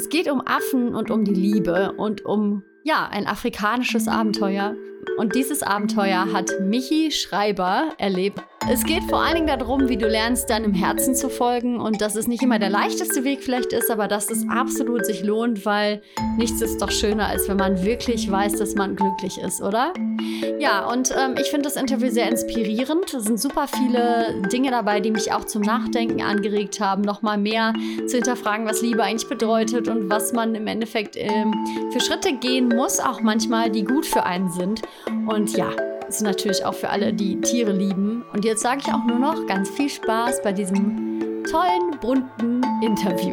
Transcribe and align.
Es 0.00 0.08
geht 0.08 0.30
um 0.30 0.40
Affen 0.40 0.94
und 0.94 1.10
um 1.10 1.26
die 1.26 1.34
Liebe 1.34 1.92
und 1.92 2.24
um, 2.24 2.62
ja, 2.84 3.06
ein 3.10 3.26
afrikanisches 3.26 4.08
Abenteuer. 4.08 4.74
Und 5.18 5.34
dieses 5.34 5.62
Abenteuer 5.62 6.32
hat 6.32 6.50
Michi 6.62 7.10
Schreiber 7.10 7.90
erlebt 7.98 8.40
es 8.68 8.84
geht 8.84 9.04
vor 9.04 9.20
allen 9.20 9.34
Dingen 9.34 9.46
darum, 9.46 9.88
wie 9.88 9.96
du 9.96 10.06
lernst, 10.06 10.50
deinem 10.50 10.74
Herzen 10.74 11.14
zu 11.14 11.28
folgen 11.28 11.80
und 11.80 12.00
dass 12.00 12.14
es 12.14 12.28
nicht 12.28 12.42
immer 12.42 12.58
der 12.58 12.70
leichteste 12.70 13.24
Weg 13.24 13.42
vielleicht 13.42 13.72
ist, 13.72 13.90
aber 13.90 14.06
dass 14.06 14.30
es 14.30 14.46
absolut 14.48 15.06
sich 15.06 15.22
lohnt, 15.22 15.64
weil 15.64 16.02
nichts 16.36 16.60
ist 16.60 16.80
doch 16.80 16.90
schöner, 16.90 17.26
als 17.26 17.48
wenn 17.48 17.56
man 17.56 17.82
wirklich 17.82 18.30
weiß, 18.30 18.54
dass 18.56 18.74
man 18.74 18.96
glücklich 18.96 19.38
ist, 19.38 19.62
oder? 19.62 19.92
Ja, 20.58 20.86
und 20.86 21.10
ähm, 21.10 21.36
ich 21.40 21.48
finde 21.48 21.62
das 21.62 21.76
Interview 21.76 22.10
sehr 22.10 22.28
inspirierend. 22.28 23.14
Es 23.14 23.24
sind 23.24 23.40
super 23.40 23.66
viele 23.66 24.42
Dinge 24.52 24.70
dabei, 24.70 25.00
die 25.00 25.10
mich 25.10 25.32
auch 25.32 25.44
zum 25.44 25.62
Nachdenken 25.62 26.22
angeregt 26.22 26.80
haben, 26.80 27.02
nochmal 27.02 27.38
mehr 27.38 27.72
zu 28.06 28.16
hinterfragen, 28.16 28.66
was 28.66 28.82
Liebe 28.82 29.02
eigentlich 29.02 29.28
bedeutet 29.28 29.88
und 29.88 30.10
was 30.10 30.32
man 30.32 30.54
im 30.54 30.66
Endeffekt 30.66 31.16
ähm, 31.16 31.54
für 31.92 32.00
Schritte 32.00 32.34
gehen 32.34 32.68
muss, 32.68 33.00
auch 33.00 33.20
manchmal, 33.20 33.70
die 33.70 33.84
gut 33.84 34.06
für 34.06 34.24
einen 34.24 34.50
sind. 34.50 34.82
Und 35.26 35.56
ja, 35.56 35.70
ist 36.10 36.22
natürlich 36.22 36.64
auch 36.64 36.74
für 36.74 36.88
alle, 36.88 37.12
die 37.12 37.40
Tiere 37.40 37.70
lieben. 37.70 38.24
Und 38.32 38.44
jetzt 38.44 38.62
sage 38.62 38.80
ich 38.84 38.92
auch 38.92 39.04
nur 39.04 39.18
noch 39.18 39.46
ganz 39.46 39.70
viel 39.70 39.88
Spaß 39.88 40.42
bei 40.42 40.52
diesem 40.52 41.44
tollen, 41.48 41.98
bunten 42.00 42.62
Interview. 42.82 43.32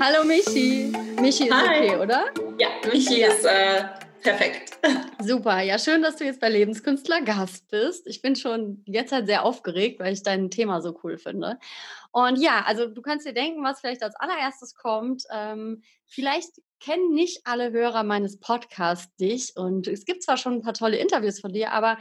Hallo 0.00 0.24
Michi. 0.24 0.92
Michi 1.20 1.44
ist 1.48 1.52
Hi. 1.54 1.90
okay, 1.90 1.96
oder? 1.96 2.24
Ja, 2.58 2.68
Michi 2.90 3.20
ja. 3.20 3.28
ist 3.28 3.44
äh, 3.44 3.84
perfekt. 4.26 4.78
Super. 5.22 5.60
Ja, 5.60 5.78
schön, 5.78 6.02
dass 6.02 6.16
du 6.16 6.24
jetzt 6.24 6.40
bei 6.40 6.48
Lebenskünstler 6.48 7.22
Gast 7.22 7.68
bist. 7.68 8.06
Ich 8.06 8.22
bin 8.22 8.36
schon 8.36 8.82
jetzt 8.86 9.12
halt 9.12 9.26
sehr 9.26 9.44
aufgeregt, 9.44 10.00
weil 10.00 10.12
ich 10.12 10.22
dein 10.22 10.50
Thema 10.50 10.80
so 10.80 10.98
cool 11.04 11.18
finde. 11.18 11.58
Und 12.12 12.36
ja, 12.36 12.64
also 12.66 12.86
du 12.86 13.02
kannst 13.02 13.26
dir 13.26 13.34
denken, 13.34 13.62
was 13.62 13.80
vielleicht 13.80 14.02
als 14.02 14.16
allererstes 14.16 14.74
kommt. 14.74 15.24
Ähm, 15.30 15.82
vielleicht 16.06 16.50
kennen 16.80 17.12
nicht 17.12 17.42
alle 17.44 17.70
Hörer 17.72 18.02
meines 18.02 18.38
Podcasts 18.38 19.14
dich 19.16 19.52
und 19.56 19.88
es 19.88 20.04
gibt 20.04 20.22
zwar 20.22 20.36
schon 20.36 20.54
ein 20.54 20.62
paar 20.62 20.74
tolle 20.74 20.96
Interviews 20.96 21.40
von 21.40 21.52
dir, 21.52 21.72
aber 21.72 21.98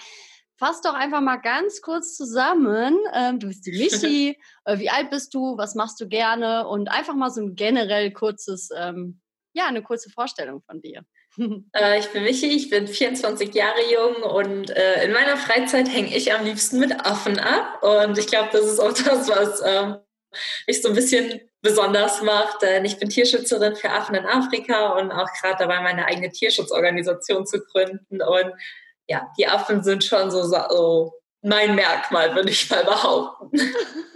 fass 0.58 0.82
doch 0.82 0.94
einfach 0.94 1.22
mal 1.22 1.38
ganz 1.38 1.82
kurz 1.82 2.16
zusammen. 2.16 2.98
Ähm, 3.14 3.40
du 3.40 3.48
bist 3.48 3.66
die 3.66 3.72
Michi, 3.72 4.38
äh, 4.66 4.80
wie 4.80 4.90
alt 4.90 5.10
bist 5.10 5.34
du, 5.34 5.58
was 5.58 5.76
machst 5.76 6.00
du 6.02 6.08
gerne 6.08 6.68
und 6.68 6.90
einfach 6.90 7.16
mal 7.16 7.30
so 7.30 7.42
ein 7.42 7.56
generell 7.56 8.12
kurzes, 8.12 8.70
ähm, 8.76 9.22
ja, 9.54 9.68
eine 9.68 9.84
kurze 9.84 10.10
Vorstellung 10.10 10.62
von 10.62 10.82
dir. 10.82 11.06
Äh, 11.74 12.00
ich 12.00 12.08
bin 12.12 12.24
Michi, 12.24 12.48
ich 12.48 12.70
bin 12.70 12.88
24 12.88 13.54
Jahre 13.54 13.82
jung 13.92 14.24
und 14.24 14.70
äh, 14.70 15.04
in 15.04 15.12
meiner 15.12 15.38
Freizeit 15.38 15.90
hänge 15.90 16.16
ich 16.16 16.34
am 16.34 16.46
liebsten 16.46 16.80
mit 16.80 17.06
Affen 17.06 17.40
ab. 17.40 17.84
Und 17.84 18.18
ich 18.18 18.28
glaube, 18.28 18.50
das 18.52 18.66
ist 18.66 18.80
auch 18.80 18.94
das, 19.06 19.28
was 19.28 19.62
ähm, 19.66 19.98
mich 20.68 20.82
so 20.82 20.90
ein 20.90 20.96
bisschen 20.96 21.42
besonders 21.62 22.22
macht. 22.22 22.62
Denn 22.62 22.86
ich 22.86 22.98
bin 22.98 23.10
Tierschützerin 23.10 23.76
für 23.76 23.90
Affen 23.90 24.16
in 24.16 24.26
Afrika 24.26 24.94
und 24.94 25.12
auch 25.12 25.28
gerade 25.42 25.58
dabei, 25.60 25.82
meine 25.82 26.06
eigene 26.06 26.32
Tierschutzorganisation 26.32 27.46
zu 27.46 27.60
gründen. 27.66 28.22
Und 28.22 28.54
ja, 29.08 29.28
die 29.38 29.48
Affen 29.48 29.84
sind 29.84 30.04
schon 30.04 30.32
so, 30.32 30.44
so 30.44 31.14
mein 31.42 31.76
Merkmal, 31.76 32.34
würde 32.36 32.50
ich 32.50 32.70
mal 32.70 32.84
behaupten. 32.84 33.52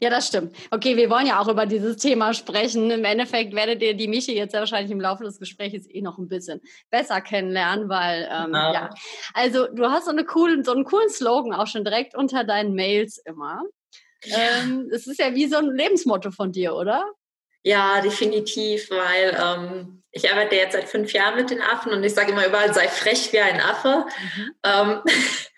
Ja, 0.00 0.10
das 0.10 0.28
stimmt. 0.28 0.56
Okay, 0.70 0.96
wir 0.96 1.10
wollen 1.10 1.26
ja 1.26 1.40
auch 1.40 1.48
über 1.48 1.66
dieses 1.66 1.96
Thema 1.96 2.32
sprechen. 2.34 2.90
Im 2.90 3.04
Endeffekt 3.04 3.54
werdet 3.54 3.82
ihr 3.82 3.94
die 3.94 4.08
Michi 4.08 4.34
jetzt 4.34 4.54
ja 4.54 4.60
wahrscheinlich 4.60 4.90
im 4.90 5.00
Laufe 5.00 5.24
des 5.24 5.38
Gesprächs 5.38 5.86
eh 5.88 6.00
noch 6.00 6.18
ein 6.18 6.28
bisschen 6.28 6.60
besser 6.90 7.20
kennenlernen, 7.20 7.88
weil 7.88 8.28
ähm, 8.30 8.46
genau. 8.46 8.72
ja. 8.72 8.90
Also 9.34 9.66
du 9.68 9.84
hast 9.90 10.06
so, 10.06 10.10
eine 10.10 10.24
coole, 10.24 10.64
so 10.64 10.72
einen 10.72 10.84
coolen 10.84 11.10
Slogan 11.10 11.52
auch 11.52 11.66
schon 11.66 11.84
direkt 11.84 12.16
unter 12.16 12.44
deinen 12.44 12.74
Mails 12.74 13.18
immer. 13.18 13.62
Ähm, 14.24 14.88
es 14.92 15.06
ist 15.06 15.18
ja 15.18 15.34
wie 15.34 15.46
so 15.46 15.56
ein 15.56 15.70
Lebensmotto 15.74 16.30
von 16.30 16.52
dir, 16.52 16.74
oder? 16.74 17.04
Ja, 17.62 18.00
definitiv, 18.00 18.90
weil 18.90 19.36
ähm, 19.40 20.02
ich 20.12 20.30
arbeite 20.30 20.54
jetzt 20.54 20.72
seit 20.72 20.88
fünf 20.88 21.12
Jahren 21.12 21.36
mit 21.36 21.50
den 21.50 21.60
Affen 21.60 21.92
und 21.92 22.02
ich 22.04 22.14
sage 22.14 22.32
immer 22.32 22.46
überall, 22.46 22.72
sei 22.72 22.88
frech 22.88 23.32
wie 23.32 23.40
ein 23.40 23.60
Affe. 23.60 24.06
Mhm. 24.36 24.54
Ähm, 24.64 25.02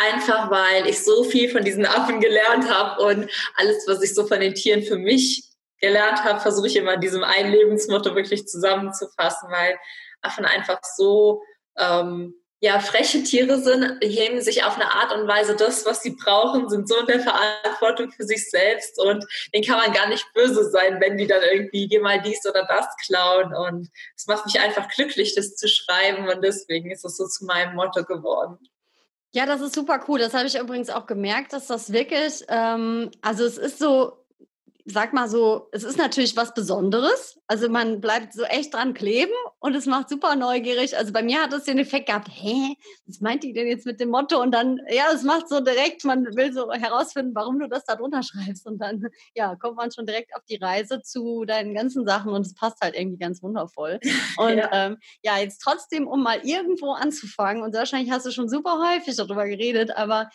einfach 0.00 0.50
weil 0.50 0.86
ich 0.86 1.02
so 1.02 1.24
viel 1.24 1.48
von 1.50 1.64
diesen 1.64 1.86
Affen 1.86 2.20
gelernt 2.20 2.70
habe 2.70 3.02
und 3.02 3.30
alles, 3.56 3.84
was 3.86 4.02
ich 4.02 4.14
so 4.14 4.26
von 4.26 4.40
den 4.40 4.54
Tieren 4.54 4.82
für 4.82 4.96
mich 4.96 5.44
gelernt 5.80 6.24
habe, 6.24 6.40
versuche 6.40 6.66
ich 6.66 6.76
immer 6.76 6.94
in 6.94 7.00
diesem 7.00 7.24
einen 7.24 7.52
Lebensmotto 7.52 8.14
wirklich 8.14 8.46
zusammenzufassen, 8.46 9.50
weil 9.50 9.78
Affen 10.22 10.44
einfach 10.44 10.80
so 10.96 11.42
ähm, 11.78 12.34
ja, 12.62 12.78
freche 12.78 13.22
Tiere 13.22 13.58
sind, 13.58 14.00
heben 14.02 14.42
sich 14.42 14.64
auf 14.64 14.74
eine 14.74 14.92
Art 14.92 15.14
und 15.14 15.26
Weise 15.26 15.56
das, 15.56 15.86
was 15.86 16.02
sie 16.02 16.10
brauchen, 16.10 16.68
sind 16.68 16.86
so 16.86 16.98
in 16.98 17.06
der 17.06 17.20
Verantwortung 17.20 18.12
für 18.12 18.24
sich 18.24 18.50
selbst 18.50 19.00
und 19.00 19.24
denen 19.54 19.64
kann 19.64 19.78
man 19.78 19.94
gar 19.94 20.08
nicht 20.08 20.26
böse 20.34 20.68
sein, 20.70 21.00
wenn 21.00 21.16
die 21.16 21.26
dann 21.26 21.42
irgendwie 21.42 21.88
dir 21.88 22.02
mal 22.02 22.20
dies 22.20 22.44
oder 22.46 22.66
das 22.66 22.86
klauen 23.06 23.54
und 23.54 23.88
es 24.14 24.26
macht 24.26 24.44
mich 24.44 24.60
einfach 24.60 24.88
glücklich, 24.88 25.34
das 25.34 25.56
zu 25.56 25.68
schreiben 25.68 26.28
und 26.28 26.44
deswegen 26.44 26.90
ist 26.90 27.04
es 27.04 27.16
so 27.16 27.26
zu 27.26 27.46
meinem 27.46 27.76
Motto 27.76 28.04
geworden. 28.04 28.58
Ja, 29.34 29.46
das 29.46 29.60
ist 29.60 29.74
super 29.74 30.04
cool. 30.08 30.18
Das 30.18 30.34
habe 30.34 30.46
ich 30.46 30.58
übrigens 30.58 30.90
auch 30.90 31.06
gemerkt, 31.06 31.52
dass 31.52 31.68
das 31.68 31.92
wirklich, 31.92 32.44
ähm, 32.48 33.10
also 33.22 33.44
es 33.44 33.58
ist 33.58 33.78
so, 33.78 34.19
sag 34.84 35.12
mal 35.12 35.28
so, 35.28 35.68
es 35.72 35.84
ist 35.84 35.98
natürlich 35.98 36.36
was 36.36 36.54
Besonderes. 36.54 37.38
Also 37.46 37.68
man 37.68 38.00
bleibt 38.00 38.32
so 38.32 38.44
echt 38.44 38.74
dran 38.74 38.94
kleben 38.94 39.32
und 39.58 39.74
es 39.74 39.86
macht 39.86 40.08
super 40.08 40.36
neugierig. 40.36 40.96
Also 40.96 41.12
bei 41.12 41.22
mir 41.22 41.42
hat 41.42 41.52
es 41.52 41.64
den 41.64 41.78
Effekt 41.78 42.06
gehabt, 42.06 42.28
hä, 42.30 42.76
was 43.06 43.20
meint 43.20 43.42
die 43.42 43.52
denn 43.52 43.66
jetzt 43.66 43.86
mit 43.86 44.00
dem 44.00 44.10
Motto? 44.10 44.40
Und 44.40 44.52
dann, 44.52 44.80
ja, 44.88 45.06
es 45.12 45.22
macht 45.22 45.48
so 45.48 45.60
direkt, 45.60 46.04
man 46.04 46.24
will 46.36 46.52
so 46.52 46.70
herausfinden, 46.72 47.32
warum 47.34 47.58
du 47.58 47.68
das 47.68 47.84
da 47.84 47.96
drunter 47.96 48.22
schreibst. 48.24 48.66
Und 48.66 48.78
dann, 48.78 49.08
ja, 49.34 49.56
kommt 49.56 49.76
man 49.76 49.90
schon 49.90 50.06
direkt 50.06 50.34
auf 50.34 50.44
die 50.48 50.56
Reise 50.56 51.02
zu 51.02 51.44
deinen 51.44 51.74
ganzen 51.74 52.06
Sachen 52.06 52.32
und 52.32 52.46
es 52.46 52.54
passt 52.54 52.80
halt 52.80 52.96
irgendwie 52.96 53.18
ganz 53.18 53.42
wundervoll. 53.42 54.00
Und 54.36 54.56
ja, 54.56 54.70
ähm, 54.72 54.96
ja 55.22 55.38
jetzt 55.38 55.58
trotzdem, 55.58 56.06
um 56.06 56.22
mal 56.22 56.40
irgendwo 56.44 56.92
anzufangen, 56.92 57.62
und 57.62 57.74
wahrscheinlich 57.74 58.10
hast 58.10 58.26
du 58.26 58.30
schon 58.30 58.48
super 58.48 58.78
häufig 58.78 59.16
darüber 59.16 59.46
geredet, 59.46 59.90
aber 59.96 60.30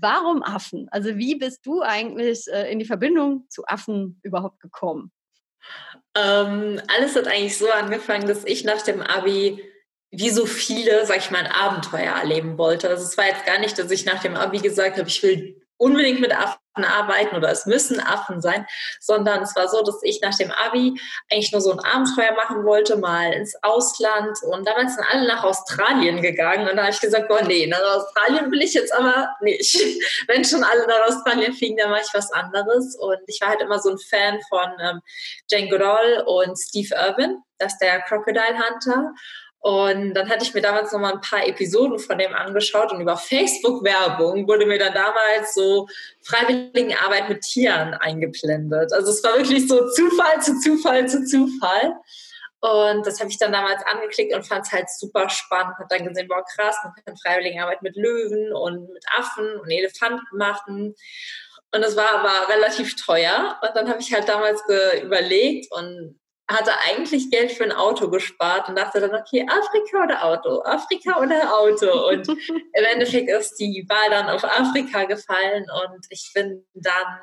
Warum 0.00 0.42
Affen? 0.42 0.88
Also 0.90 1.16
wie 1.16 1.34
bist 1.34 1.64
du 1.66 1.82
eigentlich 1.82 2.46
äh, 2.48 2.70
in 2.70 2.78
die 2.78 2.84
Verbindung 2.84 3.46
zu 3.48 3.64
Affen 3.66 4.20
überhaupt 4.22 4.60
gekommen? 4.60 5.10
Ähm, 6.16 6.80
alles 6.88 7.16
hat 7.16 7.26
eigentlich 7.26 7.58
so 7.58 7.70
angefangen, 7.70 8.26
dass 8.26 8.44
ich 8.44 8.64
nach 8.64 8.82
dem 8.82 9.00
Abi 9.00 9.62
wie 10.10 10.30
so 10.30 10.44
viele, 10.46 11.06
sag 11.06 11.18
ich 11.18 11.30
mal, 11.30 11.44
ein 11.44 11.52
Abenteuer 11.52 12.14
erleben 12.14 12.58
wollte. 12.58 12.88
Also 12.88 13.04
es 13.04 13.16
war 13.16 13.26
jetzt 13.26 13.46
gar 13.46 13.60
nicht, 13.60 13.78
dass 13.78 13.90
ich 13.90 14.04
nach 14.04 14.20
dem 14.20 14.34
Abi 14.34 14.58
gesagt 14.58 14.98
habe, 14.98 15.08
ich 15.08 15.22
will 15.22 15.59
unbedingt 15.80 16.20
mit 16.20 16.36
Affen 16.36 16.58
arbeiten 16.84 17.36
oder 17.36 17.50
es 17.50 17.66
müssen 17.66 18.00
Affen 18.00 18.40
sein, 18.40 18.66
sondern 19.00 19.42
es 19.42 19.56
war 19.56 19.68
so, 19.68 19.82
dass 19.82 20.00
ich 20.02 20.20
nach 20.20 20.36
dem 20.36 20.50
Abi 20.50 20.94
eigentlich 21.30 21.52
nur 21.52 21.60
so 21.60 21.72
ein 21.72 21.80
Abenteuer 21.80 22.32
machen 22.34 22.64
wollte, 22.64 22.96
mal 22.96 23.32
ins 23.32 23.54
Ausland. 23.62 24.36
Und 24.42 24.66
damals 24.66 24.94
sind 24.94 25.04
alle 25.10 25.26
nach 25.26 25.42
Australien 25.42 26.22
gegangen. 26.22 26.68
Und 26.68 26.76
da 26.76 26.82
habe 26.82 26.92
ich 26.92 27.00
gesagt, 27.00 27.28
boah, 27.28 27.42
nee, 27.42 27.66
nach 27.66 27.80
Australien 27.80 28.50
will 28.52 28.62
ich 28.62 28.74
jetzt 28.74 28.94
aber 28.94 29.30
nicht. 29.40 29.74
Wenn 30.28 30.44
schon 30.44 30.62
alle 30.62 30.86
nach 30.86 31.08
Australien 31.08 31.52
fliegen, 31.54 31.76
dann 31.76 31.90
mache 31.90 32.02
ich 32.06 32.14
was 32.14 32.30
anderes. 32.32 32.96
Und 32.96 33.18
ich 33.26 33.40
war 33.40 33.48
halt 33.48 33.62
immer 33.62 33.78
so 33.78 33.90
ein 33.90 33.98
Fan 33.98 34.38
von 34.48 34.70
ähm, 34.80 35.00
Jane 35.50 35.68
Goodall 35.68 36.24
und 36.26 36.56
Steve 36.56 36.94
Irwin, 36.94 37.42
das 37.58 37.72
ist 37.72 37.78
der 37.82 38.00
Crocodile 38.02 38.58
Hunter 38.58 39.12
und 39.62 40.14
dann 40.14 40.30
hatte 40.30 40.42
ich 40.42 40.54
mir 40.54 40.62
damals 40.62 40.90
noch 40.90 41.00
mal 41.00 41.12
ein 41.12 41.20
paar 41.20 41.46
Episoden 41.46 41.98
von 41.98 42.16
dem 42.16 42.34
angeschaut 42.34 42.92
und 42.92 43.02
über 43.02 43.18
Facebook-Werbung 43.18 44.48
wurde 44.48 44.64
mir 44.64 44.78
dann 44.78 44.94
damals 44.94 45.54
so 45.54 45.86
Freiwilligenarbeit 46.22 47.28
mit 47.28 47.42
Tieren 47.42 47.92
eingeblendet. 47.92 48.90
Also 48.94 49.10
es 49.10 49.22
war 49.22 49.36
wirklich 49.36 49.68
so 49.68 49.90
Zufall 49.90 50.40
zu 50.40 50.58
Zufall 50.60 51.06
zu 51.08 51.24
Zufall. 51.26 51.94
Und 52.60 53.06
das 53.06 53.20
habe 53.20 53.30
ich 53.30 53.38
dann 53.38 53.52
damals 53.52 53.82
angeklickt 53.86 54.34
und 54.34 54.46
fand 54.46 54.66
es 54.66 54.72
halt 54.72 54.88
super 54.90 55.28
spannend. 55.28 55.76
Habe 55.78 55.88
dann 55.88 56.06
gesehen, 56.06 56.28
boah 56.28 56.44
krass, 56.44 56.76
man 56.82 56.94
kann 57.04 57.16
Freiwilligenarbeit 57.16 57.82
mit 57.82 57.96
Löwen 57.96 58.52
und 58.54 58.90
mit 58.92 59.04
Affen 59.18 59.60
und 59.60 59.70
Elefanten 59.70 60.38
machen. 60.38 60.94
Und 61.72 61.82
das 61.82 61.96
war 61.96 62.18
aber 62.18 62.52
relativ 62.52 62.96
teuer. 62.96 63.58
Und 63.62 63.76
dann 63.76 63.88
habe 63.88 64.00
ich 64.00 64.12
halt 64.12 64.28
damals 64.28 64.62
überlegt 65.02 65.70
und 65.72 66.19
hatte 66.50 66.72
eigentlich 66.88 67.30
Geld 67.30 67.52
für 67.52 67.64
ein 67.64 67.72
Auto 67.72 68.08
gespart 68.08 68.68
und 68.68 68.76
dachte 68.76 69.00
dann, 69.00 69.14
okay, 69.14 69.46
Afrika 69.48 70.04
oder 70.04 70.24
Auto, 70.24 70.62
Afrika 70.62 71.20
oder 71.20 71.58
Auto. 71.58 72.08
Und 72.08 72.28
im 72.48 72.84
Endeffekt 72.92 73.30
ist 73.30 73.56
die 73.56 73.86
Wahl 73.88 74.10
dann 74.10 74.28
auf 74.28 74.44
Afrika 74.44 75.04
gefallen 75.04 75.66
und 75.70 76.06
ich 76.10 76.30
bin 76.34 76.66
dann 76.74 77.20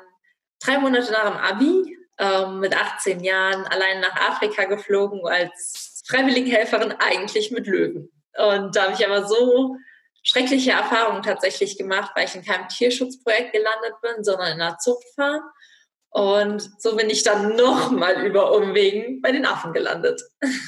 drei 0.62 0.78
Monate 0.78 1.12
nach 1.12 1.28
dem 1.28 1.36
Abi 1.36 1.96
ähm, 2.18 2.60
mit 2.60 2.76
18 2.76 3.20
Jahren 3.20 3.64
allein 3.66 4.00
nach 4.00 4.16
Afrika 4.16 4.64
geflogen 4.64 5.20
als 5.26 6.02
Freiwilligenhelferin 6.08 6.92
eigentlich 6.98 7.50
mit 7.50 7.66
Löwen. 7.66 8.10
Und 8.36 8.74
da 8.74 8.84
habe 8.84 8.94
ich 8.94 9.06
aber 9.06 9.26
so 9.26 9.76
schreckliche 10.22 10.72
Erfahrungen 10.72 11.22
tatsächlich 11.22 11.78
gemacht, 11.78 12.12
weil 12.14 12.26
ich 12.26 12.34
in 12.34 12.44
keinem 12.44 12.68
Tierschutzprojekt 12.68 13.52
gelandet 13.52 13.94
bin, 14.02 14.24
sondern 14.24 14.52
in 14.52 14.60
einer 14.60 14.78
Zuchtfarm 14.78 15.42
und 16.10 16.70
so 16.78 16.96
bin 16.96 17.10
ich 17.10 17.22
dann 17.22 17.54
nochmal 17.56 18.26
über 18.26 18.52
Umwegen 18.52 19.20
bei 19.20 19.30
den 19.30 19.44
Affen 19.44 19.72
gelandet. 19.72 20.22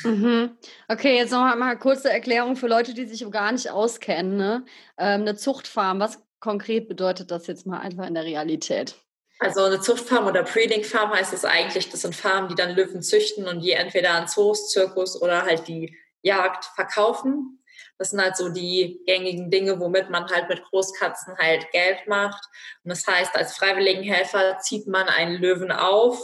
Mhm. 0.05 0.57
Okay, 0.89 1.17
jetzt 1.17 1.33
noch 1.33 1.57
mal 1.57 1.79
kurze 1.79 2.11
Erklärung 2.11 2.57
für 2.57 2.69
Leute, 2.69 2.95
die 2.95 3.07
sich 3.07 3.29
gar 3.31 3.53
nicht 3.53 3.71
auskennen. 3.71 4.37
Ne? 4.37 4.65
Ähm, 4.99 5.23
eine 5.23 5.37
Zuchtfarm, 5.37 5.99
was 6.01 6.23
konkret 6.41 6.89
bedeutet 6.89 7.31
das 7.31 7.47
jetzt 7.47 7.67
mal 7.67 7.79
einfach 7.79 8.07
in 8.07 8.15
der 8.15 8.25
Realität? 8.25 8.95
Also 9.39 9.63
eine 9.63 9.81
Zuchtfarm 9.81 10.27
oder 10.27 10.43
Breeding 10.43 10.85
Farm 10.85 11.13
heißt 11.13 11.33
es 11.33 11.47
eigentlich, 11.47 11.89
das 11.89 12.03
sind 12.03 12.15
Farmen, 12.15 12.51
die 12.51 12.55
dann 12.55 12.75
Löwen 12.75 13.01
züchten 13.01 13.49
und 13.49 13.61
die 13.61 13.73
entweder 13.73 14.13
an 14.13 14.29
Zoos, 14.29 14.69
Zirkus 14.69 15.21
oder 15.21 15.45
halt 15.47 15.67
die 15.67 15.97
Jagd 16.21 16.67
verkaufen. 16.75 17.60
Das 18.01 18.11
sind 18.11 18.23
halt 18.23 18.35
so 18.35 18.49
die 18.49 19.03
gängigen 19.05 19.51
Dinge, 19.51 19.79
womit 19.79 20.09
man 20.09 20.27
halt 20.27 20.49
mit 20.49 20.65
Großkatzen 20.65 21.37
halt 21.37 21.71
Geld 21.71 22.07
macht. 22.07 22.43
Und 22.83 22.89
das 22.89 23.07
heißt, 23.07 23.37
als 23.37 23.55
Freiwilligenhelfer 23.59 24.59
zieht 24.61 24.87
man 24.87 25.07
einen 25.07 25.37
Löwen 25.37 25.71
auf, 25.71 26.19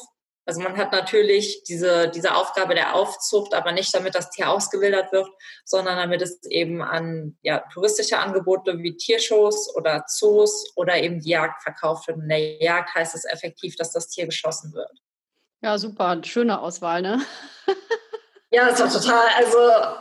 also 0.46 0.62
man 0.62 0.76
hat 0.78 0.93
natürlich 0.93 1.64
diese, 1.64 2.08
diese 2.08 2.34
Aufgabe 2.34 2.75
der 2.75 2.94
Aufzucht, 2.94 3.52
aber 3.52 3.73
nicht 3.73 3.93
damit 3.93 4.14
das 4.14 4.31
Tier 4.31 4.49
ausgewildert 4.49 5.12
wird, 5.12 5.28
sondern 5.67 5.96
damit 5.96 6.23
es 6.23 6.43
eben 6.44 6.82
an 6.82 7.37
ja, 7.43 7.64
touristische 7.75 8.19
Angebote 8.19 8.78
wie 8.78 8.96
Tiershows 8.96 9.75
oder 9.75 10.05
Zoos 10.06 10.73
oder 10.76 10.96
eben 11.02 11.20
die 11.20 11.31
Jagd 11.31 11.62
verkauft 11.62 12.06
wird. 12.06 12.20
In 12.20 12.28
der 12.28 12.62
Jagd 12.62 12.94
heißt 12.94 13.14
es 13.14 13.26
effektiv, 13.26 13.76
dass 13.76 13.93
das 13.93 14.08
Tier 14.08 14.25
geschossen 14.25 14.73
wird. 14.73 14.93
Ja, 15.61 15.76
super. 15.76 16.23
Schöne 16.23 16.61
Auswahl, 16.61 17.02
ne? 17.02 17.20
Ja, 18.56 18.70
das 18.70 18.81
war 18.81 18.91
total. 18.91 19.29
Also 19.37 19.58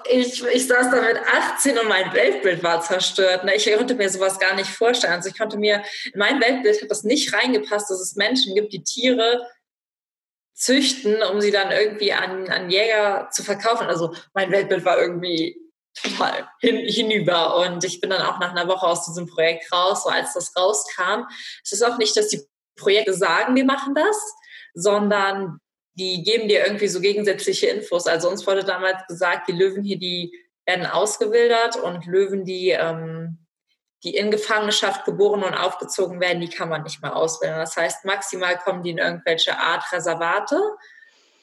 ich, 0.10 0.42
ich 0.42 0.66
saß 0.66 0.90
da 0.90 1.02
mit 1.02 1.18
18 1.18 1.78
und 1.78 1.90
mein 1.90 2.14
Weltbild 2.14 2.64
war 2.64 2.80
zerstört. 2.80 3.44
Ne? 3.44 3.54
Ich 3.56 3.70
konnte 3.76 3.96
mir 3.96 4.10
sowas 4.10 4.40
gar 4.40 4.56
nicht 4.56 4.70
vorstellen. 4.70 5.12
Also 5.12 5.28
ich 5.28 5.38
konnte 5.38 5.58
mir, 5.58 5.84
in 6.14 6.20
mein 6.20 6.40
Weltbild 6.40 6.82
hat 6.82 6.90
das 6.90 7.04
nicht 7.04 7.34
reingepasst, 7.34 7.90
dass 7.90 8.00
es 8.00 8.16
Menschen 8.16 8.56
gibt, 8.56 8.72
die 8.72 8.82
Tiere 8.82 9.46
züchten, 10.54 11.22
um 11.22 11.42
sie 11.42 11.52
dann 11.52 11.70
irgendwie 11.70 12.14
an, 12.14 12.50
an 12.50 12.70
Jäger 12.70 13.28
zu 13.30 13.44
verkaufen. 13.44 13.88
Also 13.88 14.16
mein 14.34 14.50
Weltbild 14.52 14.86
war 14.86 15.02
irgendwie 15.02 15.60
total 15.94 16.48
hin, 16.62 16.78
hinüber. 16.78 17.58
Und 17.58 17.84
ich 17.84 18.00
bin 18.00 18.10
dann 18.10 18.22
auch 18.22 18.40
nach 18.40 18.52
einer 18.52 18.70
Woche 18.70 18.88
aus 18.88 19.04
diesem 19.04 19.28
Projekt 19.28 19.70
raus, 19.74 20.04
so 20.04 20.10
als 20.10 20.34
das 20.34 20.56
rauskam. 20.56 21.26
Es 21.62 21.74
ist 21.74 21.84
auch 21.84 21.98
nicht, 21.98 22.16
dass 22.16 22.30
die 22.30 22.48
Projekte 22.78 23.14
sagen, 23.14 23.54
wir 23.54 23.66
machen 23.66 23.94
das, 23.96 24.16
sondern 24.74 25.60
die 25.96 26.24
geben 26.24 26.48
dir 26.48 26.66
irgendwie 26.66 26.88
so 26.88 27.00
gegensätzliche 27.00 27.68
Infos. 27.68 28.08
Also 28.08 28.30
uns 28.30 28.46
wurde 28.46 28.64
damals 28.64 29.06
gesagt, 29.08 29.48
die 29.48 29.54
Löwen 29.54 29.84
hier, 29.84 29.98
die 29.98 30.34
werden 30.66 30.86
ausgewildert 30.86 31.78
und 31.78 32.06
Löwen, 32.06 32.46
die 32.46 32.70
ähm, 32.70 33.40
die 34.06 34.16
in 34.16 34.30
Gefangenschaft 34.30 35.04
geboren 35.04 35.44
und 35.44 35.56
aufgezogen 35.56 36.20
werden, 36.22 36.40
die 36.40 36.50
kann 36.50 36.70
man 36.70 36.84
nicht 36.84 37.02
mehr 37.02 37.16
auswählen. 37.16 37.58
Das 37.58 37.76
heißt, 37.76 38.06
maximal 38.06 38.58
kommen 38.60 38.84
die 38.84 38.92
in 38.92 39.00
irgendwelche 39.00 39.58
Art 39.58 39.92
Reservate. 39.92 40.60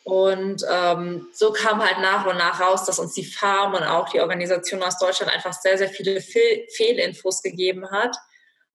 Und 0.05 0.65
ähm, 0.71 1.27
so 1.33 1.53
kam 1.53 1.83
halt 1.83 1.99
nach 2.01 2.25
und 2.25 2.37
nach 2.37 2.61
raus, 2.61 2.85
dass 2.85 3.01
uns 3.01 3.15
die 3.15 3.25
Farm 3.25 3.75
und 3.75 3.83
auch 3.83 4.09
die 4.09 4.21
Organisation 4.21 4.83
aus 4.83 4.99
Deutschland 4.99 5.33
einfach 5.33 5.53
sehr, 5.53 5.77
sehr 5.77 5.89
viele 5.89 6.21
Fehl 6.21 6.67
Fehlinfos 6.77 7.43
gegeben 7.43 7.91
hat. 7.91 8.17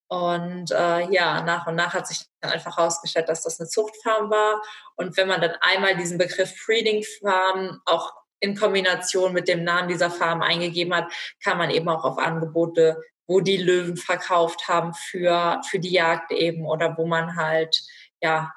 Und 0.09 0.71
äh, 0.71 1.11
ja, 1.11 1.41
nach 1.43 1.67
und 1.67 1.75
nach 1.75 1.93
hat 1.93 2.07
sich 2.07 2.21
dann 2.39 2.51
einfach 2.51 2.77
herausgestellt, 2.77 3.27
dass 3.27 3.43
das 3.43 3.59
eine 3.59 3.67
Zuchtfarm 3.67 4.29
war. 4.29 4.61
Und 4.95 5.17
wenn 5.17 5.27
man 5.27 5.41
dann 5.41 5.55
einmal 5.59 5.95
diesen 5.97 6.17
Begriff 6.17 6.53
Breeding 6.65 7.03
Farm 7.21 7.81
auch 7.85 8.13
in 8.39 8.55
Kombination 8.55 9.33
mit 9.33 9.47
dem 9.47 9.63
Namen 9.63 9.89
dieser 9.89 10.11
Farm 10.11 10.41
eingegeben 10.41 10.95
hat, 10.95 11.11
kann 11.43 11.57
man 11.57 11.71
eben 11.71 11.89
auch 11.89 12.03
auf 12.03 12.17
Angebote 12.17 13.01
wo 13.27 13.41
die 13.41 13.57
Löwen 13.57 13.97
verkauft 13.97 14.67
haben 14.67 14.93
für, 14.93 15.61
für 15.69 15.79
die 15.79 15.91
Jagd 15.91 16.31
eben 16.31 16.65
oder 16.65 16.97
wo 16.97 17.05
man 17.05 17.35
halt, 17.35 17.77
ja, 18.21 18.53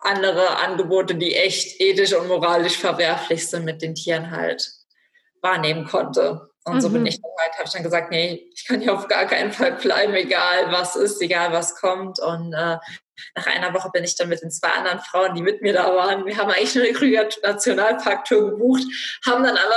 andere 0.00 0.58
Angebote, 0.58 1.14
die 1.14 1.36
echt 1.36 1.80
ethisch 1.80 2.12
und 2.12 2.26
moralisch 2.26 2.76
verwerflich 2.76 3.48
sind, 3.48 3.64
mit 3.64 3.82
den 3.82 3.94
Tieren 3.94 4.32
halt 4.32 4.68
wahrnehmen 5.40 5.86
konnte. 5.86 6.50
Und 6.64 6.76
mhm. 6.76 6.80
so 6.80 6.90
bin 6.90 7.00
mhm. 7.00 7.08
ich 7.08 7.20
dann 7.20 7.30
halt, 7.38 7.52
habe 7.54 7.64
ich 7.66 7.72
dann 7.72 7.82
gesagt, 7.82 8.10
nee, 8.10 8.48
ich 8.54 8.66
kann 8.66 8.80
hier 8.80 8.94
auf 8.94 9.08
gar 9.08 9.26
keinen 9.26 9.52
Fall 9.52 9.72
bleiben, 9.72 10.14
egal 10.14 10.70
was 10.70 10.96
ist, 10.96 11.20
egal 11.20 11.52
was 11.52 11.74
kommt. 11.76 12.20
Und 12.20 12.52
äh, 12.52 12.78
nach 13.34 13.46
einer 13.46 13.74
Woche 13.74 13.90
bin 13.92 14.04
ich 14.04 14.16
dann 14.16 14.28
mit 14.28 14.42
den 14.42 14.50
zwei 14.50 14.68
anderen 14.68 15.00
Frauen, 15.00 15.34
die 15.34 15.42
mit 15.42 15.62
mir 15.62 15.72
da 15.72 15.94
waren, 15.94 16.24
wir 16.24 16.36
haben 16.36 16.50
eigentlich 16.50 16.74
nur 16.74 16.84
eine 16.84 16.92
Krüger 16.92 17.28
Nationalpark-Tour 17.42 18.50
gebucht, 18.50 18.84
haben 19.26 19.42
dann 19.42 19.56
alle 19.56 19.74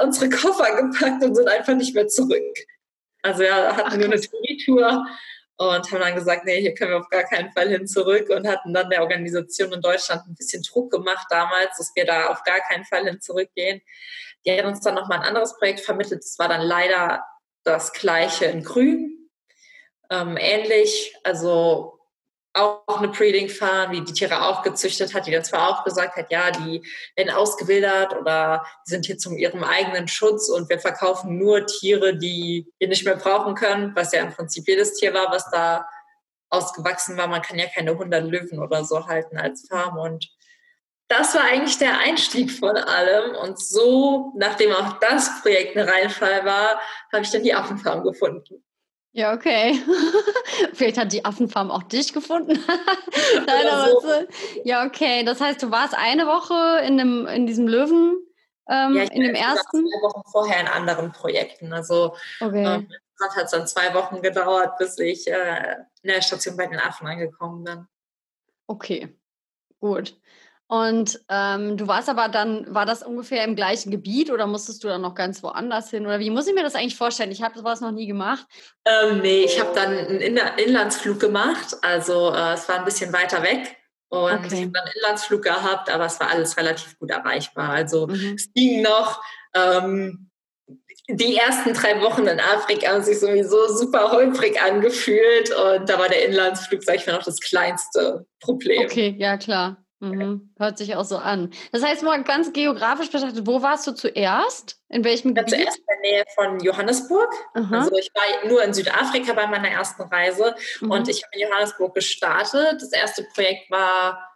äh, 0.00 0.04
unsere 0.04 0.28
Koffer 0.28 0.82
gepackt 0.82 1.22
und 1.22 1.34
sind 1.34 1.48
einfach 1.48 1.74
nicht 1.74 1.94
mehr 1.94 2.08
zurück. 2.08 2.56
Also 3.22 3.42
ja, 3.42 3.76
hatten 3.76 3.82
Ach, 3.86 3.96
nur 3.96 4.04
eine 4.06 4.20
Touri-Tour 4.20 5.06
und 5.56 5.92
haben 5.92 6.00
dann 6.00 6.14
gesagt, 6.14 6.44
nee, 6.44 6.60
hier 6.60 6.74
können 6.74 6.90
wir 6.90 6.98
auf 6.98 7.08
gar 7.08 7.24
keinen 7.24 7.52
Fall 7.52 7.68
hin 7.68 7.86
zurück 7.86 8.28
und 8.28 8.46
hatten 8.46 8.74
dann 8.74 8.90
der 8.90 9.02
Organisation 9.02 9.72
in 9.72 9.80
Deutschland 9.80 10.26
ein 10.26 10.34
bisschen 10.34 10.62
Druck 10.62 10.90
gemacht 10.90 11.26
damals, 11.30 11.76
dass 11.78 11.92
wir 11.94 12.04
da 12.04 12.26
auf 12.26 12.42
gar 12.42 12.60
keinen 12.60 12.84
Fall 12.84 13.04
hin 13.04 13.20
zurückgehen. 13.20 13.80
Die 14.46 14.52
haben 14.52 14.68
uns 14.68 14.80
dann 14.80 14.94
nochmal 14.94 15.20
ein 15.20 15.26
anderes 15.26 15.56
Projekt 15.56 15.80
vermittelt. 15.80 16.22
Das 16.22 16.38
war 16.38 16.48
dann 16.48 16.62
leider 16.62 17.24
das 17.64 17.92
gleiche 17.92 18.46
in 18.46 18.62
Grün. 18.62 19.30
Ähm, 20.10 20.36
ähnlich, 20.36 21.16
also 21.24 21.94
auch 22.54 22.98
eine 22.98 23.08
Breeding 23.08 23.48
Farm, 23.48 23.92
die 23.92 24.04
die 24.04 24.12
Tiere 24.12 24.46
auch 24.46 24.62
gezüchtet 24.62 25.12
hat, 25.12 25.26
die 25.26 25.32
dann 25.32 25.44
zwar 25.44 25.68
auch 25.68 25.84
gesagt 25.84 26.16
hat, 26.16 26.30
ja, 26.30 26.52
die 26.52 26.82
werden 27.16 27.34
ausgewildert 27.34 28.16
oder 28.16 28.64
die 28.86 28.90
sind 28.90 29.06
hier 29.06 29.18
zum 29.18 29.36
ihrem 29.36 29.64
eigenen 29.64 30.06
Schutz 30.06 30.48
und 30.48 30.68
wir 30.68 30.78
verkaufen 30.78 31.36
nur 31.36 31.66
Tiere, 31.66 32.16
die 32.16 32.72
wir 32.78 32.88
nicht 32.88 33.04
mehr 33.04 33.16
brauchen 33.16 33.56
können, 33.56 33.92
was 33.96 34.12
ja 34.12 34.22
im 34.22 34.32
Prinzip 34.32 34.68
jedes 34.68 34.94
Tier 34.94 35.12
war, 35.12 35.32
was 35.32 35.50
da 35.50 35.88
ausgewachsen 36.48 37.16
war. 37.16 37.26
Man 37.26 37.42
kann 37.42 37.58
ja 37.58 37.66
keine 37.66 37.90
100 37.90 38.24
Löwen 38.24 38.60
oder 38.60 38.84
so 38.84 39.08
halten 39.08 39.36
als 39.36 39.66
Farm 39.68 39.98
und 39.98 40.28
das 41.08 41.34
war 41.34 41.44
eigentlich 41.44 41.78
der 41.78 41.98
Einstieg 41.98 42.50
von 42.50 42.76
allem. 42.76 43.34
Und 43.36 43.58
so, 43.58 44.32
nachdem 44.36 44.72
auch 44.72 44.98
das 45.00 45.42
Projekt 45.42 45.76
ein 45.76 45.88
Reinfall 45.88 46.44
war, 46.44 46.80
habe 47.12 47.22
ich 47.22 47.30
dann 47.30 47.42
die 47.42 47.54
Affenfarm 47.54 48.02
gefunden. 48.02 48.64
Ja, 49.12 49.32
okay. 49.32 49.80
Vielleicht 50.72 50.98
hat 50.98 51.12
die 51.12 51.24
Affenfarm 51.24 51.70
auch 51.70 51.84
dich 51.84 52.12
gefunden. 52.12 52.58
Nein, 53.46 53.66
aber 53.68 53.90
so. 54.00 54.08
Ja, 54.64 54.84
okay. 54.84 55.24
Das 55.24 55.40
heißt, 55.40 55.62
du 55.62 55.70
warst 55.70 55.94
eine 55.94 56.26
Woche 56.26 56.84
in, 56.84 56.98
dem, 56.98 57.26
in 57.28 57.46
diesem 57.46 57.68
Löwen, 57.68 58.16
ähm, 58.68 58.96
ja, 58.96 59.02
in 59.04 59.22
dem 59.22 59.36
ersten? 59.36 59.86
Zwei 59.86 60.02
Wochen 60.02 60.22
vorher 60.30 60.60
in 60.60 60.66
anderen 60.66 61.12
Projekten. 61.12 61.72
Also 61.72 62.16
okay. 62.40 62.64
ähm, 62.64 62.88
hat 63.22 63.44
es 63.44 63.52
dann 63.52 63.68
zwei 63.68 63.94
Wochen 63.94 64.20
gedauert, 64.20 64.78
bis 64.78 64.98
ich 64.98 65.28
äh, 65.28 65.76
in 66.02 66.08
der 66.08 66.20
Station 66.20 66.56
bei 66.56 66.66
den 66.66 66.80
Affen 66.80 67.06
angekommen 67.06 67.62
bin. 67.62 67.86
Okay, 68.66 69.16
gut. 69.78 70.18
Und 70.66 71.20
ähm, 71.28 71.76
du 71.76 71.86
warst 71.88 72.08
aber 72.08 72.28
dann, 72.28 72.72
war 72.74 72.86
das 72.86 73.02
ungefähr 73.02 73.44
im 73.44 73.54
gleichen 73.54 73.90
Gebiet 73.90 74.30
oder 74.30 74.46
musstest 74.46 74.82
du 74.82 74.88
dann 74.88 75.02
noch 75.02 75.14
ganz 75.14 75.42
woanders 75.42 75.90
hin? 75.90 76.06
Oder 76.06 76.20
wie 76.20 76.30
muss 76.30 76.46
ich 76.46 76.54
mir 76.54 76.62
das 76.62 76.74
eigentlich 76.74 76.96
vorstellen? 76.96 77.30
Ich 77.30 77.42
habe 77.42 77.58
sowas 77.58 77.80
noch 77.80 77.92
nie 77.92 78.06
gemacht. 78.06 78.46
Ähm, 78.86 79.20
nee, 79.20 79.44
ich 79.44 79.60
habe 79.60 79.74
dann 79.74 79.90
einen 79.90 80.38
Inlandsflug 80.58 81.20
gemacht. 81.20 81.76
Also 81.82 82.32
äh, 82.32 82.54
es 82.54 82.68
war 82.68 82.78
ein 82.78 82.84
bisschen 82.84 83.12
weiter 83.12 83.42
weg. 83.42 83.76
Und 84.08 84.32
okay. 84.32 84.46
ich 84.46 84.60
habe 84.62 84.70
dann 84.70 84.84
einen 84.84 84.92
Inlandsflug 84.96 85.42
gehabt, 85.42 85.90
aber 85.90 86.06
es 86.06 86.18
war 86.18 86.30
alles 86.30 86.56
relativ 86.56 86.98
gut 86.98 87.10
erreichbar. 87.10 87.70
Also 87.70 88.06
mhm. 88.06 88.34
es 88.34 88.52
ging 88.52 88.82
noch. 88.82 89.22
Ähm, 89.54 90.30
die 91.08 91.36
ersten 91.36 91.74
drei 91.74 92.00
Wochen 92.00 92.26
in 92.26 92.40
Afrika 92.40 92.92
haben 92.92 93.02
sich 93.02 93.20
sowieso 93.20 93.68
super 93.68 94.10
holprig 94.10 94.62
angefühlt 94.62 95.50
und 95.50 95.86
da 95.88 95.98
war 95.98 96.08
der 96.08 96.26
Inlandsflug, 96.26 96.82
sag 96.82 96.96
ich 96.96 97.06
mal, 97.06 97.12
noch 97.12 97.22
das 97.22 97.40
kleinste 97.40 98.24
Problem. 98.40 98.86
Okay, 98.86 99.14
ja 99.18 99.36
klar. 99.36 99.83
Mhm. 100.10 100.50
Hört 100.58 100.78
sich 100.78 100.96
auch 100.96 101.04
so 101.04 101.18
an. 101.18 101.50
Das 101.72 101.82
heißt, 101.82 102.02
mal 102.02 102.22
ganz 102.24 102.52
geografisch 102.52 103.10
betrachtet, 103.10 103.46
wo 103.46 103.62
warst 103.62 103.86
du 103.86 103.92
zuerst? 103.92 104.80
In 104.88 105.04
welchem 105.04 105.34
Gebiet? 105.34 105.50
Zuerst 105.50 105.78
in 105.78 105.84
der 105.88 106.00
Nähe 106.00 106.24
von 106.34 106.60
Johannesburg. 106.60 107.32
Aha. 107.54 107.78
Also 107.78 107.96
ich 107.96 108.10
war 108.14 108.48
nur 108.48 108.62
in 108.62 108.74
Südafrika 108.74 109.32
bei 109.32 109.46
meiner 109.46 109.68
ersten 109.68 110.02
Reise 110.02 110.54
mhm. 110.80 110.90
und 110.90 111.08
ich 111.08 111.22
habe 111.24 111.34
in 111.34 111.48
Johannesburg 111.48 111.94
gestartet. 111.94 112.82
Das 112.82 112.92
erste 112.92 113.24
Projekt 113.34 113.70
war 113.70 114.30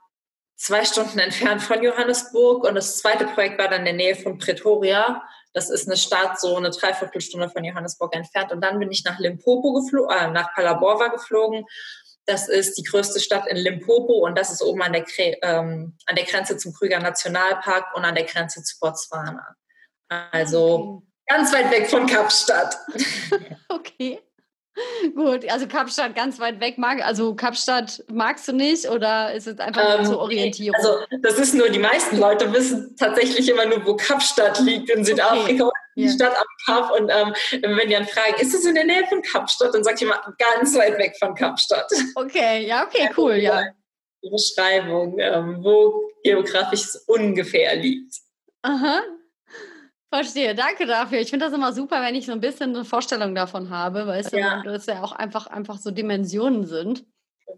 zwei 0.57 0.85
Stunden 0.85 1.19
entfernt 1.19 1.63
von 1.63 1.83
Johannesburg 1.83 2.65
und 2.65 2.75
das 2.75 2.99
zweite 2.99 3.27
Projekt 3.27 3.59
war 3.59 3.69
dann 3.69 3.81
in 3.81 3.87
der 3.87 3.95
Nähe 3.95 4.17
von 4.17 4.39
Pretoria. 4.39 5.23
Das 5.53 5.71
ist 5.71 5.89
eine 5.89 5.97
Stadt 5.97 6.39
so 6.41 6.57
eine 6.57 6.71
Dreiviertelstunde 6.71 7.49
von 7.49 7.65
Johannesburg 7.65 8.15
entfernt. 8.15 8.53
Und 8.53 8.61
dann 8.61 8.79
bin 8.79 8.91
ich 8.91 9.05
nach 9.05 9.19
Limpopo 9.19 9.73
geflogen, 9.73 10.15
äh, 10.15 10.31
nach 10.31 10.55
Palaborwa 10.55 11.09
geflogen 11.09 11.65
das 12.29 12.47
ist 12.47 12.77
die 12.77 12.83
größte 12.83 13.21
Stadt 13.21 13.47
in 13.49 13.57
Limpopo 13.57 14.27
und 14.27 14.37
das 14.37 14.53
ist 14.53 14.63
oben 14.63 14.83
an 14.83 14.93
der, 14.93 15.05
ähm, 15.43 15.97
an 16.05 16.15
der 16.15 16.27
Grenze 16.27 16.59
zum 16.59 16.75
Krüger 16.75 16.99
Nationalpark 16.99 17.97
und 17.97 18.05
an 18.05 18.15
der 18.15 18.25
Grenze 18.25 18.63
zu 18.63 18.77
Botswana. 18.79 19.57
Also 20.09 20.75
okay. 20.75 21.07
ganz 21.27 21.53
weit 21.55 21.71
weg 21.71 21.89
von 21.89 22.07
Kapstadt. 22.07 22.77
okay. 23.71 24.21
Gut, 25.15 25.51
also 25.51 25.67
Kapstadt 25.67 26.15
ganz 26.15 26.39
weit 26.41 26.61
weg 26.61 26.79
mag, 26.79 27.05
also 27.05 27.35
Kapstadt 27.35 28.05
magst 28.11 28.49
du 28.49 28.53
nicht 28.53 28.89
oder 28.89 29.33
ist 29.35 29.47
es 29.47 29.59
einfach 29.59 29.99
ähm, 29.99 30.07
zur 30.07 30.19
Orientierung? 30.19 30.77
Also 30.77 30.99
das 31.23 31.39
ist 31.39 31.55
nur, 31.55 31.69
die 31.69 31.79
meisten 31.79 32.19
Leute 32.19 32.53
wissen 32.53 32.95
tatsächlich 32.99 33.49
immer 33.49 33.67
nur, 33.67 33.85
wo 33.87 33.97
Kapstadt 33.97 34.61
liegt 34.61 34.91
in 34.91 35.05
Südafrika. 35.05 35.65
Okay 35.65 35.73
die 35.99 36.05
ja. 36.05 36.13
Stadt 36.13 36.37
am 36.37 36.47
Kap. 36.65 36.93
Und 36.93 37.11
ähm, 37.11 37.35
wenn 37.77 37.89
die 37.89 37.95
dann 37.95 38.07
fragen, 38.07 38.41
ist 38.41 38.55
es 38.55 38.65
in 38.65 38.75
der 38.75 38.85
Nähe 38.85 39.05
von 39.09 39.21
Kapstadt? 39.21 39.75
Dann 39.75 39.85
sagt 39.85 40.01
jemand 40.01 40.21
ganz 40.39 40.75
weit 40.77 40.97
weg 40.97 41.17
von 41.19 41.35
Kapstadt. 41.35 41.91
Okay, 42.15 42.67
ja, 42.67 42.87
okay, 42.87 43.11
cool, 43.17 43.35
ja. 43.35 43.65
Die 44.23 44.31
Beschreibung, 44.31 45.19
ähm, 45.19 45.59
wo 45.63 46.11
geografisch 46.23 46.81
es 46.81 47.05
ungefähr 47.07 47.77
liegt. 47.77 48.15
Aha. 48.63 49.03
Verstehe, 50.11 50.55
danke 50.55 50.87
dafür. 50.87 51.19
Ich 51.19 51.31
finde 51.31 51.47
das 51.47 51.55
immer 51.55 51.73
super, 51.73 52.01
wenn 52.01 52.15
ich 52.15 52.27
so 52.27 52.33
ein 52.33 52.41
bisschen 52.41 52.75
eine 52.75 52.85
Vorstellung 52.85 53.35
davon 53.35 53.69
habe, 53.69 54.07
weil 54.07 54.21
es 54.21 54.31
ja. 54.31 54.63
das 54.63 54.87
ja 54.87 55.03
auch 55.03 55.13
einfach, 55.13 55.47
einfach 55.49 55.77
so 55.79 55.91
Dimensionen 55.91 56.67
sind. 56.67 57.05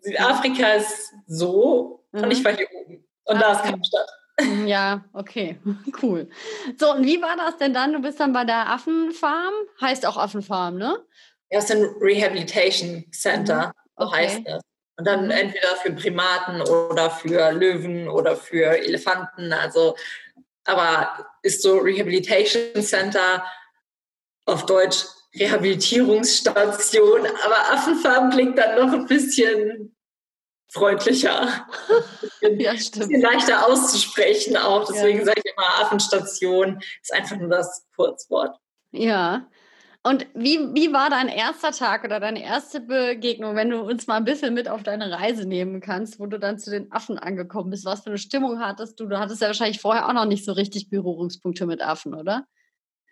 Südafrika 0.00 0.73
ist 0.73 1.12
so 1.26 2.04
mhm. 2.12 2.25
und 2.25 2.30
ich 2.30 2.45
war 2.45 2.52
hier 2.57 2.66
oben. 2.73 3.04
Und 3.25 3.37
ah, 3.37 3.40
da 3.40 3.52
ist 3.52 3.62
Kapstadt. 3.62 4.09
Hm, 4.40 4.66
ja, 4.66 5.04
okay, 5.12 5.59
cool. 6.02 6.28
So, 6.78 6.92
und 6.95 7.04
wie 7.04 7.21
war 7.21 7.37
das 7.37 7.57
denn 7.59 7.75
dann? 7.75 7.92
Du 7.92 8.00
bist 8.00 8.19
dann 8.19 8.33
bei 8.33 8.45
der 8.45 8.69
Affenfarm, 8.69 9.52
heißt 9.80 10.07
auch 10.07 10.16
Affenfarm, 10.16 10.76
ne? 10.76 10.99
Ja, 11.50 11.59
es 11.59 11.64
ist 11.64 11.76
ein 11.76 11.85
Rehabilitation 12.00 13.04
Center, 13.12 13.69
mhm. 13.69 13.73
so 13.97 14.07
okay. 14.07 14.16
heißt 14.16 14.40
es. 14.47 14.61
Und 14.97 15.07
dann 15.07 15.25
mhm. 15.26 15.30
entweder 15.30 15.76
für 15.83 15.92
Primaten 15.92 16.61
oder 16.62 17.11
für 17.11 17.52
Löwen 17.52 18.09
oder 18.09 18.37
für 18.37 18.76
Elefanten. 18.78 19.52
Also, 19.52 19.97
aber 20.71 21.27
ist 21.43 21.62
so 21.62 21.79
Rehabilitation 21.79 22.83
Center 22.83 23.45
auf 24.47 24.67
Deutsch 24.67 25.05
Rehabilitierungsstation. 25.39 27.27
Aber 27.45 27.73
Affenfarm 27.73 28.31
klingt 28.31 28.59
dann 28.59 28.77
noch 28.77 28.93
ein 28.93 29.07
bisschen 29.07 29.97
freundlicher. 30.73 31.67
ja. 32.43 32.71
Ein 32.71 32.77
bisschen 32.77 33.21
leichter 33.21 33.67
auszusprechen 33.67 34.57
auch. 34.57 34.87
Deswegen 34.89 35.21
ja. 35.21 35.25
sage 35.25 35.43
ich 35.45 35.53
immer, 35.53 35.81
Affenstation 35.81 36.81
ist 37.03 37.12
einfach 37.12 37.37
nur 37.37 37.49
das 37.49 37.87
Kurzwort. 37.95 38.57
Ja. 38.93 39.49
Und 40.02 40.26
wie, 40.33 40.59
wie 40.73 40.95
war 40.95 41.11
dein 41.11 41.28
erster 41.28 41.73
Tag 41.73 42.04
oder 42.04 42.21
deine 42.21 42.42
erste 42.42 42.80
Begegnung, 42.80 43.54
wenn 43.54 43.69
du 43.69 43.80
uns 43.80 44.07
mal 44.07 44.16
ein 44.16 44.25
bisschen 44.25 44.54
mit 44.54 44.66
auf 44.66 44.83
deine 44.83 45.11
Reise 45.11 45.47
nehmen 45.47 45.83
kannst, 45.83 46.19
wo 46.19 46.25
du 46.25 46.38
dann 46.38 46.59
zu 46.59 46.71
den 46.71 46.90
Affen 46.90 47.19
angekommen 47.19 47.71
bist? 47.71 47.85
Was 47.85 48.00
für 48.00 48.11
eine 48.11 48.19
Stimmung 48.19 48.61
hattest 48.61 48.99
du? 48.99 49.07
Du 49.07 49.19
hattest 49.19 49.42
ja 49.42 49.49
wahrscheinlich 49.49 49.80
vorher 49.80 50.09
auch 50.09 50.14
noch 50.14 50.25
nicht 50.25 50.47
so 50.47 50.52
richtig 50.52 50.88
Berührungspunkte 50.88 51.66
mit 51.66 51.83
Affen, 51.83 52.14
oder? 52.14 52.47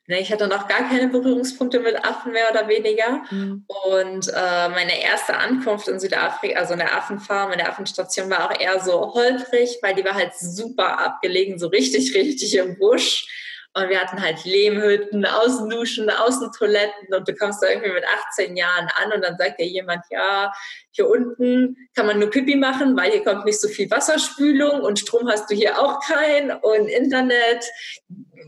Ne, 0.07 0.21
ich 0.21 0.33
hatte 0.33 0.49
noch 0.49 0.67
gar 0.67 0.89
keine 0.89 1.09
Berührungspunkte 1.09 1.81
mit 1.81 2.03
Affen 2.03 2.33
mehr 2.33 2.51
oder 2.51 2.67
weniger. 2.67 3.23
Mhm. 3.31 3.67
Und 3.67 4.29
äh, 4.29 4.69
meine 4.71 5.03
erste 5.03 5.37
Ankunft 5.37 5.89
in 5.89 6.01
Südafrika, 6.01 6.59
also 6.59 6.73
in 6.73 6.79
der 6.79 6.97
Affenfarm, 6.97 7.53
in 7.53 7.59
der 7.59 7.69
Affenstation, 7.69 8.31
war 8.31 8.51
auch 8.51 8.59
eher 8.59 8.81
so 8.81 9.13
holprig, 9.13 9.77
weil 9.83 9.95
die 9.95 10.05
war 10.07 10.15
halt 10.15 10.33
super 10.35 10.99
abgelegen, 10.99 11.59
so 11.59 11.67
richtig, 11.67 12.15
richtig 12.15 12.57
im 12.57 12.79
Busch. 12.79 13.27
Und 13.75 13.89
wir 13.91 14.01
hatten 14.01 14.21
halt 14.21 14.45
Lehmhütten, 14.45 15.25
Außenduschen, 15.25 16.11
Außentoiletten 16.11 17.15
und 17.15 17.29
du 17.29 17.35
kommst 17.35 17.63
da 17.63 17.69
irgendwie 17.69 17.93
mit 17.93 18.05
18 18.33 18.57
Jahren 18.57 18.89
an 18.97 19.13
und 19.13 19.23
dann 19.23 19.37
sagt 19.37 19.61
dir 19.61 19.67
jemand, 19.67 20.03
ja, 20.11 20.53
hier 20.91 21.09
unten 21.09 21.77
kann 21.95 22.07
man 22.07 22.19
nur 22.19 22.31
Pipi 22.31 22.57
machen, 22.57 22.97
weil 22.97 23.13
hier 23.13 23.23
kommt 23.23 23.45
nicht 23.45 23.61
so 23.61 23.69
viel 23.69 23.91
Wasserspülung 23.91 24.81
und 24.81 24.99
Strom 24.99 25.29
hast 25.29 25.51
du 25.51 25.55
hier 25.55 25.79
auch 25.79 26.01
kein 26.01 26.51
und 26.51 26.89
Internet 26.89 27.65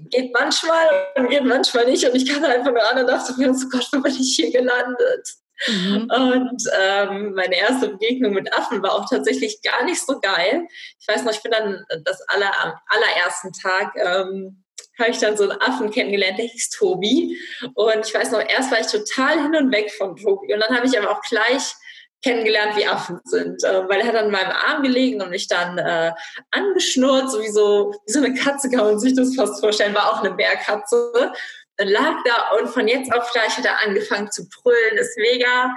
geht 0.08 0.32
manchmal 0.32 1.06
und 1.16 1.28
geht 1.28 1.44
manchmal 1.44 1.86
nicht 1.86 2.04
und 2.04 2.16
ich 2.16 2.28
kam 2.28 2.42
einfach 2.44 2.72
nur 2.72 2.90
an 2.90 2.98
und 2.98 3.06
dachte 3.06 3.34
mir, 3.36 3.50
oh 3.50 3.68
Gott, 3.70 3.88
wo 3.92 4.00
bin 4.00 4.12
ich 4.12 4.34
hier 4.34 4.50
gelandet? 4.50 5.28
Mhm. 5.66 6.10
Und 6.10 6.62
ähm, 6.80 7.34
meine 7.34 7.56
erste 7.56 7.88
Begegnung 7.88 8.32
mit 8.32 8.52
Affen 8.52 8.82
war 8.82 8.94
auch 8.94 9.08
tatsächlich 9.08 9.60
gar 9.62 9.84
nicht 9.84 10.04
so 10.04 10.18
geil. 10.20 10.66
Ich 10.98 11.06
weiß 11.06 11.22
noch, 11.24 11.32
ich 11.32 11.42
bin 11.42 11.52
dann 11.52 11.84
das 12.04 12.20
aller, 12.28 12.50
am 12.62 12.72
allerersten 12.86 13.52
Tag 13.52 13.92
ähm, 13.96 14.59
habe 15.00 15.10
ich 15.10 15.18
dann 15.18 15.36
so 15.36 15.48
einen 15.48 15.60
Affen 15.60 15.90
kennengelernt, 15.90 16.38
der 16.38 16.46
hieß 16.46 16.70
Tobi. 16.70 17.38
Und 17.74 18.06
ich 18.06 18.14
weiß 18.14 18.30
noch, 18.30 18.40
erst 18.40 18.70
war 18.70 18.80
ich 18.80 18.86
total 18.86 19.42
hin 19.42 19.56
und 19.56 19.72
weg 19.72 19.90
von 19.92 20.16
Tobi. 20.16 20.54
Und 20.54 20.60
dann 20.60 20.76
habe 20.76 20.86
ich 20.86 20.98
aber 20.98 21.10
auch 21.10 21.20
gleich 21.22 21.74
kennengelernt, 22.22 22.76
wie 22.76 22.86
Affen 22.86 23.18
sind, 23.24 23.64
äh, 23.64 23.88
weil 23.88 24.00
er 24.00 24.08
hat 24.08 24.16
an 24.16 24.30
meinem 24.30 24.50
Arm 24.50 24.82
gelegen 24.82 25.22
und 25.22 25.30
mich 25.30 25.48
dann 25.48 25.78
äh, 25.78 26.12
angeschnurrt, 26.50 27.30
so 27.30 27.40
wie, 27.40 27.48
so 27.48 27.94
wie 28.06 28.12
so 28.12 28.18
eine 28.18 28.34
Katze 28.34 28.68
kann 28.68 28.84
man 28.84 29.00
sich 29.00 29.14
das 29.14 29.34
fast 29.34 29.60
vorstellen, 29.60 29.94
war 29.94 30.12
auch 30.12 30.20
eine 30.20 30.34
Bärkatze. 30.34 31.32
Dann 31.76 31.88
lag 31.88 32.16
da 32.26 32.58
und 32.58 32.68
von 32.68 32.88
jetzt 32.88 33.12
auf 33.12 33.32
gleich 33.32 33.56
hat 33.56 33.64
er 33.64 33.80
angefangen 33.86 34.30
zu 34.30 34.46
brüllen, 34.48 34.98
ist 34.98 35.16
mega 35.16 35.74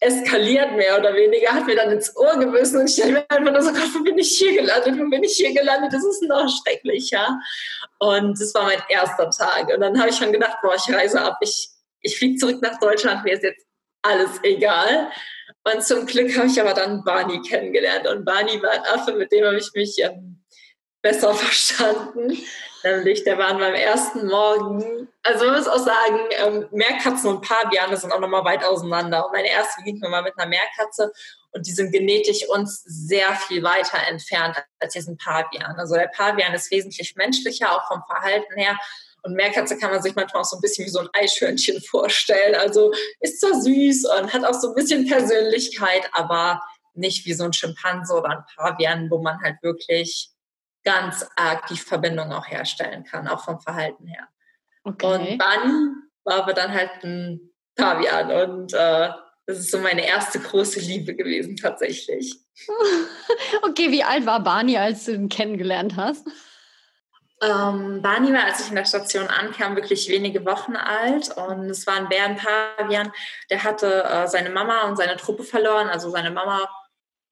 eskaliert 0.00 0.72
mehr 0.72 0.98
oder 0.98 1.14
weniger, 1.14 1.52
hat 1.52 1.66
mir 1.66 1.76
dann 1.76 1.90
ins 1.90 2.14
Ohr 2.16 2.38
gebissen 2.38 2.80
und 2.80 2.90
ich 2.90 2.96
dachte 2.96 3.12
mir 3.12 3.30
einfach 3.30 3.52
nur 3.52 3.62
so, 3.62 3.72
Gott, 3.72 3.94
wo 3.94 4.02
bin 4.02 4.18
ich 4.18 4.36
hier 4.36 4.54
gelandet, 4.54 4.98
wo 4.98 5.08
bin 5.08 5.24
ich 5.24 5.36
hier 5.36 5.54
gelandet, 5.54 5.92
das 5.92 6.04
ist 6.04 6.22
noch 6.22 6.48
schrecklicher. 6.48 7.38
Und 7.98 8.38
das 8.38 8.54
war 8.54 8.64
mein 8.64 8.82
erster 8.88 9.30
Tag. 9.30 9.68
Und 9.72 9.80
dann 9.80 9.98
habe 9.98 10.10
ich 10.10 10.16
schon 10.16 10.32
gedacht, 10.32 10.58
boah, 10.62 10.74
ich 10.74 10.94
reise 10.94 11.20
ab, 11.20 11.38
ich, 11.40 11.70
ich 12.02 12.18
fliege 12.18 12.36
zurück 12.36 12.60
nach 12.60 12.78
Deutschland, 12.78 13.24
mir 13.24 13.34
ist 13.34 13.42
jetzt 13.42 13.64
alles 14.02 14.30
egal. 14.42 15.10
Und 15.64 15.82
zum 15.82 16.06
Glück 16.06 16.36
habe 16.36 16.46
ich 16.46 16.60
aber 16.60 16.74
dann 16.74 17.02
Barney 17.02 17.40
kennengelernt. 17.40 18.06
Und 18.06 18.24
Barney 18.24 18.62
war 18.62 18.70
ein 18.70 18.82
Affe, 18.82 19.14
mit 19.14 19.32
dem 19.32 19.46
habe 19.46 19.56
ich 19.56 19.70
mich 19.74 19.96
ähm, 19.98 20.44
besser 21.02 21.34
verstanden. 21.34 22.38
Nämlich, 22.84 23.24
der 23.24 23.36
war 23.36 23.52
meinem 23.54 23.74
ersten 23.74 24.26
Morgen. 24.26 25.08
Also 25.22 25.46
man 25.46 25.56
muss 25.56 25.66
auch 25.66 25.78
sagen, 25.78 26.20
ähm, 26.30 26.68
Meerkatzen 26.70 27.30
und 27.30 27.40
Paviane 27.40 27.96
sind 27.96 28.12
auch 28.12 28.20
nochmal 28.20 28.44
weit 28.44 28.64
auseinander. 28.64 29.26
Und 29.26 29.32
meine 29.32 29.50
erste 29.50 29.82
Begegnung 29.82 30.12
war 30.12 30.22
mit 30.22 30.38
einer 30.38 30.48
Meerkatze 30.48 31.12
und 31.50 31.66
die 31.66 31.72
sind 31.72 31.90
genetisch 31.90 32.48
uns 32.48 32.82
sehr 32.84 33.34
viel 33.34 33.62
weiter 33.62 33.98
entfernt 34.08 34.62
als 34.78 34.92
diesen 34.92 35.16
Pavian. 35.16 35.74
Also 35.78 35.94
der 35.94 36.08
Pavian 36.08 36.54
ist 36.54 36.70
wesentlich 36.70 37.16
menschlicher, 37.16 37.72
auch 37.72 37.88
vom 37.88 38.02
Verhalten 38.06 38.54
her. 38.54 38.78
Und 39.22 39.34
Meerkatze 39.34 39.76
kann 39.76 39.90
man 39.90 40.02
sich 40.02 40.14
manchmal 40.14 40.42
auch 40.42 40.46
so 40.46 40.56
ein 40.56 40.60
bisschen 40.60 40.86
wie 40.86 40.90
so 40.90 41.00
ein 41.00 41.08
Eichhörnchen 41.12 41.82
vorstellen. 41.82 42.54
Also 42.54 42.92
ist 43.20 43.40
zwar 43.40 43.60
süß 43.60 44.04
und 44.20 44.32
hat 44.32 44.44
auch 44.44 44.54
so 44.54 44.68
ein 44.68 44.74
bisschen 44.74 45.08
Persönlichkeit, 45.08 46.08
aber 46.12 46.62
nicht 46.94 47.26
wie 47.26 47.34
so 47.34 47.44
ein 47.44 47.52
Schimpanse 47.52 48.14
oder 48.14 48.30
ein 48.30 48.44
Pavian, 48.54 49.10
wo 49.10 49.20
man 49.20 49.40
halt 49.42 49.56
wirklich 49.62 50.30
ganz 50.86 51.26
arg 51.36 51.66
die 51.66 51.76
Verbindung 51.76 52.32
auch 52.32 52.46
herstellen 52.46 53.04
kann, 53.04 53.28
auch 53.28 53.44
vom 53.44 53.60
Verhalten 53.60 54.06
her. 54.06 54.28
Okay. 54.84 55.32
Und 55.32 55.38
dann 55.38 56.02
war 56.24 56.42
aber 56.44 56.54
dann 56.54 56.72
halt 56.72 57.02
ein 57.02 57.50
Pavian 57.74 58.30
und 58.30 58.72
äh, 58.72 59.10
das 59.46 59.58
ist 59.58 59.70
so 59.70 59.78
meine 59.78 60.06
erste 60.06 60.40
große 60.40 60.80
Liebe 60.80 61.14
gewesen 61.14 61.56
tatsächlich. 61.56 62.36
okay, 63.62 63.90
wie 63.90 64.02
alt 64.02 64.26
war 64.26 64.40
Barney, 64.40 64.78
als 64.78 65.04
du 65.04 65.12
ihn 65.12 65.28
kennengelernt 65.28 65.96
hast? 65.96 66.26
Ähm, 67.42 68.00
Barney 68.00 68.32
war, 68.32 68.44
als 68.44 68.60
ich 68.60 68.70
in 68.70 68.76
der 68.76 68.86
Station 68.86 69.26
ankam, 69.26 69.76
wirklich 69.76 70.08
wenige 70.08 70.44
Wochen 70.46 70.74
alt 70.74 71.36
und 71.36 71.68
es 71.68 71.86
war 71.86 71.96
ein 71.96 72.08
Bärenpavian. 72.08 73.12
Der 73.50 73.62
hatte 73.62 74.04
äh, 74.04 74.26
seine 74.26 74.50
Mama 74.50 74.88
und 74.88 74.96
seine 74.96 75.16
Truppe 75.16 75.44
verloren. 75.44 75.88
Also 75.88 76.10
seine 76.10 76.30
Mama, 76.30 76.66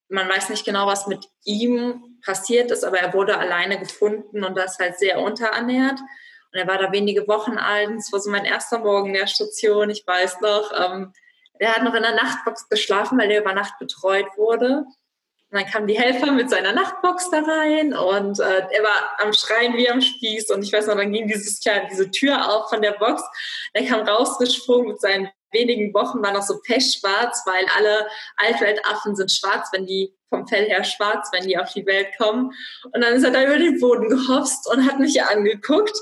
man 0.09 0.29
weiß 0.29 0.49
nicht 0.49 0.65
genau, 0.65 0.87
was 0.87 1.07
mit 1.07 1.27
ihm 1.43 2.19
passiert 2.23 2.71
ist, 2.71 2.83
aber 2.83 2.99
er 2.99 3.13
wurde 3.13 3.37
alleine 3.37 3.79
gefunden 3.79 4.43
und 4.43 4.55
das 4.57 4.77
halt 4.79 4.97
sehr 4.99 5.19
unterernährt. 5.19 5.99
Und 5.99 6.59
er 6.59 6.67
war 6.67 6.77
da 6.77 6.91
wenige 6.91 7.27
Wochen 7.27 7.57
alt. 7.57 7.89
Es 7.97 8.11
war 8.13 8.19
so 8.19 8.29
mein 8.29 8.45
erster 8.45 8.79
Morgen 8.79 9.07
in 9.07 9.15
der 9.15 9.27
Station. 9.27 9.89
Ich 9.89 10.05
weiß 10.05 10.41
noch, 10.41 10.71
ähm, 10.77 11.13
er 11.59 11.75
hat 11.75 11.83
noch 11.83 11.93
in 11.93 12.03
der 12.03 12.15
Nachtbox 12.15 12.69
geschlafen, 12.69 13.17
weil 13.17 13.31
er 13.31 13.41
über 13.41 13.53
Nacht 13.53 13.77
betreut 13.79 14.27
wurde. 14.37 14.85
Und 15.51 15.61
dann 15.61 15.65
kamen 15.65 15.87
die 15.87 15.97
Helfer 15.97 16.31
mit 16.31 16.49
seiner 16.49 16.73
Nachtbox 16.73 17.29
da 17.29 17.39
rein 17.39 17.93
und 17.93 18.39
äh, 18.39 18.67
er 18.71 18.83
war 18.83 19.19
am 19.19 19.31
Schreien 19.31 19.77
wie 19.77 19.89
am 19.89 20.01
Spieß. 20.01 20.49
Und 20.51 20.63
ich 20.63 20.73
weiß 20.73 20.87
noch, 20.87 20.95
dann 20.95 21.13
ging 21.13 21.27
dieses, 21.27 21.59
diese 21.59 22.11
Tür 22.11 22.51
auf 22.51 22.69
von 22.69 22.81
der 22.81 22.93
Box. 22.93 23.23
Er 23.73 23.85
kam 23.85 24.01
rausgesprungen 24.07 24.89
mit 24.89 25.01
seinen 25.01 25.29
wenigen 25.55 25.93
Wochen, 25.93 26.21
war 26.21 26.33
noch 26.33 26.43
so 26.43 26.59
pechschwarz, 26.61 27.41
weil 27.47 27.65
alle 27.75 28.07
Altweltaffen 28.37 29.15
sind 29.15 29.31
schwarz, 29.31 29.69
wenn 29.71 29.87
die 29.87 30.13
vom 30.29 30.47
Fell 30.47 30.65
her 30.65 30.83
schwarz, 30.83 31.29
wenn 31.31 31.47
die 31.47 31.57
auf 31.57 31.73
die 31.73 31.85
Welt 31.85 32.09
kommen. 32.17 32.51
Und 32.91 33.01
dann 33.01 33.15
ist 33.15 33.23
er 33.23 33.31
da 33.31 33.43
über 33.43 33.57
den 33.57 33.79
Boden 33.79 34.09
gehopst 34.09 34.69
und 34.71 34.85
hat 34.85 34.99
mich 34.99 35.23
angeguckt 35.23 35.97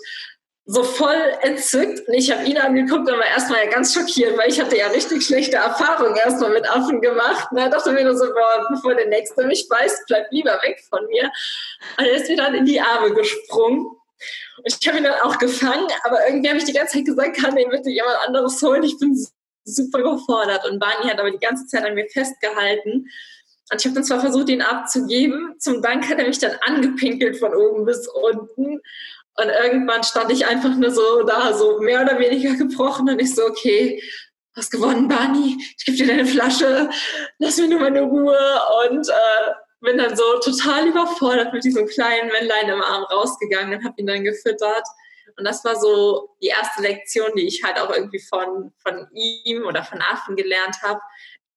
so 0.65 0.83
voll 0.83 1.38
entzückt. 1.41 2.07
Und 2.07 2.13
ich 2.13 2.31
habe 2.31 2.45
ihn 2.45 2.57
angeguckt 2.57 3.10
und 3.10 3.17
war 3.17 3.25
erstmal 3.25 3.67
ganz 3.67 3.93
schockiert, 3.93 4.38
weil 4.38 4.50
ich 4.50 4.60
hatte 4.60 4.77
ja 4.77 4.88
richtig 4.88 5.25
schlechte 5.25 5.57
Erfahrungen 5.57 6.15
erstmal 6.15 6.51
mit 6.51 6.69
Affen 6.69 7.01
gemacht. 7.01 7.50
Und 7.51 7.57
er 7.57 7.69
dachte 7.69 7.91
mir 7.91 8.03
nur 8.03 8.15
so, 8.15 8.25
boah, 8.25 8.67
bevor 8.69 8.95
der 8.95 9.07
Nächste 9.07 9.45
mich 9.45 9.67
beißt, 9.67 10.03
bleib 10.07 10.31
lieber 10.31 10.57
weg 10.63 10.81
von 10.89 11.05
mir. 11.07 11.29
Und 11.98 12.05
er 12.05 12.13
ist 12.13 12.29
mir 12.29 12.38
dann 12.38 12.55
in 12.55 12.65
die 12.65 12.79
Arme 12.79 13.13
gesprungen. 13.13 13.88
Und 13.88 14.77
ich 14.81 14.88
habe 14.88 15.00
ihn 15.00 15.03
dann 15.03 15.19
auch 15.22 15.38
gefangen, 15.38 15.88
aber 16.05 16.25
irgendwie 16.27 16.48
habe 16.48 16.60
ich 16.60 16.65
die 16.65 16.74
ganze 16.74 16.98
Zeit 16.98 17.05
gesagt, 17.05 17.38
kann 17.38 17.55
den 17.55 17.69
bitte 17.69 17.89
jemand 17.89 18.15
anderes 18.25 18.62
holen? 18.62 18.83
Ich 18.83 18.98
bin 19.00 19.15
super 19.65 20.00
überfordert. 20.00 20.67
Und 20.70 20.79
Barney 20.79 21.10
hat 21.10 21.20
aber 21.20 21.32
die 21.32 21.39
ganze 21.39 21.65
Zeit 21.67 21.86
an 21.86 21.96
mir 21.96 22.08
festgehalten. 22.10 23.08
Und 23.72 23.79
ich 23.79 23.86
habe 23.86 23.96
dann 23.96 24.03
zwar 24.03 24.20
versucht, 24.20 24.50
ihn 24.50 24.62
abzugeben. 24.62 25.55
Zum 25.60 25.82
Dank 25.82 26.08
hat 26.10 26.20
er 26.20 26.27
mich 26.27 26.39
dann 26.39 26.58
angepinkelt 26.65 27.38
von 27.38 27.53
oben 27.55 27.86
bis 27.86 28.08
unten. 28.08 28.82
Und 29.36 29.50
irgendwann 29.63 30.03
stand 30.03 30.32
ich 30.32 30.46
einfach 30.46 30.75
nur 30.75 30.91
so 30.91 31.24
da, 31.24 31.53
so 31.53 31.79
mehr 31.79 32.03
oder 32.03 32.20
weniger 32.20 32.55
gebrochen 32.55 33.10
und 33.10 33.20
ich 33.20 33.34
so, 33.34 33.43
okay, 33.46 34.01
hast 34.55 34.72
gewonnen, 34.72 35.08
Barney, 35.08 35.58
ich 35.77 35.86
gebe 35.86 35.98
dir 35.98 36.08
deine 36.08 36.25
Flasche, 36.25 36.89
lass 37.39 37.58
mir 37.58 37.67
nur 37.67 37.79
meine 37.79 38.03
Ruhe 38.03 38.38
und 38.86 39.10
äh, 39.10 39.51
bin 39.82 39.98
dann 39.98 40.15
so 40.15 40.24
total 40.43 40.88
überfordert 40.88 41.51
mit 41.51 41.63
diesem 41.63 41.88
kleinen 41.88 42.29
Männlein 42.29 42.70
im 42.70 42.82
Arm 42.82 43.03
rausgegangen 43.05 43.79
und 43.79 43.84
habe 43.84 43.96
ihn 43.98 44.08
dann 44.08 44.24
gefüttert. 44.24 44.88
Und 45.37 45.45
das 45.45 45.63
war 45.63 45.75
so 45.75 46.35
die 46.41 46.47
erste 46.47 46.81
Lektion, 46.81 47.31
die 47.35 47.47
ich 47.47 47.63
halt 47.63 47.79
auch 47.79 47.89
irgendwie 47.89 48.19
von, 48.19 48.73
von 48.77 49.07
ihm 49.13 49.65
oder 49.65 49.83
von 49.83 50.01
Affen 50.01 50.35
gelernt 50.35 50.81
habe. 50.81 50.99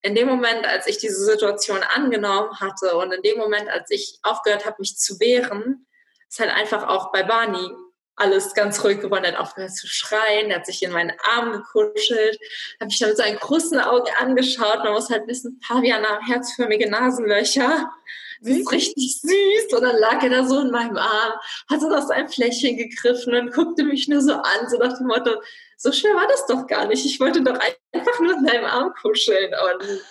In 0.01 0.15
dem 0.15 0.27
Moment, 0.27 0.65
als 0.65 0.87
ich 0.87 0.97
diese 0.97 1.23
Situation 1.23 1.81
angenommen 1.83 2.59
hatte 2.59 2.95
und 2.97 3.11
in 3.11 3.21
dem 3.21 3.37
Moment, 3.37 3.69
als 3.69 3.89
ich 3.91 4.19
aufgehört 4.23 4.65
habe, 4.65 4.77
mich 4.79 4.97
zu 4.97 5.19
wehren, 5.19 5.87
ist 6.29 6.39
halt 6.39 6.51
einfach 6.51 6.87
auch 6.87 7.11
bei 7.11 7.23
Barney 7.23 7.69
alles 8.17 8.55
ganz 8.55 8.83
ruhig 8.83 8.99
geworden, 8.99 9.25
er 9.25 9.33
hat 9.33 9.39
aufgehört 9.39 9.75
zu 9.75 9.87
schreien, 9.87 10.49
er 10.49 10.57
hat 10.57 10.65
sich 10.65 10.81
in 10.81 10.91
meinen 10.91 11.13
Arm 11.23 11.51
gekuschelt, 11.51 12.39
habe 12.79 12.87
mich 12.87 12.99
dann 12.99 13.09
mit 13.09 13.17
seinen 13.17 13.37
großen 13.37 13.79
Augen 13.79 14.11
angeschaut. 14.19 14.83
Man 14.83 14.93
muss 14.93 15.09
halt 15.09 15.27
wissen, 15.27 15.59
Pavian 15.65 16.03
haben 16.03 16.25
herzförmige 16.25 16.89
Nasenlöcher. 16.89 17.91
Das 18.41 18.55
ist 18.55 18.71
richtig 18.71 19.19
süß. 19.21 19.73
Und 19.73 19.81
dann 19.81 19.97
lag 19.97 20.21
er 20.21 20.29
da 20.29 20.45
so 20.45 20.59
in 20.59 20.71
meinem 20.71 20.97
Arm, 20.97 21.33
hat 21.69 21.81
so 21.81 21.89
aus 21.89 22.09
einem 22.09 22.29
Fläschchen 22.29 22.77
gegriffen 22.77 23.33
und 23.35 23.53
guckte 23.53 23.83
mich 23.83 24.07
nur 24.07 24.21
so 24.21 24.33
an, 24.33 24.69
so 24.69 24.77
nach 24.77 24.97
dem 24.97 25.07
Motto, 25.07 25.41
so 25.77 25.91
schwer 25.91 26.15
war 26.15 26.27
das 26.27 26.45
doch 26.45 26.67
gar 26.67 26.87
nicht. 26.87 27.05
Ich 27.05 27.19
wollte 27.19 27.41
doch 27.41 27.59
einfach 27.91 28.19
nur 28.19 28.33
in 28.33 28.45
deinem 28.45 28.65
Arm 28.65 28.93
kuscheln. 29.01 29.53
Und 29.53 30.01